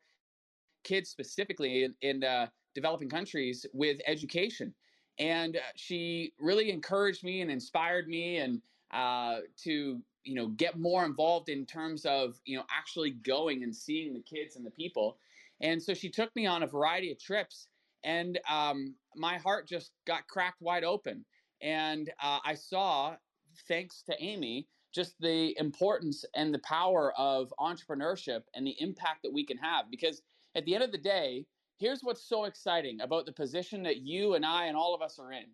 kids 0.84 1.10
specifically 1.10 1.84
in, 1.84 1.94
in 2.02 2.24
uh, 2.24 2.46
developing 2.74 3.08
countries 3.08 3.66
with 3.72 3.98
education. 4.06 4.74
And 5.18 5.56
uh, 5.56 5.60
she 5.76 6.32
really 6.38 6.70
encouraged 6.70 7.24
me 7.24 7.40
and 7.40 7.50
inspired 7.50 8.08
me 8.08 8.38
and 8.38 8.62
uh, 8.92 9.40
to 9.64 10.00
you 10.24 10.34
know 10.34 10.48
get 10.48 10.78
more 10.78 11.04
involved 11.04 11.48
in 11.48 11.64
terms 11.64 12.04
of 12.04 12.40
you 12.44 12.56
know 12.56 12.64
actually 12.70 13.10
going 13.10 13.62
and 13.62 13.74
seeing 13.74 14.14
the 14.14 14.20
kids 14.20 14.56
and 14.56 14.64
the 14.64 14.70
people. 14.70 15.18
And 15.60 15.82
so 15.82 15.92
she 15.92 16.08
took 16.08 16.34
me 16.34 16.46
on 16.46 16.62
a 16.62 16.66
variety 16.66 17.12
of 17.12 17.18
trips, 17.18 17.68
and 18.02 18.40
um, 18.48 18.94
my 19.14 19.36
heart 19.36 19.68
just 19.68 19.92
got 20.06 20.26
cracked 20.26 20.62
wide 20.62 20.84
open. 20.84 21.24
And 21.60 22.10
uh, 22.22 22.38
I 22.42 22.54
saw, 22.54 23.16
thanks 23.68 24.02
to 24.04 24.16
Amy, 24.18 24.66
just 24.92 25.20
the 25.20 25.56
importance 25.58 26.24
and 26.34 26.52
the 26.52 26.58
power 26.60 27.12
of 27.16 27.52
entrepreneurship 27.58 28.42
and 28.54 28.66
the 28.66 28.76
impact 28.80 29.22
that 29.22 29.32
we 29.32 29.44
can 29.44 29.56
have. 29.58 29.90
Because 29.90 30.22
at 30.54 30.64
the 30.64 30.74
end 30.74 30.84
of 30.84 30.92
the 30.92 30.98
day, 30.98 31.46
here's 31.78 32.02
what's 32.02 32.22
so 32.22 32.44
exciting 32.44 33.00
about 33.00 33.26
the 33.26 33.32
position 33.32 33.82
that 33.84 33.98
you 33.98 34.34
and 34.34 34.44
I 34.44 34.66
and 34.66 34.76
all 34.76 34.94
of 34.94 35.02
us 35.02 35.18
are 35.18 35.32
in. 35.32 35.46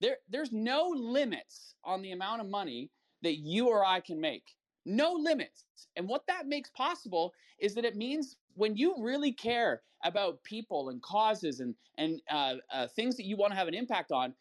There, 0.00 0.16
there's 0.28 0.52
no 0.52 0.92
limits 0.94 1.74
on 1.84 2.02
the 2.02 2.12
amount 2.12 2.40
of 2.40 2.48
money 2.48 2.90
that 3.22 3.38
you 3.38 3.68
or 3.68 3.84
I 3.84 4.00
can 4.00 4.20
make. 4.20 4.54
No 4.86 5.12
limits. 5.12 5.64
And 5.96 6.08
what 6.08 6.26
that 6.28 6.46
makes 6.46 6.70
possible 6.70 7.34
is 7.58 7.74
that 7.74 7.84
it 7.84 7.96
means 7.96 8.36
when 8.54 8.76
you 8.76 8.94
really 8.98 9.32
care 9.32 9.82
about 10.04 10.42
people 10.44 10.88
and 10.88 11.02
causes 11.02 11.60
and, 11.60 11.74
and 11.98 12.20
uh, 12.30 12.54
uh, 12.72 12.86
things 12.86 13.16
that 13.16 13.26
you 13.26 13.36
want 13.36 13.52
to 13.52 13.58
have 13.58 13.68
an 13.68 13.74
impact 13.74 14.12
on, 14.12 14.32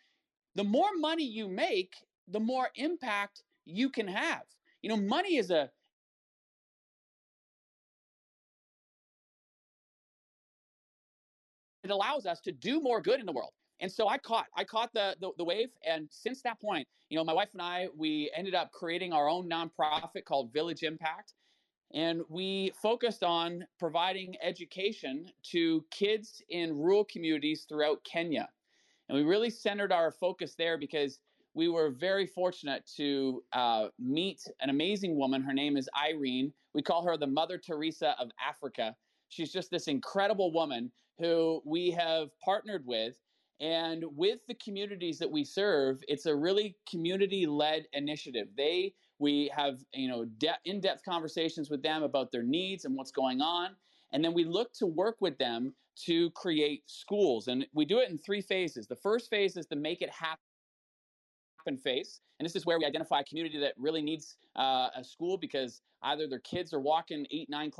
the 0.55 0.63
more 0.63 0.89
money 0.97 1.23
you 1.23 1.47
make, 1.47 1.95
the 2.27 2.39
more 2.39 2.69
impact 2.75 3.43
you 3.67 3.89
can 3.89 4.07
have. 4.07 4.41
You 4.81 4.89
know, 4.89 4.97
money 4.97 5.37
is 5.37 5.51
a 5.51 5.69
it 11.83 11.91
allows 11.91 12.25
us 12.25 12.41
to 12.41 12.51
do 12.51 12.81
more 12.81 13.01
good 13.01 13.19
in 13.19 13.25
the 13.25 13.31
world. 13.31 13.51
And 13.79 13.91
so 13.91 14.07
I 14.07 14.17
caught 14.17 14.47
I 14.55 14.63
caught 14.63 14.91
the, 14.93 15.15
the, 15.21 15.31
the 15.37 15.43
wave, 15.43 15.69
and 15.85 16.07
since 16.11 16.41
that 16.41 16.59
point, 16.59 16.87
you 17.09 17.17
know, 17.17 17.23
my 17.23 17.33
wife 17.33 17.49
and 17.53 17.61
I 17.61 17.87
we 17.95 18.31
ended 18.35 18.55
up 18.55 18.71
creating 18.71 19.13
our 19.13 19.29
own 19.29 19.49
nonprofit 19.49 20.25
called 20.25 20.51
Village 20.51 20.83
Impact, 20.83 21.33
and 21.93 22.21
we 22.27 22.71
focused 22.81 23.23
on 23.23 23.65
providing 23.77 24.35
education 24.41 25.27
to 25.51 25.85
kids 25.91 26.41
in 26.49 26.75
rural 26.75 27.05
communities 27.05 27.65
throughout 27.69 28.03
Kenya, 28.03 28.49
and 29.09 29.17
we 29.17 29.23
really 29.23 29.51
centered 29.51 29.91
our 29.91 30.11
focus 30.11 30.55
there 30.55 30.77
because 30.79 31.19
we 31.57 31.67
were 31.69 31.89
very 31.89 32.27
fortunate 32.27 32.87
to 32.97 33.43
uh, 33.51 33.87
meet 33.97 34.43
an 34.61 34.69
amazing 34.69 35.17
woman. 35.17 35.41
Her 35.41 35.53
name 35.53 35.75
is 35.75 35.89
Irene. 35.99 36.53
We 36.75 36.83
call 36.83 37.03
her 37.03 37.17
the 37.17 37.25
Mother 37.25 37.57
Teresa 37.57 38.15
of 38.19 38.29
Africa. 38.47 38.95
She's 39.29 39.51
just 39.51 39.71
this 39.71 39.87
incredible 39.87 40.53
woman 40.53 40.91
who 41.17 41.63
we 41.65 41.89
have 41.91 42.29
partnered 42.45 42.83
with. 42.85 43.15
And 43.59 44.05
with 44.15 44.37
the 44.47 44.53
communities 44.63 45.17
that 45.17 45.31
we 45.31 45.43
serve, 45.43 46.03
it's 46.07 46.27
a 46.27 46.35
really 46.35 46.75
community-led 46.87 47.87
initiative. 47.91 48.49
They 48.55 48.93
we 49.17 49.51
have 49.55 49.79
you 49.93 50.09
know 50.09 50.25
de- 50.25 50.59
in-depth 50.65 51.01
conversations 51.03 51.71
with 51.71 51.81
them 51.81 52.03
about 52.03 52.31
their 52.31 52.43
needs 52.43 52.85
and 52.85 52.95
what's 52.95 53.11
going 53.11 53.41
on, 53.41 53.71
and 54.13 54.23
then 54.23 54.35
we 54.35 54.43
look 54.43 54.73
to 54.73 54.85
work 54.85 55.15
with 55.21 55.39
them 55.39 55.73
to 56.05 56.29
create 56.31 56.83
schools. 56.85 57.47
And 57.47 57.65
we 57.73 57.83
do 57.83 57.97
it 57.97 58.11
in 58.11 58.19
three 58.19 58.41
phases. 58.41 58.85
The 58.85 58.95
first 58.95 59.31
phase 59.31 59.57
is 59.57 59.65
to 59.67 59.75
make 59.75 60.03
it 60.03 60.11
happen 60.11 60.37
phase. 61.75 62.21
And 62.39 62.45
this 62.45 62.55
is 62.55 62.65
where 62.65 62.77
we 62.77 62.85
identify 62.85 63.21
a 63.21 63.23
community 63.23 63.59
that 63.59 63.73
really 63.77 64.01
needs 64.01 64.37
uh, 64.55 64.89
a 64.95 65.03
school 65.03 65.37
because 65.37 65.81
either 66.03 66.27
their 66.27 66.39
kids 66.39 66.73
are 66.73 66.79
walking 66.79 67.25
eight, 67.31 67.49
nine 67.49 67.71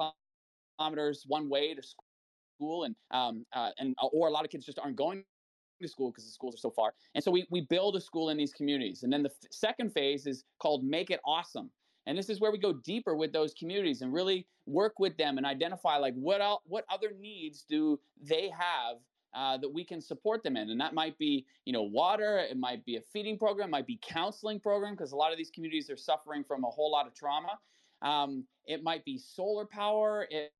kilometers 0.77 1.23
one 1.27 1.47
way 1.47 1.73
to 1.73 1.81
school, 1.81 2.83
and 2.83 2.95
um, 3.11 3.45
uh, 3.53 3.69
and 3.77 3.95
uh, 4.01 4.07
or 4.07 4.27
a 4.27 4.31
lot 4.31 4.43
of 4.43 4.51
kids 4.51 4.65
just 4.65 4.79
aren't 4.79 4.95
going 4.95 5.23
to 5.81 5.87
school 5.87 6.11
because 6.11 6.25
the 6.25 6.31
schools 6.31 6.55
are 6.55 6.59
so 6.59 6.71
far. 6.71 6.93
And 7.15 7.23
so 7.23 7.31
we 7.31 7.45
we 7.51 7.61
build 7.61 7.95
a 7.95 8.01
school 8.01 8.29
in 8.29 8.37
these 8.37 8.53
communities. 8.53 9.03
And 9.03 9.13
then 9.13 9.23
the 9.23 9.29
f- 9.29 9.49
second 9.51 9.93
phase 9.93 10.25
is 10.25 10.43
called 10.59 10.83
Make 10.83 11.11
It 11.11 11.19
Awesome. 11.25 11.69
And 12.07 12.17
this 12.17 12.29
is 12.29 12.39
where 12.39 12.51
we 12.51 12.57
go 12.57 12.73
deeper 12.73 13.15
with 13.15 13.33
those 13.33 13.53
communities 13.53 14.01
and 14.01 14.13
really 14.13 14.47
work 14.65 14.93
with 14.97 15.17
them 15.17 15.37
and 15.37 15.45
identify 15.45 15.97
like 15.97 16.13
what 16.15 16.41
el- 16.41 16.63
what 16.65 16.85
other 16.89 17.11
needs 17.19 17.65
do 17.69 17.99
they 18.21 18.49
have 18.49 18.97
uh, 19.37 19.55
that 19.55 19.71
we 19.71 19.85
can 19.85 20.01
support 20.01 20.41
them 20.41 20.57
in. 20.57 20.71
And 20.71 20.81
that 20.81 20.95
might 20.95 21.15
be, 21.19 21.45
you 21.65 21.71
know, 21.71 21.83
water, 21.83 22.39
it 22.39 22.57
might 22.57 22.83
be 22.85 22.95
a 22.95 23.01
feeding 23.13 23.37
program, 23.37 23.69
might 23.69 23.85
be 23.85 23.99
counseling 24.01 24.59
program, 24.59 24.95
because 24.95 25.11
a 25.11 25.15
lot 25.15 25.31
of 25.31 25.37
these 25.37 25.51
communities 25.51 25.91
are 25.91 25.95
suffering 25.95 26.43
from 26.43 26.63
a 26.63 26.67
whole 26.67 26.91
lot 26.91 27.05
of 27.05 27.13
trauma. 27.13 27.59
Um, 28.01 28.45
it 28.65 28.83
might 28.83 29.05
be 29.05 29.19
solar 29.19 29.65
power. 29.65 30.27
It, 30.31 30.51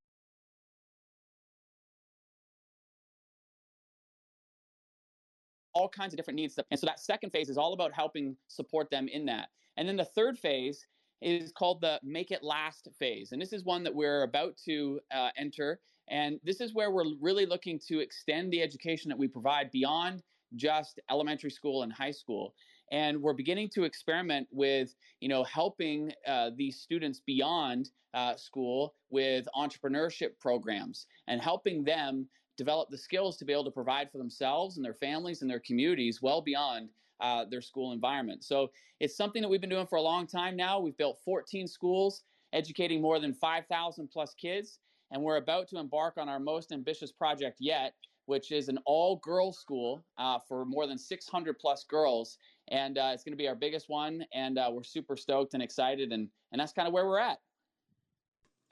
all 5.73 5.89
kinds 5.89 6.13
of 6.13 6.17
different 6.17 6.37
needs. 6.37 6.59
And 6.69 6.79
so 6.79 6.85
that 6.85 6.99
second 6.99 7.31
phase 7.31 7.49
is 7.49 7.57
all 7.57 7.73
about 7.73 7.93
helping 7.93 8.35
support 8.47 8.91
them 8.91 9.07
in 9.07 9.25
that. 9.25 9.49
And 9.77 9.87
then 9.87 9.95
the 9.95 10.05
third 10.05 10.37
phase 10.37 10.85
is 11.21 11.51
called 11.51 11.81
the 11.81 11.99
make 12.03 12.29
it 12.29 12.43
last 12.43 12.87
phase. 12.99 13.31
And 13.31 13.41
this 13.41 13.53
is 13.53 13.63
one 13.63 13.83
that 13.83 13.93
we're 13.93 14.23
about 14.23 14.55
to 14.65 14.99
uh, 15.11 15.29
enter. 15.35 15.79
And 16.09 16.39
this 16.43 16.61
is 16.61 16.73
where 16.73 16.91
we're 16.91 17.15
really 17.19 17.45
looking 17.45 17.79
to 17.87 17.99
extend 17.99 18.51
the 18.51 18.61
education 18.61 19.09
that 19.09 19.17
we 19.17 19.27
provide 19.27 19.71
beyond 19.71 20.23
just 20.55 20.99
elementary 21.11 21.51
school 21.51 21.83
and 21.83 21.91
high 21.91 22.11
school. 22.11 22.53
And 22.91 23.21
we're 23.21 23.33
beginning 23.33 23.69
to 23.73 23.83
experiment 23.83 24.47
with, 24.49 24.95
you 25.19 25.27
know, 25.27 25.43
helping 25.43 26.11
uh, 26.25 26.51
these 26.55 26.79
students 26.79 27.21
beyond 27.25 27.89
uh, 28.13 28.35
school 28.35 28.95
with 29.09 29.47
entrepreneurship 29.55 30.39
programs 30.39 31.07
and 31.27 31.41
helping 31.41 31.83
them 31.83 32.27
develop 32.57 32.89
the 32.89 32.97
skills 32.97 33.37
to 33.37 33.45
be 33.45 33.53
able 33.53 33.65
to 33.65 33.71
provide 33.71 34.11
for 34.11 34.17
themselves 34.17 34.77
and 34.77 34.85
their 34.85 34.93
families 34.93 35.41
and 35.41 35.51
their 35.51 35.59
communities 35.59 36.21
well 36.21 36.41
beyond 36.41 36.89
uh, 37.19 37.45
their 37.45 37.61
school 37.61 37.91
environment. 37.91 38.43
So 38.43 38.71
it's 38.99 39.15
something 39.15 39.41
that 39.41 39.47
we've 39.47 39.61
been 39.61 39.69
doing 39.69 39.87
for 39.87 39.97
a 39.97 40.01
long 40.01 40.25
time 40.25 40.55
now. 40.55 40.79
We've 40.79 40.97
built 40.97 41.19
14 41.23 41.67
schools, 41.67 42.23
educating 42.53 43.01
more 43.01 43.19
than 43.19 43.33
5,000 43.33 44.09
plus 44.09 44.33
kids, 44.33 44.79
and 45.11 45.21
we're 45.21 45.37
about 45.37 45.67
to 45.69 45.77
embark 45.77 46.17
on 46.17 46.29
our 46.29 46.39
most 46.39 46.71
ambitious 46.71 47.11
project 47.11 47.57
yet, 47.59 47.93
which 48.25 48.51
is 48.51 48.69
an 48.69 48.77
all 48.85 49.17
girls 49.17 49.57
school 49.57 50.03
uh, 50.17 50.39
for 50.47 50.65
more 50.65 50.87
than 50.87 50.97
600 50.97 51.57
plus 51.59 51.85
girls. 51.85 52.37
And 52.69 52.97
uh, 52.97 53.11
it's 53.13 53.23
going 53.23 53.33
to 53.33 53.37
be 53.37 53.47
our 53.47 53.55
biggest 53.55 53.89
one, 53.89 54.25
and 54.33 54.57
uh, 54.57 54.69
we're 54.71 54.83
super 54.83 55.15
stoked 55.15 55.53
and 55.53 55.63
excited, 55.63 56.11
and, 56.11 56.27
and 56.51 56.59
that's 56.59 56.73
kind 56.73 56.87
of 56.87 56.93
where 56.93 57.05
we're 57.05 57.19
at. 57.19 57.39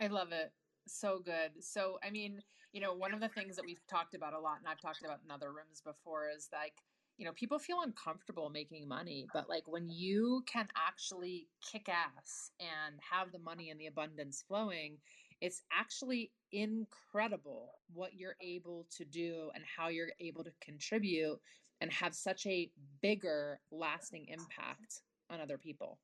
I 0.01 0.07
love 0.07 0.33
it. 0.33 0.51
So 0.87 1.19
good. 1.23 1.51
So, 1.61 1.97
I 2.05 2.09
mean, 2.09 2.41
you 2.73 2.81
know, 2.81 2.93
one 2.93 3.13
of 3.13 3.21
the 3.21 3.29
things 3.29 3.55
that 3.55 3.65
we've 3.65 3.85
talked 3.87 4.13
about 4.13 4.33
a 4.33 4.39
lot, 4.39 4.57
and 4.59 4.67
I've 4.67 4.81
talked 4.81 5.03
about 5.03 5.19
in 5.23 5.31
other 5.31 5.47
rooms 5.47 5.81
before, 5.83 6.27
is 6.35 6.49
like, 6.51 6.73
you 7.17 7.25
know, 7.25 7.31
people 7.31 7.57
feel 7.57 7.77
uncomfortable 7.81 8.49
making 8.49 8.85
money, 8.87 9.25
but 9.33 9.47
like 9.47 9.63
when 9.65 9.87
you 9.87 10.43
can 10.45 10.67
actually 10.75 11.47
kick 11.61 11.87
ass 11.87 12.51
and 12.59 12.99
have 13.09 13.31
the 13.31 13.39
money 13.39 13.69
and 13.69 13.79
the 13.79 13.87
abundance 13.87 14.43
flowing, 14.45 14.97
it's 15.41 15.63
actually 15.71 16.31
incredible 16.51 17.73
what 17.93 18.13
you're 18.13 18.37
able 18.41 18.87
to 18.97 19.05
do 19.05 19.51
and 19.53 19.63
how 19.63 19.89
you're 19.89 20.11
able 20.19 20.43
to 20.43 20.51
contribute 20.61 21.39
and 21.81 21.91
have 21.91 22.15
such 22.15 22.45
a 22.45 22.71
bigger 23.01 23.59
lasting 23.71 24.25
impact 24.29 25.01
on 25.29 25.41
other 25.41 25.57
people. 25.57 25.99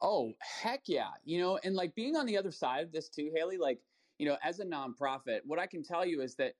Oh, 0.00 0.32
heck 0.40 0.82
yeah. 0.86 1.10
You 1.24 1.40
know, 1.40 1.58
and 1.64 1.74
like 1.74 1.94
being 1.94 2.16
on 2.16 2.26
the 2.26 2.36
other 2.36 2.52
side 2.52 2.84
of 2.84 2.92
this 2.92 3.08
too, 3.08 3.30
Haley, 3.34 3.56
like, 3.56 3.80
you 4.18 4.28
know, 4.28 4.36
as 4.42 4.60
a 4.60 4.64
nonprofit, 4.64 5.40
what 5.44 5.58
I 5.58 5.66
can 5.66 5.82
tell 5.82 6.04
you 6.04 6.20
is 6.20 6.34
that, 6.36 6.52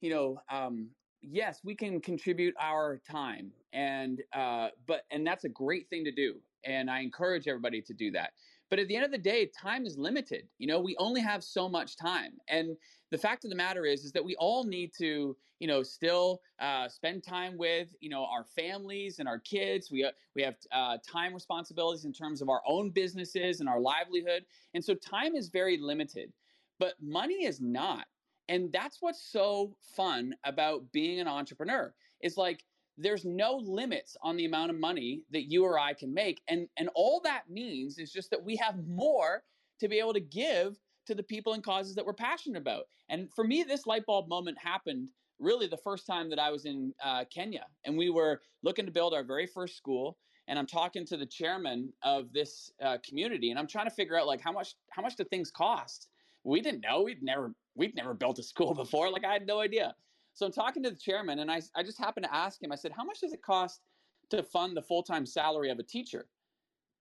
you 0.00 0.10
know, 0.10 0.40
um, 0.50 0.88
yes, 1.20 1.60
we 1.64 1.74
can 1.74 2.00
contribute 2.00 2.54
our 2.60 3.00
time 3.10 3.50
and 3.72 4.22
uh, 4.32 4.68
but 4.86 5.02
and 5.10 5.26
that's 5.26 5.44
a 5.44 5.48
great 5.48 5.88
thing 5.90 6.04
to 6.04 6.12
do. 6.12 6.36
And 6.64 6.90
I 6.90 7.00
encourage 7.00 7.46
everybody 7.46 7.82
to 7.82 7.94
do 7.94 8.10
that. 8.12 8.32
But 8.70 8.78
at 8.78 8.88
the 8.88 8.96
end 8.96 9.04
of 9.04 9.10
the 9.10 9.18
day, 9.18 9.46
time 9.46 9.86
is 9.86 9.96
limited. 9.96 10.46
You 10.58 10.66
know, 10.66 10.80
we 10.80 10.96
only 10.98 11.20
have 11.20 11.42
so 11.42 11.68
much 11.68 11.96
time. 11.96 12.32
And 12.48 12.76
the 13.10 13.18
fact 13.18 13.44
of 13.44 13.50
the 13.50 13.56
matter 13.56 13.86
is, 13.86 14.04
is 14.04 14.12
that 14.12 14.24
we 14.24 14.36
all 14.36 14.64
need 14.64 14.92
to, 14.98 15.36
you 15.58 15.66
know, 15.66 15.82
still 15.82 16.42
uh, 16.60 16.88
spend 16.88 17.24
time 17.24 17.56
with, 17.56 17.94
you 18.00 18.10
know, 18.10 18.24
our 18.24 18.44
families 18.44 19.18
and 19.18 19.28
our 19.28 19.38
kids. 19.38 19.90
We, 19.90 20.04
uh, 20.04 20.10
we 20.34 20.42
have 20.42 20.56
uh, 20.72 20.98
time 21.10 21.32
responsibilities 21.32 22.04
in 22.04 22.12
terms 22.12 22.42
of 22.42 22.48
our 22.48 22.60
own 22.66 22.90
businesses 22.90 23.60
and 23.60 23.68
our 23.68 23.80
livelihood. 23.80 24.44
And 24.74 24.84
so 24.84 24.94
time 24.94 25.34
is 25.34 25.48
very 25.48 25.78
limited. 25.78 26.32
But 26.78 26.94
money 27.00 27.44
is 27.46 27.60
not. 27.60 28.06
And 28.48 28.70
that's 28.72 28.98
what's 29.00 29.22
so 29.22 29.74
fun 29.96 30.34
about 30.44 30.90
being 30.92 31.20
an 31.20 31.28
entrepreneur. 31.28 31.94
Is 32.20 32.36
like 32.36 32.64
there's 32.98 33.24
no 33.24 33.56
limits 33.56 34.16
on 34.22 34.36
the 34.36 34.44
amount 34.44 34.70
of 34.70 34.78
money 34.78 35.22
that 35.30 35.50
you 35.50 35.64
or 35.64 35.78
I 35.78 35.94
can 35.94 36.12
make. 36.12 36.42
And, 36.48 36.68
and 36.76 36.90
all 36.94 37.20
that 37.24 37.48
means 37.48 37.98
is 37.98 38.12
just 38.12 38.30
that 38.30 38.44
we 38.44 38.56
have 38.56 38.86
more 38.86 39.42
to 39.80 39.88
be 39.88 39.98
able 39.98 40.12
to 40.14 40.20
give 40.20 40.76
to 41.06 41.14
the 41.14 41.22
people 41.22 41.54
and 41.54 41.62
causes 41.62 41.94
that 41.94 42.04
we're 42.04 42.12
passionate 42.12 42.60
about. 42.60 42.84
And 43.08 43.28
for 43.34 43.44
me, 43.44 43.62
this 43.62 43.86
light 43.86 44.04
bulb 44.04 44.28
moment 44.28 44.58
happened 44.58 45.08
really 45.38 45.68
the 45.68 45.76
first 45.76 46.06
time 46.06 46.28
that 46.30 46.38
I 46.38 46.50
was 46.50 46.64
in 46.64 46.92
uh, 47.02 47.24
Kenya. 47.32 47.66
And 47.84 47.96
we 47.96 48.10
were 48.10 48.42
looking 48.62 48.84
to 48.86 48.92
build 48.92 49.14
our 49.14 49.22
very 49.22 49.46
first 49.46 49.76
school. 49.76 50.18
And 50.48 50.58
I'm 50.58 50.66
talking 50.66 51.06
to 51.06 51.16
the 51.16 51.26
chairman 51.26 51.92
of 52.02 52.32
this 52.32 52.72
uh, 52.82 52.98
community, 53.06 53.50
and 53.50 53.58
I'm 53.58 53.66
trying 53.66 53.84
to 53.84 53.94
figure 53.94 54.18
out 54.18 54.26
like 54.26 54.40
how 54.40 54.50
much 54.50 54.76
how 54.88 55.02
much 55.02 55.14
do 55.14 55.24
things 55.24 55.50
cost 55.50 56.08
we 56.44 56.60
didn't 56.60 56.80
know. 56.80 57.02
We'd 57.02 57.22
never 57.22 57.52
we'd 57.74 57.94
never 57.94 58.14
built 58.14 58.38
a 58.38 58.42
school 58.42 58.74
before. 58.82 59.10
Like 59.10 59.24
I 59.24 59.32
had 59.32 59.46
no 59.46 59.60
idea. 59.60 59.94
So 60.38 60.46
I'm 60.46 60.52
talking 60.52 60.84
to 60.84 60.90
the 60.90 60.96
chairman, 60.96 61.40
and 61.40 61.50
I 61.50 61.60
I 61.74 61.82
just 61.82 61.98
happened 61.98 62.22
to 62.22 62.32
ask 62.32 62.62
him. 62.62 62.70
I 62.70 62.76
said, 62.76 62.92
"How 62.92 63.02
much 63.02 63.22
does 63.22 63.32
it 63.32 63.42
cost 63.42 63.82
to 64.30 64.40
fund 64.44 64.76
the 64.76 64.82
full 64.82 65.02
time 65.02 65.26
salary 65.26 65.68
of 65.68 65.80
a 65.80 65.82
teacher?" 65.82 66.30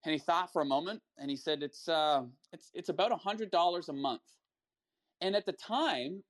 And 0.04 0.12
he 0.12 0.18
thought 0.18 0.52
for 0.52 0.64
a 0.64 0.66
moment, 0.66 1.04
and 1.18 1.30
he 1.30 1.38
said, 1.38 1.62
"It's 1.62 1.88
uh, 1.88 2.26
it's 2.52 2.72
it's 2.74 2.90
about 2.90 3.12
a 3.12 3.16
hundred 3.16 3.52
dollars 3.52 3.90
a 3.90 3.94
month." 3.94 4.24
And 5.22 5.36
at 5.36 5.46
the 5.46 5.54
time, 5.54 6.24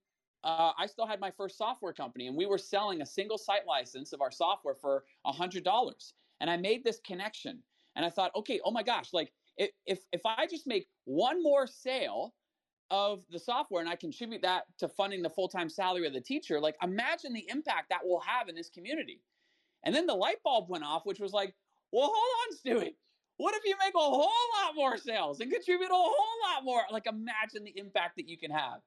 uh, 0.44 0.72
I 0.76 0.84
still 0.84 1.06
had 1.06 1.18
my 1.18 1.30
first 1.30 1.56
software 1.56 1.94
company, 1.94 2.26
and 2.26 2.36
we 2.36 2.44
were 2.44 2.58
selling 2.58 3.00
a 3.00 3.06
single 3.06 3.38
site 3.38 3.66
license 3.66 4.12
of 4.12 4.20
our 4.20 4.30
software 4.30 4.74
for 4.74 5.06
a 5.24 5.32
hundred 5.32 5.64
dollars. 5.64 6.12
And 6.40 6.50
I 6.50 6.58
made 6.58 6.84
this 6.84 7.00
connection, 7.00 7.64
and 7.96 8.04
I 8.04 8.10
thought, 8.10 8.32
okay, 8.36 8.60
oh 8.66 8.70
my 8.70 8.82
gosh, 8.82 9.14
like 9.14 9.32
if 9.56 10.04
if 10.12 10.26
I 10.26 10.46
just 10.46 10.66
make 10.66 10.90
one 11.04 11.42
more 11.42 11.66
sale 11.66 12.34
of 12.90 13.24
the 13.30 13.38
software 13.38 13.80
and 13.80 13.90
I 13.90 13.96
contribute 13.96 14.42
that 14.42 14.64
to 14.78 14.88
funding 14.88 15.22
the 15.22 15.30
full 15.30 15.48
time 15.48 15.68
salary 15.68 16.06
of 16.06 16.12
the 16.12 16.20
teacher, 16.20 16.60
like 16.60 16.76
imagine 16.82 17.32
the 17.32 17.46
impact 17.48 17.90
that 17.90 18.06
will 18.06 18.20
have 18.20 18.48
in 18.48 18.54
this 18.54 18.70
community. 18.70 19.20
And 19.84 19.94
then 19.94 20.06
the 20.06 20.14
light 20.14 20.42
bulb 20.44 20.68
went 20.68 20.84
off, 20.84 21.06
which 21.06 21.20
was 21.20 21.32
like, 21.32 21.54
well, 21.92 22.10
hold 22.12 22.16
on, 22.16 22.56
Stewie. 22.56 22.94
What 23.36 23.54
if 23.54 23.64
you 23.64 23.74
make 23.78 23.94
a 23.94 23.98
whole 23.98 24.20
lot 24.20 24.74
more 24.74 24.96
sales 24.96 25.40
and 25.40 25.50
contribute 25.50 25.90
a 25.90 25.94
whole 25.94 26.12
lot 26.52 26.64
more? 26.64 26.82
Like, 26.90 27.06
imagine 27.06 27.64
the 27.64 27.78
impact 27.78 28.16
that 28.16 28.28
you 28.28 28.36
can 28.36 28.50
have. 28.50 28.80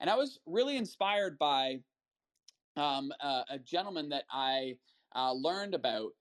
And 0.00 0.08
I 0.08 0.14
was 0.14 0.38
really 0.46 0.76
inspired 0.76 1.36
by 1.38 1.80
um, 2.76 3.10
uh, 3.20 3.42
a 3.50 3.58
gentleman 3.58 4.08
that 4.10 4.24
I 4.30 4.76
uh, 5.16 5.32
learned 5.32 5.74
about 5.74 6.12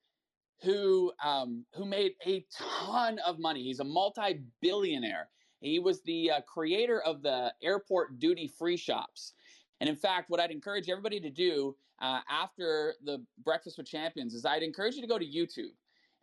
who 0.63 1.11
um, 1.23 1.65
who 1.75 1.86
made 1.86 2.13
a 2.25 2.43
ton 2.51 3.19
of 3.19 3.38
money. 3.38 3.63
He's 3.63 3.80
a 3.80 3.84
multi-billionaire. 3.84 5.30
He 5.60 5.80
was 5.80 6.01
the 6.03 6.32
uh, 6.32 6.41
creator 6.41 7.01
of 7.01 7.22
the 7.22 7.53
airport 7.64 8.20
duty 8.20 8.47
free 8.47 8.78
shops. 8.78 9.34
And 9.80 9.89
in 9.89 9.95
fact, 9.95 10.30
what 10.30 10.39
I'd 10.39 10.51
encourage 10.51 10.89
everybody 10.89 11.20
to 11.20 11.30
do 11.30 11.76
uh, 12.01 12.22
after 12.30 12.95
the 13.03 13.24
Breakfast 13.43 13.78
with 13.78 13.88
Champions 13.88 14.34
is 14.34 14.45
I'd 14.45 14.64
encourage 14.64 14.95
you 14.95 15.01
to 15.01 15.08
go 15.08 15.18
to 15.18 15.26
YouTube 15.26 15.74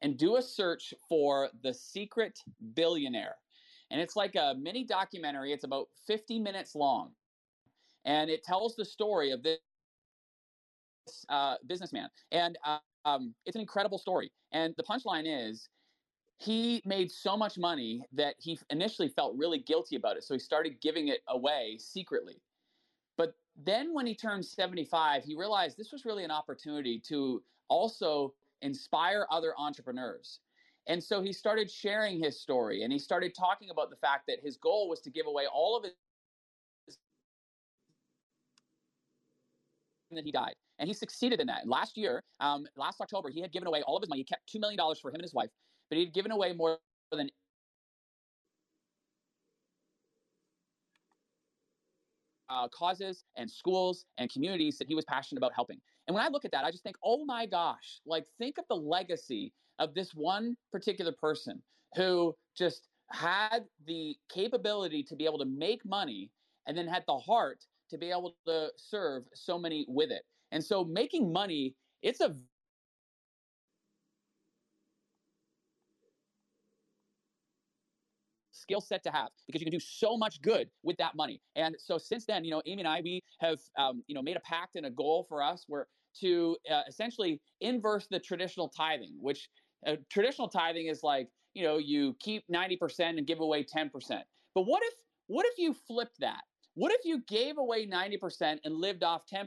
and 0.02 0.16
do 0.16 0.36
a 0.36 0.42
search 0.42 0.92
for 1.08 1.48
The 1.62 1.72
Secret 1.72 2.38
Billionaire. 2.74 3.36
And 3.90 4.00
it's 4.00 4.16
like 4.16 4.34
a 4.34 4.54
mini 4.58 4.84
documentary, 4.84 5.52
it's 5.52 5.64
about 5.64 5.88
50 6.06 6.38
minutes 6.38 6.74
long. 6.74 7.10
And 8.04 8.28
it 8.30 8.42
tells 8.44 8.76
the 8.76 8.84
story 8.84 9.30
of 9.30 9.42
this 9.42 9.58
uh, 11.28 11.56
businessman. 11.66 12.08
And 12.32 12.58
uh, 12.64 12.78
um, 13.04 13.34
it's 13.46 13.54
an 13.56 13.60
incredible 13.60 13.98
story. 13.98 14.30
And 14.52 14.74
the 14.76 14.82
punchline 14.82 15.24
is 15.26 15.68
he 16.38 16.82
made 16.84 17.10
so 17.10 17.36
much 17.36 17.56
money 17.56 18.04
that 18.12 18.34
he 18.38 18.58
initially 18.70 19.08
felt 19.08 19.36
really 19.36 19.58
guilty 19.58 19.96
about 19.96 20.16
it. 20.16 20.24
So 20.24 20.34
he 20.34 20.40
started 20.40 20.80
giving 20.80 21.08
it 21.08 21.20
away 21.28 21.78
secretly. 21.78 22.42
But 23.16 23.34
then 23.56 23.94
when 23.94 24.06
he 24.06 24.14
turned 24.14 24.44
75, 24.44 25.24
he 25.24 25.36
realized 25.36 25.76
this 25.76 25.92
was 25.92 26.04
really 26.04 26.24
an 26.24 26.30
opportunity 26.30 27.00
to 27.08 27.42
also 27.68 28.34
inspire 28.62 29.26
other 29.30 29.54
entrepreneurs. 29.58 30.40
And 30.86 31.02
so 31.02 31.22
he 31.22 31.32
started 31.32 31.70
sharing 31.70 32.22
his 32.22 32.40
story 32.40 32.82
and 32.82 32.92
he 32.92 32.98
started 32.98 33.34
talking 33.34 33.70
about 33.70 33.90
the 33.90 33.96
fact 33.96 34.24
that 34.26 34.40
his 34.42 34.56
goal 34.56 34.88
was 34.88 35.00
to 35.02 35.10
give 35.10 35.26
away 35.26 35.46
all 35.50 35.76
of 35.76 35.84
his 35.84 35.92
that 40.10 40.24
he 40.24 40.32
died. 40.32 40.54
And 40.78 40.88
he 40.88 40.94
succeeded 40.94 41.40
in 41.40 41.46
that. 41.46 41.66
Last 41.66 41.96
year, 41.96 42.22
um, 42.40 42.66
last 42.76 43.00
October, 43.00 43.30
he 43.30 43.40
had 43.40 43.52
given 43.52 43.66
away 43.66 43.82
all 43.82 43.96
of 43.96 44.02
his 44.02 44.08
money. 44.08 44.20
He 44.20 44.24
kept 44.24 44.52
$2 44.52 44.60
million 44.60 44.78
for 45.00 45.08
him 45.08 45.14
and 45.14 45.22
his 45.22 45.34
wife, 45.34 45.50
but 45.94 46.00
he'd 46.00 46.12
given 46.12 46.32
away 46.32 46.52
more 46.52 46.76
than 47.12 47.30
uh, 52.48 52.66
causes 52.68 53.22
and 53.36 53.48
schools 53.48 54.04
and 54.18 54.28
communities 54.28 54.76
that 54.78 54.88
he 54.88 54.96
was 54.96 55.04
passionate 55.04 55.38
about 55.38 55.52
helping. 55.54 55.80
And 56.08 56.14
when 56.16 56.24
I 56.24 56.28
look 56.28 56.44
at 56.44 56.50
that, 56.50 56.64
I 56.64 56.72
just 56.72 56.82
think, 56.82 56.96
oh 57.04 57.24
my 57.24 57.46
gosh, 57.46 58.00
like 58.04 58.24
think 58.38 58.58
of 58.58 58.64
the 58.68 58.74
legacy 58.74 59.52
of 59.78 59.94
this 59.94 60.10
one 60.16 60.56
particular 60.72 61.12
person 61.12 61.62
who 61.94 62.34
just 62.58 62.88
had 63.12 63.60
the 63.86 64.16
capability 64.28 65.04
to 65.04 65.14
be 65.14 65.26
able 65.26 65.38
to 65.38 65.44
make 65.44 65.84
money 65.84 66.28
and 66.66 66.76
then 66.76 66.88
had 66.88 67.04
the 67.06 67.18
heart 67.18 67.64
to 67.90 67.98
be 67.98 68.10
able 68.10 68.34
to 68.48 68.66
serve 68.76 69.22
so 69.32 69.56
many 69.56 69.86
with 69.88 70.10
it. 70.10 70.22
And 70.50 70.64
so 70.64 70.84
making 70.84 71.32
money, 71.32 71.76
it's 72.02 72.20
a 72.20 72.34
skill 78.64 78.80
set 78.80 79.02
to 79.04 79.10
have 79.10 79.28
because 79.46 79.60
you 79.60 79.66
can 79.66 79.76
do 79.78 79.84
so 79.84 80.16
much 80.16 80.40
good 80.42 80.66
with 80.82 80.96
that 80.96 81.14
money. 81.14 81.40
And 81.54 81.76
so 81.78 81.98
since 81.98 82.24
then, 82.26 82.44
you 82.44 82.50
know, 82.50 82.62
Amy 82.66 82.80
and 82.80 82.88
I, 82.88 83.00
we 83.02 83.22
have, 83.40 83.58
um, 83.78 84.02
you 84.08 84.14
know, 84.14 84.22
made 84.22 84.36
a 84.36 84.40
pact 84.40 84.76
and 84.76 84.86
a 84.86 84.90
goal 84.90 85.26
for 85.28 85.42
us 85.42 85.64
where 85.68 85.86
to 86.20 86.56
uh, 86.70 86.82
essentially 86.88 87.40
inverse 87.60 88.06
the 88.10 88.18
traditional 88.18 88.68
tithing, 88.68 89.14
which 89.20 89.48
uh, 89.86 89.96
traditional 90.10 90.48
tithing 90.48 90.86
is 90.86 91.02
like, 91.02 91.28
you 91.54 91.64
know, 91.64 91.76
you 91.78 92.16
keep 92.20 92.44
90% 92.52 93.18
and 93.18 93.26
give 93.26 93.40
away 93.40 93.64
10%. 93.64 93.90
But 94.54 94.62
what 94.62 94.82
if, 94.84 94.94
what 95.26 95.46
if 95.46 95.58
you 95.58 95.74
flipped 95.86 96.20
that? 96.20 96.42
What 96.74 96.92
if 96.92 97.00
you 97.04 97.22
gave 97.28 97.58
away 97.58 97.86
90% 97.86 98.58
and 98.64 98.74
lived 98.74 99.04
off 99.04 99.22
10%? 99.32 99.46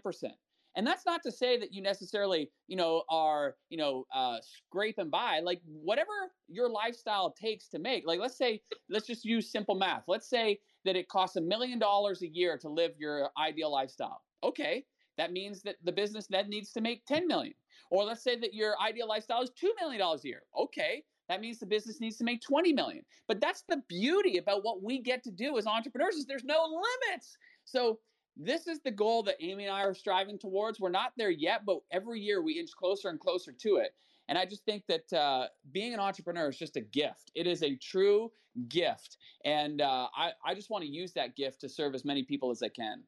And 0.78 0.86
that's 0.86 1.07
not 1.07 1.23
to 1.23 1.32
say 1.32 1.57
that 1.57 1.73
you 1.73 1.82
necessarily, 1.82 2.51
you 2.67 2.78
know, 2.78 3.01
are, 3.09 3.55
you 3.69 3.78
know, 3.78 4.05
uh, 4.13 4.38
scraping 4.41 5.09
by. 5.09 5.39
Like 5.39 5.59
whatever 5.65 6.11
your 6.47 6.69
lifestyle 6.69 7.32
takes 7.32 7.67
to 7.69 7.80
make. 7.80 8.05
Like 8.05 8.19
let's 8.19 8.38
say, 8.38 8.61
let's 8.88 9.07
just 9.07 9.25
use 9.25 9.51
simple 9.51 9.73
math. 9.73 10.03
Let's 10.07 10.30
say 10.30 10.59
that 10.86 10.95
it 10.95 11.09
costs 11.09 11.36
a 11.36 11.41
million 11.41 11.80
dollars 11.80 12.21
a 12.21 12.28
year 12.28 12.59
to 12.59 12.69
live 12.69 12.91
your 12.99 13.30
ideal 13.39 13.71
lifestyle. 13.71 14.21
Okay, 14.43 14.86
that 15.17 15.34
means 15.34 15.63
that 15.63 15.78
the 15.84 15.91
business 15.91 16.28
then 16.28 16.47
needs 16.47 16.71
to 16.73 16.82
make 16.82 17.03
10 17.07 17.28
million. 17.28 17.55
Or 17.89 18.03
let's 18.03 18.23
say 18.23 18.39
that 18.39 18.53
your 18.53 18.80
ideal 18.80 19.07
lifestyle 19.07 19.41
is 19.41 19.49
$2 19.61 19.69
million 19.82 19.99
a 19.99 20.17
year. 20.23 20.43
Okay, 20.55 21.03
that 21.28 21.41
means 21.41 21.57
the 21.57 21.65
business 21.65 21.99
needs 21.99 22.17
to 22.17 22.23
make 22.23 22.41
20 22.41 22.71
million. 22.73 23.03
But 23.28 23.41
that's 23.41 23.63
the 23.67 23.82
beauty 23.89 24.38
about 24.38 24.63
what 24.63 24.84
we 24.84 24.99
get 24.99 25.23
to 25.23 25.32
do 25.32 25.57
as 25.57 25.65
entrepreneurs 25.65 26.15
is 26.15 26.28
there's 26.28 26.43
no 26.43 26.63
limits. 27.09 27.36
So 27.65 27.99
this 28.39 28.67
is 28.67 28.79
the 28.79 28.91
goal 28.91 29.23
that 29.23 29.35
Amy 29.39 29.65
and 29.65 29.73
I 29.73 29.81
are 29.83 29.93
striving 29.93 30.38
towards. 30.38 30.79
We're 30.79 30.89
not 30.89 31.13
there 31.17 31.31
yet, 31.31 31.65
but 31.65 31.79
every 31.91 32.19
year 32.19 32.41
we 32.41 32.53
inch 32.53 32.71
closer 32.71 33.09
and 33.09 33.19
closer 33.19 33.51
to 33.51 33.77
it. 33.77 33.95
And 34.29 34.38
I 34.38 34.45
just 34.45 34.65
think 34.65 34.83
that 34.88 35.11
uh, 35.13 35.47
being 35.71 35.93
an 35.93 35.99
entrepreneur 35.99 36.49
is 36.49 36.57
just 36.57 36.75
a 36.75 36.81
gift. 36.81 37.31
It 37.33 37.47
is 37.47 37.63
a 37.63 37.75
true 37.75 38.31
gift. 38.67 39.17
And 39.45 39.81
uh, 39.81 40.07
I, 40.15 40.31
I 40.45 40.53
just 40.53 40.69
want 40.69 40.83
to 40.83 40.89
use 40.89 41.13
that 41.13 41.35
gift 41.35 41.61
to 41.61 41.69
serve 41.69 41.95
as 41.95 42.03
many 42.05 42.23
people 42.23 42.51
as 42.51 42.61
I 42.61 42.69
can. 42.69 43.03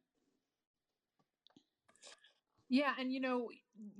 Yeah, 2.70 2.94
and 3.00 3.12
you 3.12 3.20
know, 3.20 3.50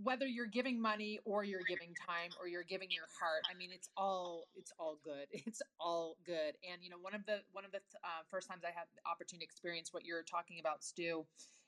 whether 0.04 0.28
you're 0.28 0.46
giving 0.46 0.82
money 0.82 1.20
or 1.26 1.44
you're 1.44 1.64
giving 1.68 1.94
time 1.96 2.32
or 2.40 2.48
you're 2.48 2.64
giving 2.64 2.90
your 2.92 3.06
heart, 3.20 3.44
I 3.50 3.58
mean, 3.58 3.70
it's 3.74 3.90
all 3.98 4.46
it's 4.56 4.72
all 4.80 4.98
good. 5.04 5.28
It's 5.48 5.62
all 5.80 6.18
good. 6.26 6.56
And 6.70 6.84
you 6.84 6.90
know, 6.90 6.98
one 7.02 7.16
of 7.16 7.26
the 7.26 7.40
one 7.52 7.66
of 7.66 7.72
the 7.72 7.80
uh, 8.04 8.24
first 8.30 8.48
times 8.48 8.64
I 8.64 8.68
had 8.68 8.86
the 8.96 9.10
opportunity 9.10 9.46
to 9.46 9.50
experience 9.50 9.94
what 9.94 10.06
you're 10.06 10.24
talking 10.24 10.60
about, 10.60 10.84
Stu, 10.84 11.26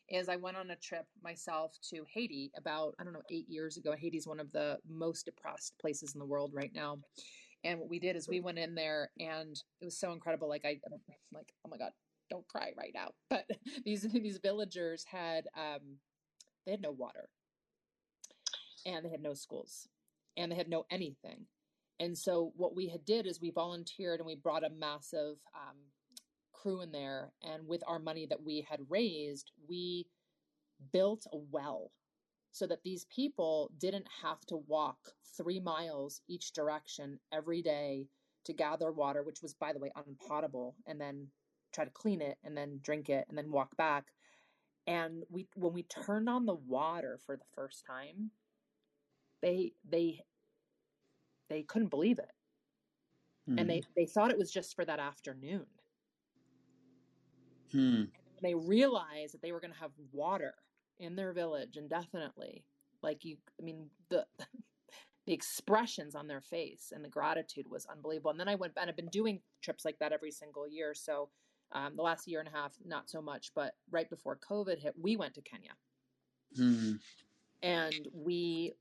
is 0.10 0.30
I 0.30 0.36
went 0.36 0.58
on 0.58 0.72
a 0.72 0.76
trip 0.76 1.06
myself 1.24 1.78
to 1.90 2.06
Haiti 2.14 2.52
about 2.58 2.96
I 3.00 3.04
don't 3.04 3.14
know 3.14 3.24
eight 3.32 3.50
years 3.50 3.78
ago. 3.78 3.94
Haiti's 3.98 4.28
one 4.28 4.40
of 4.40 4.52
the 4.52 4.78
most 4.90 5.26
depressed 5.26 5.74
places 5.80 6.14
in 6.14 6.20
the 6.20 6.26
world 6.26 6.52
right 6.54 6.72
now. 6.74 7.00
And 7.64 7.80
what 7.80 7.90
we 7.90 8.00
did 8.00 8.16
is 8.16 8.28
we 8.28 8.40
went 8.42 8.58
in 8.58 8.74
there, 8.76 9.12
and 9.20 9.56
it 9.82 9.86
was 9.86 9.98
so 10.00 10.14
incredible. 10.14 10.50
Like 10.50 10.66
I, 10.66 10.80
like 11.34 11.54
oh 11.66 11.70
my 11.70 11.78
god, 11.78 11.92
don't 12.30 12.48
cry 12.48 12.72
right 12.78 12.92
now. 12.94 13.10
But 13.30 13.46
these 13.86 14.02
these 14.04 14.40
villagers 14.40 15.06
had. 15.06 15.48
um 15.56 15.98
they 16.66 16.72
had 16.72 16.82
no 16.82 16.92
water 16.92 17.28
and 18.86 19.06
they 19.06 19.10
had 19.10 19.22
no 19.22 19.34
schools 19.34 19.88
and 20.38 20.52
they 20.52 20.56
had 20.56 20.70
no 20.70 20.86
anything. 20.90 21.46
And 22.00 22.18
so 22.18 22.52
what 22.56 22.76
we 22.76 22.88
had 22.88 23.06
did 23.06 23.28
is 23.28 23.40
we 23.40 23.52
volunteered 23.52 24.20
and 24.20 24.28
we 24.28 24.36
brought 24.36 24.64
a 24.64 24.70
massive 24.70 25.38
um, 25.56 25.78
crew 26.52 26.82
in 26.82 26.92
there. 26.92 27.32
And 27.44 27.68
with 27.68 27.84
our 27.88 28.00
money 28.00 28.26
that 28.28 28.44
we 28.44 28.66
had 28.68 28.80
raised, 28.90 29.52
we 29.70 30.08
built 30.92 31.28
a 31.32 31.38
well 31.38 31.92
so 32.52 32.66
that 32.68 32.84
these 32.84 33.06
people 33.06 33.72
didn't 33.80 34.08
have 34.24 34.42
to 34.48 34.58
walk 34.68 34.98
three 35.38 35.60
miles 35.60 36.22
each 36.28 36.54
direction 36.54 37.20
every 37.32 37.62
day 37.62 38.08
to 38.46 38.54
gather 38.54 38.92
water, 38.92 39.22
which 39.22 39.42
was, 39.44 39.54
by 39.54 39.72
the 39.72 39.80
way, 39.80 39.92
unpotable, 39.96 40.76
and 40.88 41.00
then 41.00 41.28
try 41.72 41.86
to 41.86 41.92
clean 41.92 42.22
it 42.22 42.38
and 42.44 42.58
then 42.58 42.80
drink 42.84 43.10
it 43.10 43.26
and 43.30 43.38
then 43.38 43.52
walk 43.52 43.78
back 43.78 44.08
and 44.88 45.24
we 45.30 45.48
when 45.56 45.74
we 45.74 45.84
turned 45.84 46.28
on 46.28 46.46
the 46.46 46.56
water 46.56 47.20
for 47.26 47.36
the 47.36 47.46
first 47.54 47.86
time 47.86 48.32
they 49.42 49.74
they 49.90 50.22
they 51.50 51.64
couldn't 51.64 51.90
believe 51.90 52.20
it 52.20 52.32
hmm. 53.48 53.58
and 53.58 53.70
they 53.70 53.80
hmm. 53.80 53.92
they 53.96 54.06
thought 54.06 54.32
it 54.32 54.38
was 54.38 54.52
just 54.52 54.76
for 54.76 54.86
that 54.86 55.00
afternoon 55.00 55.66
hmm. 57.72 58.04
they 58.42 58.54
realized 58.54 59.34
that 59.34 59.42
they 59.42 59.52
were 59.52 59.60
going 59.60 59.74
to 59.74 59.80
have 59.80 59.92
water 60.12 60.54
in 61.00 61.16
their 61.16 61.34
village 61.34 61.78
indefinitely 61.78 62.64
like 63.02 63.24
you 63.26 63.38
i 63.60 63.64
mean 63.64 63.88
the 64.10 64.26
the 65.28 65.34
expressions 65.34 66.16
on 66.16 66.28
their 66.28 66.42
face 66.42 66.92
and 66.96 67.06
the 67.06 67.10
gratitude 67.10 67.70
was 67.70 67.86
unbelievable 67.86 68.32
and 68.32 68.40
then 68.40 68.48
i 68.48 68.56
went 68.56 68.74
and 68.78 68.90
i've 68.90 68.96
been 68.96 69.08
doing 69.08 69.40
trips 69.62 69.86
like 69.86 69.98
that 70.00 70.12
every 70.12 70.32
single 70.32 70.68
year 70.68 70.94
so 70.94 71.30
Um, 71.74 71.96
the 71.96 72.02
last 72.02 72.28
year 72.28 72.40
and 72.40 72.50
a 72.50 72.52
half, 72.52 72.74
not 72.86 73.10
so 73.10 73.22
much, 73.22 73.52
but 73.56 73.76
right 73.90 74.10
before 74.10 74.38
COVID 74.38 74.80
hit, 74.80 74.94
we 75.00 75.16
went 75.16 75.34
to 75.36 75.42
Kenya. 75.42 75.72
Mm-hmm. 76.60 76.96
And 77.64 78.08
we 78.14 78.74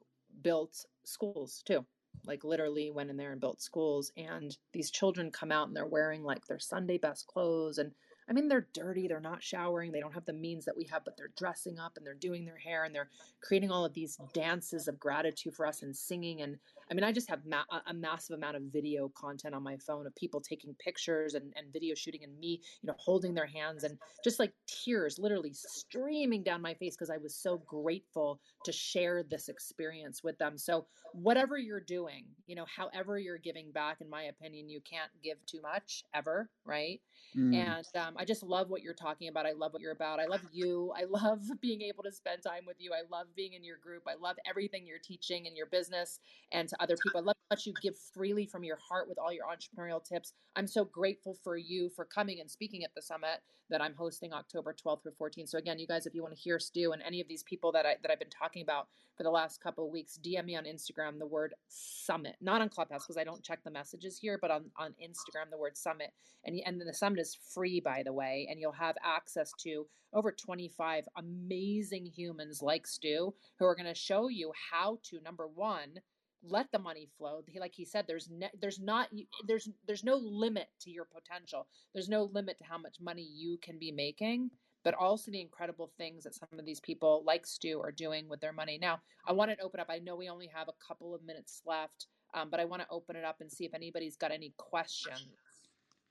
built 0.42 0.84
schools 1.04 1.62
too. 1.64 1.84
Like 2.24 2.44
literally 2.44 2.90
went 2.90 3.10
in 3.10 3.16
there 3.16 3.32
and 3.32 3.40
built 3.40 3.60
schools. 3.62 4.12
And 4.16 4.56
these 4.72 4.90
children 4.90 5.30
come 5.30 5.52
out 5.52 5.68
and 5.68 5.76
they're 5.76 5.86
wearing 5.86 6.22
like 6.22 6.46
their 6.46 6.58
Sunday 6.58 6.98
best 6.98 7.26
clothes 7.26 7.78
and 7.78 7.92
I 8.30 8.32
mean, 8.32 8.46
they're 8.46 8.68
dirty, 8.72 9.08
they're 9.08 9.18
not 9.18 9.42
showering, 9.42 9.90
they 9.90 9.98
don't 9.98 10.14
have 10.14 10.24
the 10.24 10.32
means 10.32 10.64
that 10.64 10.76
we 10.76 10.84
have, 10.84 11.04
but 11.04 11.16
they're 11.16 11.32
dressing 11.36 11.80
up 11.80 11.96
and 11.96 12.06
they're 12.06 12.14
doing 12.14 12.44
their 12.44 12.56
hair 12.56 12.84
and 12.84 12.94
they're 12.94 13.08
creating 13.42 13.72
all 13.72 13.84
of 13.84 13.92
these 13.92 14.18
dances 14.32 14.86
of 14.86 15.00
gratitude 15.00 15.52
for 15.52 15.66
us 15.66 15.82
and 15.82 15.96
singing. 15.96 16.42
And 16.42 16.56
I 16.88 16.94
mean, 16.94 17.02
I 17.02 17.10
just 17.10 17.28
have 17.28 17.44
ma- 17.44 17.64
a 17.88 17.92
massive 17.92 18.36
amount 18.36 18.56
of 18.56 18.62
video 18.72 19.08
content 19.16 19.52
on 19.52 19.64
my 19.64 19.76
phone 19.78 20.06
of 20.06 20.14
people 20.14 20.40
taking 20.40 20.74
pictures 20.74 21.34
and, 21.34 21.52
and 21.56 21.72
video 21.72 21.96
shooting 21.96 22.22
and 22.22 22.38
me, 22.38 22.60
you 22.82 22.86
know, 22.86 22.94
holding 22.98 23.34
their 23.34 23.46
hands 23.46 23.82
and 23.82 23.98
just 24.22 24.38
like 24.38 24.52
tears 24.68 25.18
literally 25.18 25.52
streaming 25.52 26.44
down 26.44 26.62
my 26.62 26.74
face 26.74 26.94
because 26.94 27.10
I 27.10 27.16
was 27.16 27.34
so 27.34 27.58
grateful 27.66 28.40
to 28.64 28.70
share 28.70 29.24
this 29.24 29.48
experience 29.48 30.22
with 30.22 30.38
them. 30.38 30.56
So, 30.56 30.86
whatever 31.12 31.58
you're 31.58 31.80
doing, 31.80 32.24
you 32.46 32.54
know, 32.54 32.66
however 32.76 33.18
you're 33.18 33.38
giving 33.38 33.72
back, 33.72 34.00
in 34.00 34.08
my 34.08 34.24
opinion, 34.24 34.68
you 34.68 34.80
can't 34.80 35.10
give 35.24 35.44
too 35.46 35.60
much 35.60 36.04
ever, 36.14 36.48
right? 36.64 37.00
Mm. 37.36 37.54
And 37.54 37.86
um, 37.96 38.16
I 38.20 38.24
just 38.26 38.42
love 38.42 38.68
what 38.68 38.82
you're 38.82 38.92
talking 38.92 39.28
about. 39.28 39.46
I 39.46 39.52
love 39.52 39.72
what 39.72 39.80
you're 39.80 39.92
about. 39.92 40.20
I 40.20 40.26
love 40.26 40.42
you. 40.52 40.92
I 40.94 41.04
love 41.08 41.40
being 41.62 41.80
able 41.80 42.02
to 42.02 42.12
spend 42.12 42.42
time 42.42 42.64
with 42.66 42.76
you. 42.78 42.92
I 42.92 43.00
love 43.10 43.28
being 43.34 43.54
in 43.54 43.64
your 43.64 43.78
group. 43.78 44.02
I 44.06 44.12
love 44.20 44.36
everything 44.46 44.86
you're 44.86 44.98
teaching 44.98 45.46
in 45.46 45.56
your 45.56 45.64
business 45.64 46.20
and 46.52 46.68
to 46.68 46.76
other 46.82 46.98
people. 47.02 47.20
I 47.20 47.24
love 47.24 47.36
how 47.50 47.56
you 47.64 47.72
give 47.80 47.94
freely 48.12 48.44
from 48.44 48.62
your 48.62 48.76
heart 48.76 49.08
with 49.08 49.18
all 49.18 49.32
your 49.32 49.46
entrepreneurial 49.46 50.04
tips. 50.04 50.34
I'm 50.54 50.66
so 50.66 50.84
grateful 50.84 51.34
for 51.42 51.56
you 51.56 51.88
for 51.88 52.04
coming 52.04 52.40
and 52.40 52.50
speaking 52.50 52.84
at 52.84 52.94
the 52.94 53.00
summit 53.00 53.40
that 53.70 53.82
I'm 53.82 53.94
hosting 53.94 54.32
October 54.32 54.74
12th 54.74 55.02
through 55.02 55.12
14th. 55.20 55.48
So 55.48 55.58
again, 55.58 55.78
you 55.78 55.86
guys, 55.86 56.06
if 56.06 56.14
you 56.14 56.22
want 56.22 56.34
to 56.34 56.40
hear 56.40 56.58
Stu 56.58 56.92
and 56.92 57.02
any 57.02 57.20
of 57.20 57.28
these 57.28 57.42
people 57.42 57.72
that 57.72 57.86
I 57.86 57.96
that 58.02 58.10
I've 58.10 58.18
been 58.18 58.28
talking 58.30 58.62
about 58.62 58.88
for 59.16 59.22
the 59.22 59.30
last 59.30 59.62
couple 59.62 59.86
of 59.86 59.92
weeks, 59.92 60.18
DM 60.24 60.46
me 60.46 60.56
on 60.56 60.64
Instagram 60.64 61.18
the 61.18 61.26
word 61.26 61.54
summit, 61.68 62.36
not 62.40 62.60
on 62.60 62.68
Clubhouse 62.68 63.04
because 63.06 63.18
I 63.18 63.24
don't 63.24 63.42
check 63.42 63.60
the 63.64 63.70
messages 63.70 64.18
here, 64.18 64.38
but 64.40 64.50
on 64.50 64.66
on 64.78 64.94
Instagram 65.02 65.50
the 65.50 65.58
word 65.58 65.76
summit. 65.76 66.12
And 66.44 66.60
and 66.66 66.80
the 66.80 66.94
summit 66.94 67.20
is 67.20 67.36
free 67.54 67.80
by 67.80 68.02
the 68.04 68.12
way, 68.12 68.46
and 68.50 68.60
you'll 68.60 68.72
have 68.72 68.96
access 69.04 69.52
to 69.60 69.86
over 70.12 70.32
25 70.32 71.04
amazing 71.16 72.06
humans 72.06 72.60
like 72.62 72.86
Stu 72.86 73.34
who 73.58 73.64
are 73.64 73.76
going 73.76 73.86
to 73.86 73.94
show 73.94 74.28
you 74.28 74.52
how 74.72 74.98
to 75.04 75.20
number 75.20 75.46
1 75.46 76.00
let 76.42 76.70
the 76.72 76.78
money 76.78 77.08
flow. 77.18 77.42
Like 77.58 77.74
he 77.74 77.84
said 77.84 78.06
there's 78.06 78.28
ne- 78.30 78.50
there's 78.60 78.80
not 78.80 79.08
there's 79.46 79.68
there's 79.86 80.04
no 80.04 80.16
limit 80.16 80.68
to 80.80 80.90
your 80.90 81.04
potential. 81.04 81.66
There's 81.92 82.08
no 82.08 82.24
limit 82.32 82.58
to 82.58 82.64
how 82.64 82.78
much 82.78 82.96
money 83.00 83.22
you 83.22 83.58
can 83.62 83.78
be 83.78 83.92
making 83.92 84.50
but 84.82 84.94
also 84.94 85.30
the 85.30 85.40
incredible 85.40 85.92
things 85.98 86.24
that 86.24 86.34
some 86.34 86.58
of 86.58 86.64
these 86.64 86.80
people 86.80 87.22
like 87.26 87.46
stu 87.46 87.80
are 87.80 87.92
doing 87.92 88.28
with 88.28 88.40
their 88.40 88.52
money. 88.52 88.78
Now 88.80 89.00
i 89.26 89.32
want 89.32 89.50
to 89.50 89.62
open 89.62 89.80
up 89.80 89.88
i 89.90 89.98
know 89.98 90.16
we 90.16 90.28
only 90.28 90.46
have 90.46 90.68
a 90.68 90.86
couple 90.86 91.14
of 91.14 91.22
minutes 91.22 91.60
left 91.66 92.06
um, 92.32 92.48
but 92.50 92.60
i 92.60 92.64
want 92.64 92.80
to 92.80 92.88
open 92.90 93.16
it 93.16 93.24
up 93.24 93.42
and 93.42 93.52
see 93.52 93.64
if 93.64 93.74
anybody's 93.74 94.16
got 94.16 94.32
any 94.32 94.54
questions 94.56 95.28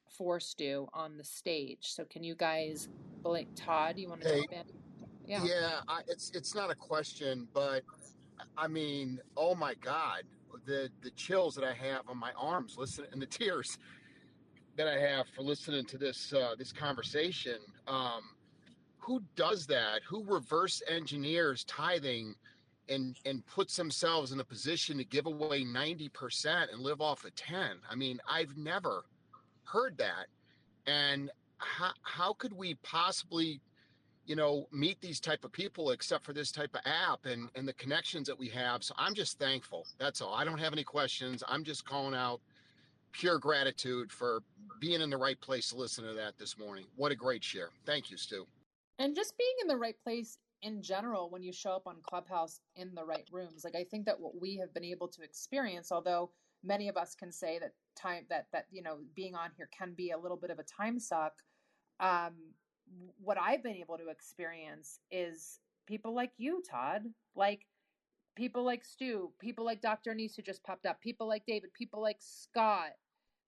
for 0.10 0.40
stu 0.40 0.88
on 0.94 1.18
the 1.18 1.24
stage. 1.24 1.80
So 1.82 2.06
can 2.06 2.24
you 2.24 2.36
guys 2.36 2.90
blake 3.22 3.50
todd 3.56 3.98
you 3.98 4.10
want 4.10 4.22
to 4.22 4.28
hey, 4.28 4.40
jump 4.40 4.52
in? 4.52 4.64
Yeah. 5.26 5.44
Yeah 5.44 5.80
I, 5.88 6.02
it's 6.08 6.32
it's 6.34 6.56
not 6.56 6.72
a 6.72 6.76
question 6.76 7.48
but 7.54 7.84
I 8.60 8.68
mean, 8.68 9.20
oh 9.38 9.56
my 9.56 9.74
God, 9.76 10.24
the 10.66 10.90
the 11.02 11.12
chills 11.12 11.56
that 11.56 11.64
I 11.64 11.74
have 11.74 12.10
on 12.10 12.18
my 12.18 12.32
arms, 12.38 12.76
listening, 12.78 13.10
and 13.14 13.22
the 13.22 13.26
tears 13.26 13.78
that 14.76 14.88
I 14.88 15.00
have 15.00 15.28
for 15.30 15.42
listening 15.42 15.86
to 15.86 15.98
this 15.98 16.34
uh, 16.34 16.56
this 16.58 16.72
conversation. 16.74 17.58
Um, 17.88 18.22
who 18.98 19.22
does 19.36 19.66
that? 19.68 20.02
Who 20.08 20.24
reverse 20.26 20.82
engineers 20.88 21.64
tithing 21.64 22.36
and 22.90 23.18
and 23.26 23.46
puts 23.46 23.78
themselves 23.78 24.34
in 24.34 24.40
a 24.42 24.44
position 24.44 24.98
to 24.98 25.06
give 25.06 25.26
away 25.26 25.64
ninety 25.64 26.10
percent 26.10 26.72
and 26.72 26.82
live 26.82 27.02
off 27.02 27.24
of 27.24 27.34
ten? 27.36 27.78
I 27.90 27.96
mean, 27.96 28.20
I've 28.30 28.58
never 28.58 29.06
heard 29.64 29.98
that. 30.00 30.28
And 30.86 31.32
how 31.60 31.92
how 32.02 32.34
could 32.34 32.54
we 32.54 32.76
possibly 32.76 33.62
you 34.30 34.36
know 34.36 34.68
meet 34.72 35.02
these 35.02 35.20
type 35.20 35.44
of 35.44 35.52
people 35.52 35.90
except 35.90 36.24
for 36.24 36.34
this 36.34 36.52
type 36.52 36.74
of 36.76 36.82
app 36.86 37.26
and 37.26 37.50
and 37.56 37.68
the 37.68 37.74
connections 37.74 38.28
that 38.28 38.38
we 38.38 38.48
have 38.48 38.84
so 38.84 38.94
i'm 38.98 39.16
just 39.16 39.40
thankful 39.40 39.88
that's 39.98 40.22
all 40.22 40.36
i 40.36 40.46
don't 40.46 40.60
have 40.60 40.72
any 40.72 40.84
questions 40.84 41.44
i'm 41.48 41.64
just 41.64 41.84
calling 41.84 42.14
out 42.14 42.40
pure 43.12 43.40
gratitude 43.40 44.12
for 44.12 44.44
being 44.80 45.02
in 45.02 45.10
the 45.10 45.18
right 45.18 45.42
place 45.42 45.70
to 45.70 45.76
listen 45.76 46.06
to 46.06 46.14
that 46.14 46.38
this 46.38 46.60
morning 46.60 46.86
what 46.96 47.12
a 47.12 47.16
great 47.16 47.44
share 47.44 47.70
thank 47.86 48.12
you 48.12 48.18
stu. 48.18 48.46
And 49.00 49.16
just 49.16 49.36
being 49.38 49.56
in 49.62 49.68
the 49.68 49.78
right 49.78 49.96
place 50.04 50.38
in 50.62 50.84
general 50.84 51.32
when 51.32 51.42
you 51.42 51.52
show 51.52 51.72
up 51.72 51.88
on 51.88 51.96
clubhouse 52.04 52.60
in 52.76 52.94
the 52.94 53.04
right 53.04 53.28
rooms 53.32 53.64
like 53.64 53.76
i 53.76 53.84
think 53.84 54.06
that 54.06 54.20
what 54.20 54.40
we 54.40 54.58
have 54.58 54.72
been 54.76 54.86
able 54.86 55.08
to 55.08 55.24
experience 55.24 55.92
although 55.92 56.30
many 56.64 56.88
of 56.88 56.98
us 56.98 57.16
can 57.16 57.32
say 57.32 57.58
that 57.58 57.72
time 57.96 58.26
that 58.30 58.46
that 58.54 58.66
you 58.70 58.84
know 58.84 59.00
being 59.16 59.34
on 59.34 59.50
here 59.58 59.70
can 59.76 59.94
be 59.94 60.12
a 60.12 60.18
little 60.18 60.38
bit 60.38 60.52
of 60.52 60.60
a 60.60 60.64
time 60.64 61.00
suck 61.00 61.34
um 62.00 62.34
what 63.22 63.38
I've 63.40 63.64
been 63.64 63.76
able 63.76 63.98
to 63.98 64.10
experience 64.10 65.00
is 65.12 65.60
people 65.88 66.14
like 66.14 66.32
you, 66.38 66.62
Todd, 66.70 67.04
like 67.36 67.66
people 68.36 68.64
like 68.64 68.84
Stu, 68.86 69.32
people 69.40 69.66
like 69.66 69.82
Dr. 69.82 70.12
Anise 70.12 70.36
who 70.36 70.42
just 70.42 70.64
popped 70.64 70.86
up, 70.86 71.02
people 71.02 71.28
like 71.28 71.46
David, 71.46 71.74
people 71.74 72.02
like 72.02 72.18
Scott, 72.20 72.92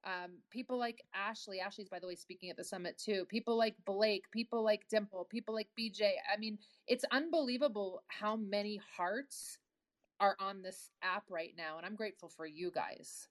um, 0.03 0.31
people 0.49 0.77
like 0.77 1.03
Ashley. 1.13 1.59
Ashley's, 1.59 1.89
by 1.89 1.99
the 1.99 2.07
way, 2.07 2.15
speaking 2.15 2.49
at 2.49 2.57
the 2.57 2.63
summit 2.63 2.97
too. 2.97 3.25
People 3.29 3.57
like 3.57 3.75
Blake, 3.85 4.25
people 4.31 4.63
like 4.63 4.81
Dimple, 4.89 5.27
people 5.29 5.53
like 5.53 5.67
BJ. 5.79 6.11
I 6.31 6.37
mean, 6.39 6.57
it's 6.87 7.05
unbelievable 7.11 8.03
how 8.07 8.35
many 8.35 8.79
hearts 8.97 9.59
are 10.19 10.35
on 10.39 10.61
this 10.61 10.91
app 11.03 11.23
right 11.29 11.53
now. 11.57 11.77
And 11.77 11.85
I'm 11.85 11.95
grateful 11.95 12.29
for 12.29 12.45
you 12.45 12.71
guys. 12.71 13.27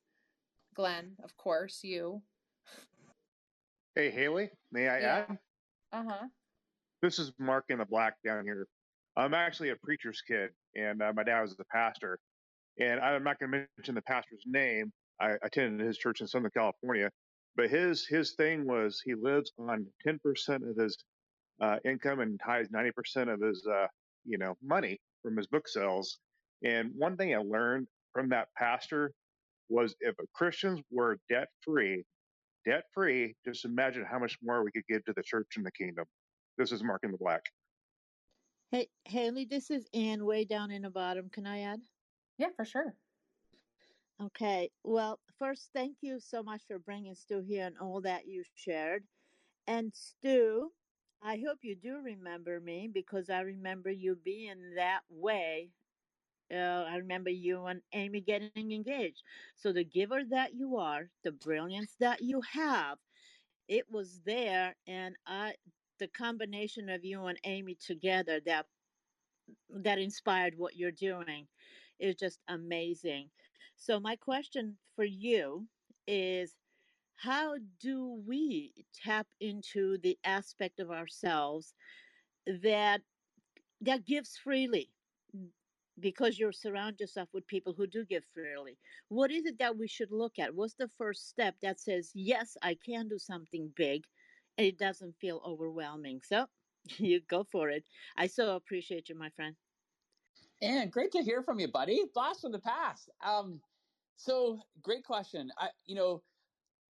Glenn, 0.75 1.13
of 1.25 1.37
course, 1.37 1.81
you. 1.83 2.23
Hey, 3.95 4.11
Haley, 4.11 4.51
may 4.71 4.89
I 4.89 5.01
yeah. 5.01 5.25
add? 5.29 5.39
Uh 5.93 6.05
huh. 6.09 6.29
This 7.03 7.19
is 7.19 7.33
Mark 7.39 7.65
in 7.69 7.79
the 7.79 7.85
Black 7.85 8.15
down 8.25 8.45
here. 8.45 8.67
I'm 9.17 9.35
actually 9.35 9.71
a 9.71 9.77
preacher's 9.77 10.23
kid, 10.23 10.51
and 10.77 11.03
uh, 11.03 11.13
my 11.15 11.25
dad 11.25 11.43
was 11.43 11.57
the 11.57 11.65
pastor. 11.65 12.19
And 12.79 13.01
I'm 13.01 13.25
not 13.25 13.39
going 13.39 13.51
to 13.53 13.67
mention 13.79 13.95
the 13.95 14.03
pastor's 14.03 14.45
name. 14.47 14.93
I 15.21 15.33
attended 15.43 15.87
his 15.87 15.99
church 15.99 16.21
in 16.21 16.29
Southern 16.29 16.51
California, 16.57 17.11
but 17.57 17.71
his 17.71 18.07
his 18.07 18.33
thing 18.35 18.67
was 18.67 19.03
he 19.05 19.15
lives 19.15 19.53
on 19.59 19.87
10% 20.07 20.71
of 20.71 20.77
his 20.77 20.97
uh, 21.61 21.77
income 21.85 22.21
and 22.21 22.41
ties 22.41 22.69
90% 22.69 23.33
of 23.33 23.41
his 23.41 23.67
uh, 23.67 23.87
you 24.25 24.39
know 24.39 24.57
money 24.63 24.99
from 25.23 25.37
his 25.37 25.47
book 25.47 25.69
sales. 25.69 26.19
And 26.65 26.93
one 26.97 27.17
thing 27.17 27.35
I 27.35 27.39
learned 27.39 27.89
from 28.15 28.29
that 28.31 28.49
pastor 28.57 29.13
was 29.69 29.95
if 30.01 30.15
Christians 30.35 30.81
were 30.91 31.19
debt 31.29 31.49
free, 31.63 32.05
debt 32.65 32.85
free, 32.95 33.35
just 33.45 33.65
imagine 33.65 34.05
how 34.05 34.19
much 34.19 34.39
more 34.43 34.65
we 34.65 34.71
could 34.71 34.87
give 34.89 35.05
to 35.05 35.13
the 35.15 35.23
church 35.23 35.49
and 35.57 35.65
the 35.65 35.73
kingdom. 35.73 36.05
This 36.59 36.73
is 36.73 36.83
Mark 36.83 37.01
in 37.05 37.13
the 37.13 37.19
Black. 37.19 37.43
Hey, 38.71 38.89
Haley, 39.05 39.47
this 39.47 39.71
is 39.71 39.89
Ann 39.95 40.25
way 40.25 40.45
down 40.45 40.71
in 40.71 40.83
the 40.83 40.91
bottom. 40.91 41.29
Can 41.31 41.47
I 41.47 41.61
add? 41.63 41.81
Yeah, 42.39 42.49
for 42.57 42.65
sure. 42.65 42.95
Okay. 44.23 44.71
Well, 44.85 45.19
first, 45.39 45.71
thank 45.75 45.97
you 46.03 46.21
so 46.21 46.43
much 46.43 46.63
for 46.69 46.79
bringing 46.79 47.15
Stu 47.15 47.41
here 47.41 47.67
and 47.67 47.77
all 47.81 48.01
that 48.03 48.27
you 48.27 48.45
shared. 48.55 49.05
And 49.67 49.93
Stu, 49.95 50.71
I 51.23 51.43
hope 51.47 51.59
you 51.63 51.75
do 51.75 52.01
remember 52.05 52.61
me 52.61 52.91
because 52.93 53.31
I 53.31 53.41
remember 53.41 53.91
you 53.91 54.17
being 54.25 54.75
that 54.77 55.01
way 55.09 55.71
uh, 56.53 56.85
I 56.89 56.97
remember 56.97 57.31
you 57.31 57.67
and 57.67 57.83
Amy 57.93 58.21
getting 58.21 58.73
engaged. 58.73 59.23
So 59.57 59.73
the 59.73 59.85
giver 59.85 60.23
that 60.31 60.55
you 60.55 60.77
are, 60.77 61.11
the 61.23 61.33
brilliance 61.33 61.97
that 62.01 62.23
you 62.23 62.41
have, 62.53 62.99
it 63.69 63.87
was 63.91 64.21
there, 64.25 64.77
and 64.87 65.17
I, 65.27 65.55
the 65.99 66.09
combination 66.09 66.89
of 66.89 67.05
you 67.05 67.27
and 67.27 67.39
Amy 67.45 67.77
together 67.77 68.41
that 68.47 68.67
that 69.71 69.99
inspired 69.99 70.55
what 70.57 70.77
you're 70.77 70.91
doing 70.91 71.47
is 71.99 72.17
just 72.17 72.41
amazing. 72.49 73.31
So 73.77 74.01
my 74.01 74.17
question 74.17 74.77
for 74.97 75.05
you 75.05 75.69
is 76.07 76.57
how 77.17 77.57
do 77.81 78.23
we 78.27 78.87
tap 78.95 79.27
into 79.41 79.99
the 79.99 80.19
aspect 80.25 80.81
of 80.81 80.91
ourselves 80.91 81.75
that 82.47 83.03
that 83.81 84.07
gives 84.07 84.37
freely 84.37 84.91
because 86.01 86.39
you 86.39 86.51
surround 86.53 87.01
yourself 87.01 87.29
with 87.33 87.47
people 87.47 87.75
who 87.75 87.87
do 87.87 88.05
give 88.05 88.25
freely. 88.33 88.79
What 89.09 89.31
is 89.31 89.45
it 89.47 89.59
that 89.59 89.77
we 89.77 89.89
should 89.89 90.11
look 90.11 90.39
at? 90.39 90.55
What's 90.55 90.75
the 90.75 90.91
first 90.99 91.29
step 91.29 91.57
that 91.63 91.81
says, 91.81 92.11
yes, 92.15 92.57
I 92.63 92.77
can 92.85 93.09
do 93.09 93.19
something 93.19 93.73
big 93.77 94.05
and 94.59 94.67
it 94.67 94.79
doesn't 94.79 95.17
feel 95.21 95.43
overwhelming? 95.45 96.21
So 96.25 96.47
you 96.99 97.21
go 97.21 97.45
for 97.45 97.69
it. 97.71 97.85
I 98.17 98.27
so 98.27 98.57
appreciate 98.57 99.09
you, 99.09 99.17
my 99.17 99.31
friend. 99.31 99.57
And 100.63 100.93
great 100.93 101.13
to 101.13 101.23
hear 101.23 101.43
from 101.43 101.59
you, 101.59 101.69
buddy. 101.69 102.03
Blast 102.15 102.43
from 102.43 102.53
the 102.53 102.59
past. 102.59 103.09
Um, 103.23 103.61
so 104.17 104.61
great 104.83 105.05
question. 105.05 105.51
I, 105.57 105.69
you 105.87 105.95
know, 105.95 106.23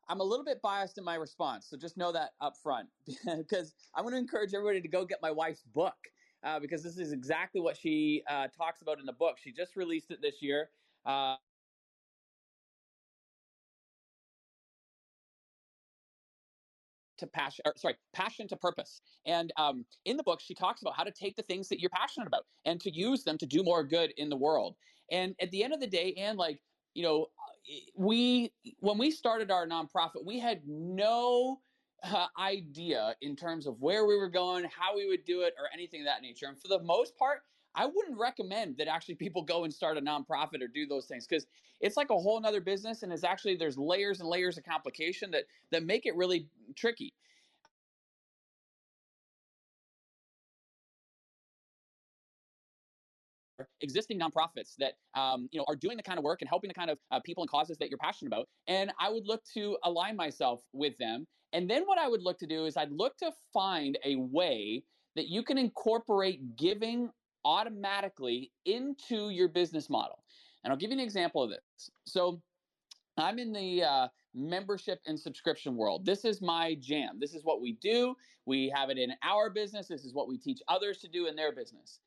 I'm 0.08 0.20
a 0.20 0.24
little 0.24 0.44
bit 0.44 0.62
biased 0.62 0.98
in 0.98 1.04
my 1.04 1.16
response, 1.16 1.66
so 1.68 1.76
just 1.76 1.96
know 1.96 2.12
that 2.12 2.30
up 2.40 2.56
front 2.62 2.88
because 3.36 3.74
I 3.94 4.02
want 4.02 4.14
to 4.14 4.18
encourage 4.18 4.54
everybody 4.54 4.80
to 4.80 4.88
go 4.88 5.04
get 5.04 5.18
my 5.20 5.32
wife's 5.32 5.62
book 5.62 5.96
uh, 6.46 6.60
because 6.60 6.82
this 6.82 6.96
is 6.96 7.12
exactly 7.12 7.60
what 7.60 7.76
she 7.76 8.22
uh, 8.28 8.46
talks 8.56 8.80
about 8.80 9.00
in 9.00 9.04
the 9.04 9.12
book. 9.12 9.36
She 9.42 9.52
just 9.52 9.76
released 9.76 10.10
it 10.12 10.22
this 10.22 10.40
year. 10.40 10.70
Uh, 11.04 11.36
to 17.18 17.26
passion 17.26 17.62
or 17.64 17.72
sorry 17.76 17.94
passion 18.12 18.46
to 18.46 18.56
purpose 18.56 19.00
and 19.24 19.50
um, 19.56 19.86
in 20.04 20.18
the 20.18 20.22
book 20.22 20.38
she 20.38 20.54
talks 20.54 20.82
about 20.82 20.94
how 20.94 21.02
to 21.02 21.10
take 21.10 21.34
the 21.34 21.42
things 21.42 21.66
that 21.66 21.80
you're 21.80 21.88
passionate 21.88 22.26
about 22.26 22.44
and 22.66 22.78
to 22.78 22.94
use 22.94 23.24
them 23.24 23.38
to 23.38 23.46
do 23.46 23.62
more 23.62 23.82
good 23.82 24.12
in 24.18 24.28
the 24.28 24.36
world 24.36 24.76
and 25.10 25.34
at 25.40 25.50
the 25.50 25.64
end 25.64 25.72
of 25.72 25.80
the 25.80 25.86
day 25.86 26.12
and 26.18 26.36
like 26.36 26.60
you 26.92 27.02
know 27.02 27.28
we 27.96 28.52
when 28.80 28.98
we 28.98 29.10
started 29.10 29.50
our 29.50 29.66
nonprofit 29.66 30.26
we 30.26 30.38
had 30.38 30.60
no 30.66 31.58
idea 32.38 33.16
in 33.20 33.36
terms 33.36 33.66
of 33.66 33.80
where 33.80 34.06
we 34.06 34.16
were 34.16 34.28
going 34.28 34.64
how 34.64 34.96
we 34.96 35.06
would 35.06 35.24
do 35.24 35.42
it 35.42 35.54
or 35.58 35.68
anything 35.72 36.00
of 36.00 36.06
that 36.06 36.22
nature 36.22 36.46
and 36.46 36.60
for 36.60 36.68
the 36.68 36.80
most 36.80 37.16
part 37.16 37.42
I 37.74 37.84
wouldn't 37.86 38.18
recommend 38.18 38.78
that 38.78 38.88
actually 38.88 39.16
people 39.16 39.42
go 39.42 39.64
and 39.64 39.72
start 39.72 39.98
a 39.98 40.00
nonprofit 40.00 40.62
or 40.62 40.68
do 40.68 40.86
those 40.86 41.06
things 41.06 41.26
because 41.26 41.46
it's 41.80 41.96
like 41.96 42.10
a 42.10 42.18
whole 42.18 42.40
nother 42.40 42.60
business 42.60 43.02
and 43.02 43.12
it's 43.12 43.24
actually 43.24 43.56
there's 43.56 43.78
layers 43.78 44.20
and 44.20 44.28
layers 44.28 44.56
of 44.56 44.64
complication 44.64 45.30
that 45.32 45.44
that 45.70 45.84
make 45.84 46.06
it 46.06 46.16
really 46.16 46.48
tricky. 46.74 47.14
existing 53.80 54.18
nonprofits 54.20 54.76
that 54.76 54.94
um, 55.14 55.48
you 55.52 55.58
know 55.58 55.64
are 55.68 55.76
doing 55.76 55.96
the 55.96 56.02
kind 56.02 56.18
of 56.18 56.24
work 56.24 56.42
and 56.42 56.48
helping 56.48 56.68
the 56.68 56.74
kind 56.74 56.90
of 56.90 56.98
uh, 57.10 57.20
people 57.20 57.42
and 57.42 57.50
causes 57.50 57.78
that 57.78 57.88
you're 57.88 57.98
passionate 57.98 58.28
about 58.28 58.48
and 58.66 58.92
i 59.00 59.08
would 59.08 59.26
look 59.26 59.42
to 59.44 59.78
align 59.82 60.16
myself 60.16 60.62
with 60.72 60.96
them 60.98 61.26
and 61.56 61.68
then 61.68 61.82
what 61.84 61.98
i 61.98 62.06
would 62.06 62.22
look 62.22 62.38
to 62.38 62.46
do 62.46 62.66
is 62.66 62.76
i'd 62.76 62.92
look 62.92 63.16
to 63.16 63.32
find 63.52 63.98
a 64.04 64.16
way 64.16 64.82
that 65.16 65.28
you 65.28 65.42
can 65.42 65.58
incorporate 65.58 66.56
giving 66.56 67.10
automatically 67.46 68.50
into 68.64 69.30
your 69.30 69.48
business 69.48 69.88
model. 69.88 70.24
And 70.62 70.72
I'll 70.72 70.76
give 70.76 70.90
you 70.90 70.96
an 70.96 71.02
example 71.02 71.42
of 71.42 71.50
this. 71.50 71.90
So 72.04 72.42
I'm 73.16 73.38
in 73.38 73.52
the 73.52 73.84
uh, 73.84 74.08
membership 74.34 75.00
and 75.06 75.18
subscription 75.18 75.76
world. 75.76 76.04
This 76.04 76.24
is 76.24 76.42
my 76.42 76.76
jam. 76.80 77.18
This 77.20 77.34
is 77.34 77.44
what 77.44 77.62
we 77.62 77.74
do. 77.80 78.16
We 78.46 78.70
have 78.74 78.90
it 78.90 78.98
in 78.98 79.12
our 79.22 79.48
business. 79.48 79.86
This 79.86 80.04
is 80.04 80.12
what 80.12 80.28
we 80.28 80.36
teach 80.36 80.60
others 80.68 80.98
to 80.98 81.08
do 81.08 81.28
in 81.28 81.36
their 81.36 81.54
business. 81.54 82.00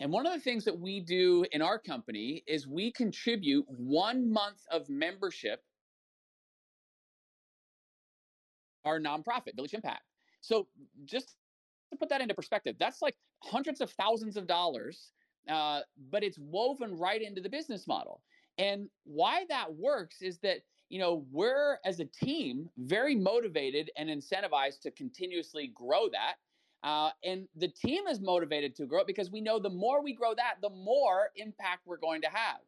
And 0.00 0.12
one 0.12 0.26
of 0.26 0.34
the 0.34 0.40
things 0.40 0.64
that 0.66 0.78
we 0.78 1.00
do 1.00 1.44
in 1.50 1.62
our 1.62 1.78
company 1.78 2.44
is 2.46 2.68
we 2.68 2.92
contribute 2.92 3.64
one 3.68 4.30
month 4.30 4.60
of 4.70 4.88
membership 4.88 5.64
our 8.88 8.98
nonprofit, 8.98 9.54
Village 9.54 9.74
Impact. 9.74 10.02
So 10.40 10.66
just 11.04 11.36
to 11.90 11.96
put 11.96 12.08
that 12.08 12.20
into 12.20 12.34
perspective, 12.34 12.76
that's 12.78 13.02
like 13.02 13.16
hundreds 13.42 13.80
of 13.80 13.90
thousands 13.90 14.36
of 14.36 14.46
dollars, 14.46 15.12
uh, 15.48 15.80
but 16.10 16.22
it's 16.22 16.38
woven 16.38 16.96
right 16.96 17.22
into 17.22 17.40
the 17.40 17.48
business 17.48 17.86
model. 17.86 18.22
And 18.58 18.88
why 19.04 19.44
that 19.48 19.72
works 19.74 20.22
is 20.22 20.38
that 20.38 20.58
you 20.88 20.98
know 20.98 21.26
we're 21.30 21.78
as 21.84 22.00
a 22.00 22.06
team 22.06 22.68
very 22.78 23.14
motivated 23.14 23.90
and 23.96 24.08
incentivized 24.08 24.80
to 24.82 24.90
continuously 24.90 25.70
grow 25.74 26.08
that. 26.10 26.34
Uh, 26.84 27.10
and 27.24 27.48
the 27.56 27.68
team 27.68 28.06
is 28.06 28.20
motivated 28.20 28.74
to 28.76 28.86
grow 28.86 29.00
it 29.00 29.06
because 29.06 29.32
we 29.32 29.40
know 29.40 29.58
the 29.58 29.68
more 29.68 30.02
we 30.02 30.14
grow 30.14 30.32
that, 30.34 30.54
the 30.62 30.70
more 30.70 31.30
impact 31.36 31.82
we're 31.86 31.96
going 31.96 32.22
to 32.22 32.28
have. 32.28 32.60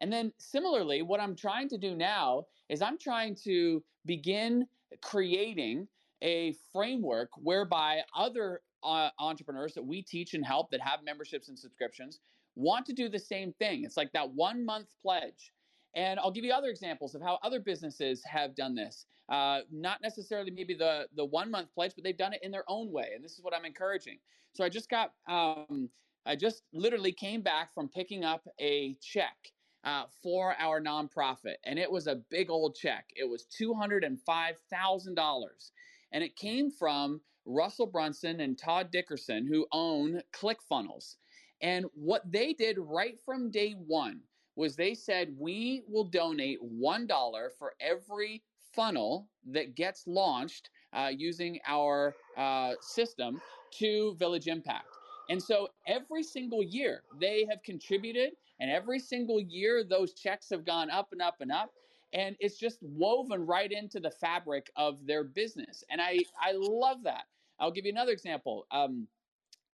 And 0.00 0.12
then 0.12 0.32
similarly, 0.38 1.02
what 1.02 1.20
I'm 1.20 1.36
trying 1.36 1.68
to 1.68 1.78
do 1.78 1.94
now 1.94 2.46
is 2.68 2.82
I'm 2.82 2.98
trying 2.98 3.36
to 3.44 3.82
begin 4.06 4.66
creating 5.02 5.88
a 6.22 6.54
framework 6.72 7.30
whereby 7.36 8.00
other 8.16 8.62
uh, 8.82 9.10
entrepreneurs 9.18 9.74
that 9.74 9.84
we 9.84 10.02
teach 10.02 10.34
and 10.34 10.44
help 10.44 10.70
that 10.70 10.80
have 10.80 11.00
memberships 11.04 11.48
and 11.48 11.58
subscriptions 11.58 12.20
want 12.56 12.86
to 12.86 12.92
do 12.92 13.08
the 13.08 13.18
same 13.18 13.52
thing. 13.54 13.84
It's 13.84 13.96
like 13.96 14.12
that 14.12 14.30
one 14.30 14.64
month 14.64 14.88
pledge. 15.02 15.52
And 15.96 16.18
I'll 16.18 16.30
give 16.30 16.44
you 16.44 16.52
other 16.52 16.68
examples 16.68 17.14
of 17.14 17.22
how 17.22 17.38
other 17.42 17.60
businesses 17.60 18.22
have 18.24 18.54
done 18.54 18.74
this. 18.74 19.06
Uh, 19.28 19.60
not 19.70 20.02
necessarily 20.02 20.50
maybe 20.50 20.74
the 20.74 21.06
the 21.16 21.24
one 21.24 21.50
month 21.50 21.68
pledge, 21.74 21.92
but 21.94 22.04
they've 22.04 22.16
done 22.16 22.34
it 22.34 22.40
in 22.42 22.50
their 22.50 22.64
own 22.68 22.90
way. 22.90 23.12
And 23.14 23.24
this 23.24 23.32
is 23.32 23.42
what 23.42 23.54
I'm 23.54 23.64
encouraging. 23.64 24.18
So 24.52 24.64
I 24.64 24.68
just 24.68 24.90
got, 24.90 25.12
um, 25.28 25.88
I 26.26 26.36
just 26.36 26.62
literally 26.72 27.12
came 27.12 27.42
back 27.42 27.74
from 27.74 27.88
picking 27.88 28.24
up 28.24 28.46
a 28.60 28.96
check 29.00 29.36
uh, 29.84 30.04
for 30.22 30.54
our 30.58 30.80
nonprofit, 30.80 31.56
and 31.64 31.78
it 31.78 31.90
was 31.90 32.06
a 32.06 32.16
big 32.30 32.50
old 32.50 32.74
check. 32.74 33.10
It 33.16 33.28
was 33.28 33.44
two 33.44 33.74
hundred 33.74 34.04
and 34.04 34.20
five 34.20 34.56
thousand 34.70 35.14
dollars, 35.14 35.72
and 36.12 36.24
it 36.24 36.36
came 36.36 36.70
from 36.70 37.20
Russell 37.44 37.86
Brunson 37.86 38.40
and 38.40 38.58
Todd 38.58 38.90
Dickerson, 38.90 39.46
who 39.46 39.66
own 39.72 40.22
ClickFunnels. 40.32 41.16
And 41.60 41.86
what 41.94 42.30
they 42.30 42.52
did 42.52 42.78
right 42.78 43.18
from 43.24 43.50
day 43.50 43.72
one 43.72 44.20
was 44.56 44.76
they 44.76 44.94
said, 44.94 45.34
We 45.38 45.82
will 45.88 46.04
donate 46.04 46.60
$1 46.62 47.48
for 47.58 47.74
every 47.80 48.42
funnel 48.72 49.28
that 49.46 49.74
gets 49.74 50.06
launched 50.06 50.70
uh, 50.92 51.10
using 51.14 51.58
our 51.66 52.14
uh, 52.36 52.74
system 52.80 53.40
to 53.72 54.14
Village 54.16 54.46
Impact. 54.46 54.86
And 55.28 55.42
so 55.42 55.68
every 55.86 56.22
single 56.22 56.62
year 56.62 57.02
they 57.18 57.46
have 57.48 57.62
contributed, 57.64 58.32
and 58.60 58.70
every 58.70 58.98
single 58.98 59.40
year 59.40 59.84
those 59.84 60.14
checks 60.14 60.48
have 60.50 60.64
gone 60.64 60.90
up 60.90 61.08
and 61.12 61.22
up 61.22 61.36
and 61.40 61.52
up. 61.52 61.72
And 62.12 62.36
it's 62.38 62.58
just 62.58 62.78
woven 62.80 63.44
right 63.44 63.70
into 63.72 63.98
the 63.98 64.10
fabric 64.10 64.70
of 64.76 65.04
their 65.04 65.24
business. 65.24 65.82
And 65.90 66.00
i 66.00 66.18
i 66.40 66.52
love 66.54 67.02
that. 67.04 67.24
I'll 67.58 67.72
give 67.72 67.84
you 67.84 67.92
another 67.92 68.12
example. 68.12 68.66
Um, 68.70 69.08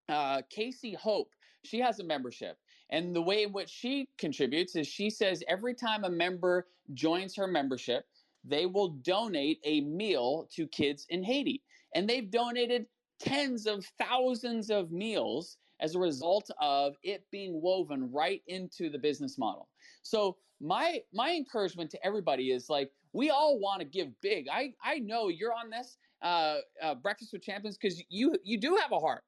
uh, 0.07 0.41
casey 0.49 0.93
hope 0.93 1.31
she 1.63 1.79
has 1.79 1.99
a 1.99 2.03
membership. 2.03 2.57
And 2.91 3.15
the 3.15 3.21
way 3.21 3.43
in 3.43 3.51
which 3.51 3.69
she 3.69 4.09
contributes 4.17 4.75
is 4.75 4.87
she 4.87 5.09
says 5.09 5.43
every 5.47 5.75
time 5.75 6.03
a 6.03 6.09
member 6.09 6.67
joins 6.93 7.35
her 7.35 7.47
membership 7.47 8.05
they 8.43 8.65
will 8.65 8.89
donate 8.89 9.59
a 9.63 9.81
meal 9.81 10.47
to 10.55 10.67
kids 10.67 11.05
in 11.09 11.23
haiti. 11.23 11.61
And 11.93 12.07
they've 12.07 12.29
donated 12.29 12.85
tens 13.19 13.65
of 13.65 13.85
thousands 13.99 14.69
of 14.69 14.91
meals 14.91 15.57
as 15.81 15.95
a 15.95 15.99
result 15.99 16.49
of 16.59 16.95
it 17.03 17.23
being 17.31 17.61
woven 17.61 18.11
right 18.11 18.41
into 18.47 18.89
the 18.89 18.99
business 18.99 19.37
model 19.37 19.67
so 20.03 20.37
my 20.61 21.01
my 21.13 21.31
encouragement 21.31 21.89
to 21.91 22.05
everybody 22.05 22.51
is 22.51 22.69
like 22.69 22.91
we 23.13 23.29
all 23.29 23.59
want 23.59 23.79
to 23.79 23.85
give 23.85 24.09
big. 24.21 24.47
I 24.51 24.73
I 24.83 24.99
know 24.99 25.29
you're 25.29 25.53
on 25.53 25.69
this 25.69 25.97
uh, 26.21 26.57
uh, 26.81 26.95
breakfast 26.95 27.33
with 27.33 27.41
champions 27.41 27.77
because 27.77 28.03
you 28.09 28.35
you 28.43 28.59
do 28.59 28.75
have 28.75 28.91
a 28.91 28.99
heart. 28.99 29.23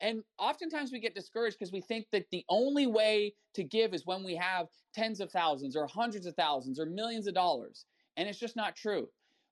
And 0.00 0.22
oftentimes 0.38 0.92
we 0.92 1.00
get 1.00 1.14
discouraged 1.14 1.58
because 1.58 1.72
we 1.72 1.80
think 1.80 2.06
that 2.12 2.26
the 2.30 2.44
only 2.48 2.86
way 2.86 3.34
to 3.54 3.62
give 3.62 3.94
is 3.94 4.04
when 4.04 4.22
we 4.24 4.34
have 4.36 4.66
tens 4.92 5.20
of 5.20 5.30
thousands 5.30 5.76
or 5.76 5.86
hundreds 5.86 6.26
of 6.26 6.34
thousands 6.34 6.78
or 6.78 6.84
millions 6.84 7.26
of 7.26 7.34
dollars. 7.34 7.86
And 8.16 8.28
it's 8.28 8.38
just 8.38 8.56
not 8.56 8.76
true. 8.76 9.08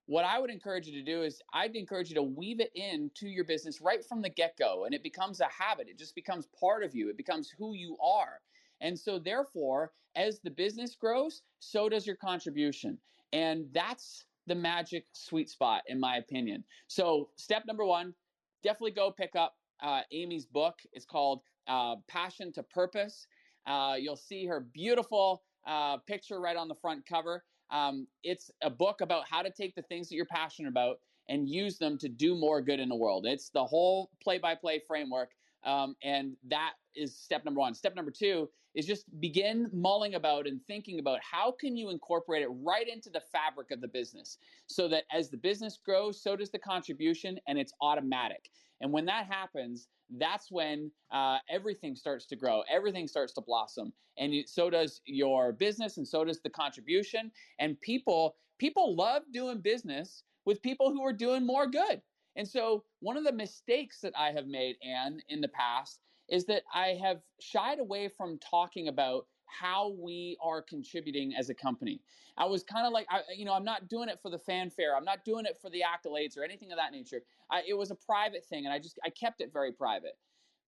What 0.07 0.25
I 0.25 0.39
would 0.39 0.51
encourage 0.51 0.87
you 0.87 0.93
to 0.95 1.05
do 1.05 1.23
is 1.23 1.41
I'd 1.53 1.77
encourage 1.77 2.09
you 2.09 2.17
to 2.17 2.23
weave 2.23 2.61
it 2.61 2.73
into 2.75 3.29
your 3.29 3.45
business 3.45 3.81
right 3.81 4.05
from 4.05 4.21
the 4.21 4.31
get 4.31 4.57
go. 4.59 4.85
And 4.85 4.95
it 4.95 5.03
becomes 5.03 5.41
a 5.41 5.47
habit, 5.47 5.89
it 5.89 5.99
just 5.99 6.15
becomes 6.15 6.49
part 6.59 6.83
of 6.83 6.95
you, 6.95 7.09
it 7.09 7.17
becomes 7.17 7.51
who 7.57 7.75
you 7.75 7.97
are. 8.03 8.41
And 8.81 8.99
so, 8.99 9.19
therefore, 9.19 9.93
as 10.17 10.41
the 10.41 10.51
business 10.51 10.97
grows, 10.97 11.43
so 11.61 11.89
does 11.89 12.07
your 12.07 12.17
contribution. 12.17 12.99
And 13.33 13.67
that's 13.73 14.25
the 14.47 14.55
magic 14.57 15.07
sweet 15.13 15.49
spot, 15.49 15.83
in 15.87 16.01
my 16.01 16.17
opinion. 16.17 16.65
So, 16.89 17.31
step 17.37 17.65
number 17.67 17.85
one 17.85 18.15
definitely 18.63 18.93
go 18.93 19.11
pick 19.11 19.35
up 19.37 19.57
uh, 19.83 20.01
Amy's 20.13 20.47
book. 20.47 20.79
It's 20.93 21.05
called 21.05 21.43
uh, 21.69 21.97
Passion 22.09 22.53
to 22.53 22.63
Purpose. 22.63 23.27
Uh, 23.67 23.95
you'll 23.99 24.17
see 24.17 24.47
her 24.47 24.61
beautiful 24.61 25.43
uh, 25.67 25.99
picture 25.99 26.41
right 26.41 26.57
on 26.57 26.69
the 26.69 26.75
front 26.75 27.07
cover. 27.07 27.45
Um, 27.73 28.07
it's 28.23 28.51
a 28.63 28.71
book 28.71 29.01
about 29.01 29.25
how 29.29 29.43
to 29.43 29.51
take 29.51 29.75
the 29.75 29.83
things 29.83 30.09
that 30.09 30.15
you're 30.15 30.27
passionate 30.27 30.69
about 30.69 31.01
and 31.29 31.49
use 31.49 31.79
them 31.79 31.97
to 31.99 32.09
do 32.09 32.35
more 32.35 32.61
good 32.61 32.79
in 32.79 32.89
the 32.89 32.95
world. 32.95 33.27
It's 33.27 33.49
the 33.49 33.65
whole 33.65 34.11
play 34.23 34.39
by 34.39 34.55
play 34.55 34.81
framework. 34.87 35.31
Um, 35.65 35.97
and 36.03 36.37
that 36.49 36.73
is 36.95 37.17
step 37.17 37.45
number 37.45 37.61
one. 37.61 37.75
Step 37.75 37.95
number 37.95 38.11
two 38.11 38.49
is 38.75 38.87
just 38.87 39.05
begin 39.21 39.69
mulling 39.73 40.15
about 40.15 40.47
and 40.47 40.61
thinking 40.67 40.99
about 40.99 41.19
how 41.23 41.53
can 41.53 41.77
you 41.77 41.91
incorporate 41.91 42.43
it 42.43 42.49
right 42.49 42.89
into 42.89 43.11
the 43.11 43.21
fabric 43.33 43.71
of 43.71 43.81
the 43.81 43.89
business 43.89 44.39
so 44.67 44.89
that 44.89 45.05
as 45.13 45.29
the 45.29 45.37
business 45.37 45.79
grows 45.85 46.23
so 46.23 46.37
does 46.37 46.51
the 46.51 46.59
contribution 46.59 47.39
and 47.47 47.59
it's 47.59 47.73
automatic 47.81 48.51
and 48.81 48.91
when 48.91 49.05
that 49.05 49.27
happens 49.27 49.89
that's 50.19 50.51
when 50.51 50.91
uh, 51.11 51.39
everything 51.49 51.97
starts 51.97 52.27
to 52.27 52.37
grow. 52.37 52.63
Everything 52.71 53.09
starts 53.09 53.33
to 53.35 53.41
blossom. 53.41 53.93
And 54.19 54.35
so 54.47 54.71
does 54.71 55.01
your 55.07 55.53
business 55.53 55.97
and 55.97 56.07
so 56.07 56.25
does 56.25 56.41
the 56.41 56.51
contribution. 56.51 57.31
And 57.59 57.81
people 57.81 58.37
people 58.59 58.95
love 58.95 59.23
doing 59.33 59.61
business 59.61 60.23
with 60.45 60.63
people 60.63 60.91
who 60.91 61.03
are 61.03 61.13
doing 61.13 61.45
more 61.47 61.67
good. 61.67 62.03
And 62.37 62.47
so 62.47 62.85
one 63.01 63.17
of 63.17 63.25
the 63.25 63.33
mistakes 63.33 64.01
that 64.01 64.13
i 64.17 64.33
have 64.33 64.47
made 64.47 64.77
anne 64.83 65.21
in 65.29 65.41
the 65.41 65.49
past 65.49 66.01
is 66.33 66.47
that 66.47 66.63
I 66.75 66.99
have 67.03 67.21
shied 67.41 67.79
away 67.79 68.09
from 68.09 68.39
talking 68.39 68.89
about 68.89 69.27
how 69.59 69.95
we 69.99 70.37
are 70.43 70.63
contributing 70.63 71.35
as 71.35 71.51
a 71.51 71.55
company. 71.55 72.01
I 72.37 72.47
was 72.47 72.63
kind 72.63 72.87
of 72.87 72.93
like, 72.93 73.07
I, 73.11 73.21
you 73.37 73.45
know, 73.45 73.53
I'm 73.53 73.65
not 73.65 73.89
doing 73.89 74.09
it 74.09 74.19
for 74.23 74.31
the 74.31 74.39
fanfare. 74.39 74.97
I'm 74.97 75.05
not 75.05 75.25
doing 75.25 75.45
it 75.45 75.59
for 75.61 75.71
the 75.71 75.83
accolades 75.83 76.39
or 76.39 76.45
anything 76.45 76.73
of 76.73 76.79
that 76.79 76.93
nature. 76.93 77.23
I, 77.51 77.63
it 77.69 77.75
was 77.75 77.91
a 77.91 77.95
private 77.95 78.45
thing, 78.45 78.65
and 78.65 78.73
I 78.73 78.79
just 78.79 78.99
I 79.05 79.11
kept 79.11 79.41
it 79.41 79.53
very 79.53 79.73
private. 79.73 80.17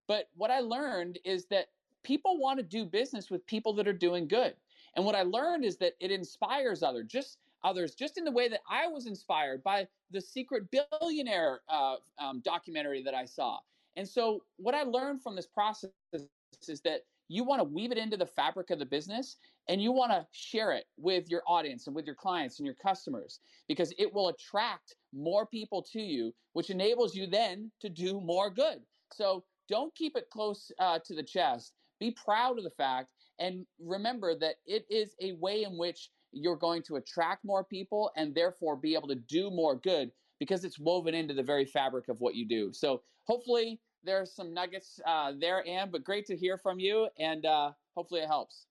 But 0.06 0.28
what 0.34 0.50
I 0.50 0.60
learned 0.60 1.18
is 1.24 1.46
that 1.46 1.68
people 2.02 2.38
want 2.38 2.58
to 2.58 2.62
do 2.62 2.84
business 2.84 3.30
with 3.30 3.46
people 3.46 3.72
that 3.74 3.88
are 3.88 3.94
doing 3.94 4.28
good. 4.28 4.54
And 4.96 5.04
what 5.04 5.14
I 5.14 5.22
learned 5.22 5.64
is 5.64 5.78
that 5.78 5.94
it 6.00 6.10
inspires 6.10 6.82
others, 6.82 7.06
just 7.08 7.38
others, 7.64 7.94
just 7.94 8.18
in 8.18 8.24
the 8.24 8.30
way 8.30 8.48
that 8.48 8.60
I 8.70 8.86
was 8.86 9.06
inspired 9.06 9.62
by 9.64 9.88
the 10.10 10.20
Secret 10.20 10.64
Billionaire 10.70 11.60
uh, 11.68 11.96
um, 12.18 12.40
documentary 12.44 13.02
that 13.02 13.14
I 13.14 13.24
saw. 13.24 13.58
And 13.96 14.06
so, 14.06 14.44
what 14.56 14.74
I 14.74 14.82
learned 14.82 15.22
from 15.22 15.34
this 15.36 15.46
process 15.46 15.90
is 16.12 16.80
that 16.82 17.02
you 17.28 17.44
want 17.44 17.60
to 17.60 17.64
weave 17.64 17.92
it 17.92 17.98
into 17.98 18.16
the 18.16 18.26
fabric 18.26 18.70
of 18.70 18.78
the 18.78 18.86
business 18.86 19.36
and 19.68 19.82
you 19.82 19.92
want 19.92 20.12
to 20.12 20.26
share 20.32 20.72
it 20.72 20.84
with 20.98 21.28
your 21.28 21.42
audience 21.46 21.86
and 21.86 21.96
with 21.96 22.06
your 22.06 22.14
clients 22.14 22.58
and 22.58 22.66
your 22.66 22.74
customers 22.74 23.40
because 23.68 23.92
it 23.98 24.12
will 24.12 24.28
attract 24.28 24.96
more 25.12 25.46
people 25.46 25.82
to 25.92 26.00
you, 26.00 26.34
which 26.52 26.70
enables 26.70 27.14
you 27.14 27.26
then 27.26 27.70
to 27.80 27.88
do 27.88 28.20
more 28.20 28.50
good. 28.50 28.80
So, 29.12 29.44
don't 29.66 29.94
keep 29.94 30.14
it 30.14 30.28
close 30.30 30.70
uh, 30.78 30.98
to 31.06 31.14
the 31.14 31.22
chest. 31.22 31.72
Be 31.98 32.10
proud 32.10 32.58
of 32.58 32.64
the 32.64 32.70
fact 32.70 33.08
and 33.38 33.64
remember 33.80 34.34
that 34.38 34.56
it 34.66 34.84
is 34.90 35.14
a 35.20 35.32
way 35.32 35.64
in 35.64 35.78
which 35.78 36.10
you're 36.32 36.56
going 36.56 36.82
to 36.82 36.96
attract 36.96 37.44
more 37.44 37.64
people 37.64 38.10
and 38.16 38.34
therefore 38.34 38.76
be 38.76 38.94
able 38.94 39.08
to 39.08 39.14
do 39.14 39.50
more 39.50 39.76
good 39.76 40.10
because 40.38 40.64
it's 40.64 40.78
woven 40.78 41.14
into 41.14 41.34
the 41.34 41.42
very 41.42 41.64
fabric 41.64 42.08
of 42.08 42.20
what 42.20 42.34
you 42.34 42.46
do. 42.46 42.72
So 42.72 43.02
hopefully 43.26 43.80
there's 44.04 44.34
some 44.34 44.52
nuggets 44.52 45.00
uh, 45.06 45.32
there, 45.38 45.66
Anne, 45.66 45.90
but 45.90 46.04
great 46.04 46.26
to 46.26 46.36
hear 46.36 46.58
from 46.58 46.78
you 46.78 47.08
and 47.18 47.46
uh, 47.46 47.72
hopefully 47.94 48.20
it 48.20 48.26
helps. 48.26 48.66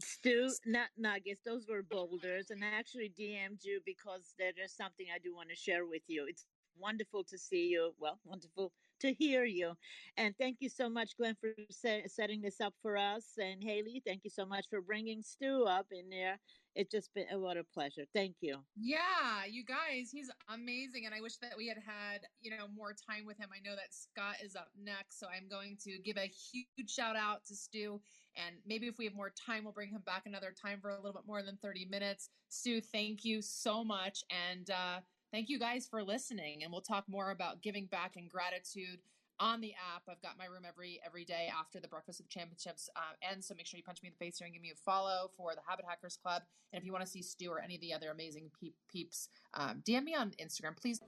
Stu, 0.00 0.50
not 0.66 0.88
nuggets, 0.96 1.42
those 1.44 1.66
were 1.68 1.82
boulders. 1.82 2.50
And 2.50 2.64
I 2.64 2.68
actually 2.78 3.12
DM'd 3.18 3.64
you 3.64 3.80
because 3.84 4.34
there 4.38 4.52
is 4.62 4.72
something 4.72 5.06
I 5.14 5.18
do 5.18 5.34
want 5.34 5.50
to 5.50 5.56
share 5.56 5.86
with 5.86 6.02
you. 6.06 6.26
It's 6.28 6.46
wonderful 6.78 7.24
to 7.24 7.38
see 7.38 7.68
you. 7.68 7.92
Well, 7.98 8.18
wonderful 8.24 8.72
to 9.00 9.12
hear 9.12 9.44
you. 9.44 9.72
And 10.16 10.34
thank 10.38 10.58
you 10.60 10.68
so 10.68 10.88
much, 10.88 11.16
Glenn, 11.16 11.36
for 11.40 11.50
set, 11.70 12.10
setting 12.10 12.40
this 12.40 12.60
up 12.60 12.74
for 12.82 12.96
us. 12.96 13.24
And 13.38 13.62
Haley, 13.62 14.02
thank 14.06 14.24
you 14.24 14.30
so 14.30 14.44
much 14.46 14.66
for 14.68 14.80
bringing 14.80 15.22
Stu 15.22 15.64
up 15.64 15.86
in 15.90 16.08
there. 16.08 16.38
It's 16.74 16.90
just 16.90 17.12
been 17.14 17.26
a 17.32 17.36
lot 17.36 17.56
of 17.56 17.70
pleasure. 17.72 18.04
Thank 18.14 18.36
you. 18.40 18.58
Yeah, 18.76 19.44
you 19.48 19.64
guys, 19.64 20.10
he's 20.12 20.30
amazing, 20.48 21.06
and 21.06 21.14
I 21.14 21.20
wish 21.20 21.36
that 21.38 21.54
we 21.56 21.68
had 21.68 21.78
had 21.78 22.20
you 22.40 22.50
know 22.50 22.66
more 22.74 22.92
time 22.92 23.26
with 23.26 23.38
him. 23.38 23.48
I 23.52 23.60
know 23.66 23.74
that 23.74 23.92
Scott 23.92 24.36
is 24.42 24.56
up 24.56 24.68
next, 24.82 25.18
so 25.18 25.26
I'm 25.26 25.48
going 25.48 25.76
to 25.84 25.98
give 25.98 26.16
a 26.16 26.30
huge 26.52 26.90
shout 26.90 27.16
out 27.16 27.44
to 27.46 27.54
Stu. 27.54 28.00
And 28.36 28.56
maybe 28.66 28.86
if 28.86 28.98
we 28.98 29.04
have 29.06 29.14
more 29.14 29.32
time, 29.46 29.64
we'll 29.64 29.72
bring 29.72 29.90
him 29.90 30.02
back 30.06 30.22
another 30.26 30.52
time 30.52 30.80
for 30.80 30.90
a 30.90 30.96
little 30.96 31.12
bit 31.12 31.26
more 31.26 31.42
than 31.42 31.58
30 31.60 31.86
minutes. 31.90 32.28
Stu, 32.48 32.80
thank 32.80 33.24
you 33.24 33.42
so 33.42 33.82
much, 33.84 34.22
and 34.30 34.70
uh, 34.70 35.00
Thank 35.32 35.48
you 35.48 35.60
guys 35.60 35.86
for 35.88 36.02
listening, 36.02 36.64
and 36.64 36.72
we'll 36.72 36.80
talk 36.80 37.04
more 37.08 37.30
about 37.30 37.62
giving 37.62 37.86
back 37.86 38.16
and 38.16 38.28
gratitude 38.28 38.98
on 39.40 39.60
the 39.60 39.72
app. 39.72 40.02
I've 40.08 40.22
got 40.22 40.38
my 40.38 40.44
room 40.44 40.62
every 40.68 41.00
every 41.04 41.24
day 41.24 41.50
after 41.58 41.80
the 41.80 41.88
Breakfast 41.88 42.20
with 42.20 42.28
Championships 42.28 42.88
uh, 42.94 43.00
ends, 43.28 43.48
so 43.48 43.54
make 43.56 43.66
sure 43.66 43.78
you 43.78 43.84
punch 43.84 44.02
me 44.02 44.08
in 44.08 44.14
the 44.18 44.24
face 44.24 44.38
here 44.38 44.46
and 44.46 44.54
give 44.54 44.62
me 44.62 44.70
a 44.70 44.76
follow 44.84 45.30
for 45.36 45.54
the 45.54 45.62
Habit 45.66 45.86
Hackers 45.88 46.18
Club. 46.22 46.42
And 46.72 46.80
if 46.80 46.86
you 46.86 46.92
want 46.92 47.04
to 47.04 47.10
see 47.10 47.22
Stu 47.22 47.50
or 47.50 47.60
any 47.60 47.74
of 47.74 47.80
the 47.80 47.92
other 47.92 48.10
amazing 48.10 48.50
peep, 48.60 48.74
peeps, 48.92 49.28
um, 49.54 49.82
DM 49.84 50.04
me 50.04 50.14
on 50.14 50.32
Instagram, 50.40 50.76
please. 50.76 51.00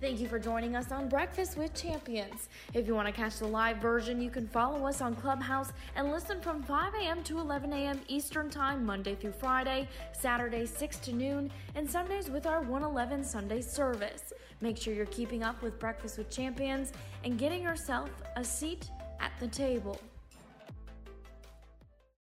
Thank 0.00 0.18
you 0.18 0.28
for 0.28 0.38
joining 0.38 0.76
us 0.76 0.92
on 0.92 1.10
Breakfast 1.10 1.58
with 1.58 1.74
Champions. 1.74 2.48
If 2.72 2.86
you 2.86 2.94
want 2.94 3.06
to 3.08 3.12
catch 3.12 3.36
the 3.36 3.46
live 3.46 3.76
version, 3.76 4.18
you 4.18 4.30
can 4.30 4.48
follow 4.48 4.86
us 4.86 5.02
on 5.02 5.14
Clubhouse 5.14 5.74
and 5.94 6.10
listen 6.10 6.40
from 6.40 6.62
5 6.62 6.94
a.m. 6.94 7.22
to 7.24 7.38
11 7.38 7.70
a.m. 7.74 8.00
Eastern 8.08 8.48
Time, 8.48 8.82
Monday 8.82 9.14
through 9.14 9.32
Friday, 9.32 9.86
Saturday 10.18 10.64
6 10.64 10.96
to 11.00 11.12
noon, 11.12 11.52
and 11.74 11.90
Sundays 11.90 12.30
with 12.30 12.46
our 12.46 12.62
111 12.62 13.22
Sunday 13.22 13.60
service. 13.60 14.32
Make 14.60 14.76
sure 14.76 14.92
you're 14.92 15.06
keeping 15.06 15.42
up 15.42 15.62
with 15.62 15.78
Breakfast 15.78 16.18
with 16.18 16.30
Champions 16.30 16.92
and 17.24 17.38
getting 17.38 17.62
yourself 17.62 18.10
a 18.36 18.44
seat 18.44 18.90
at 19.20 19.32
the 19.40 19.48
table. 19.48 19.98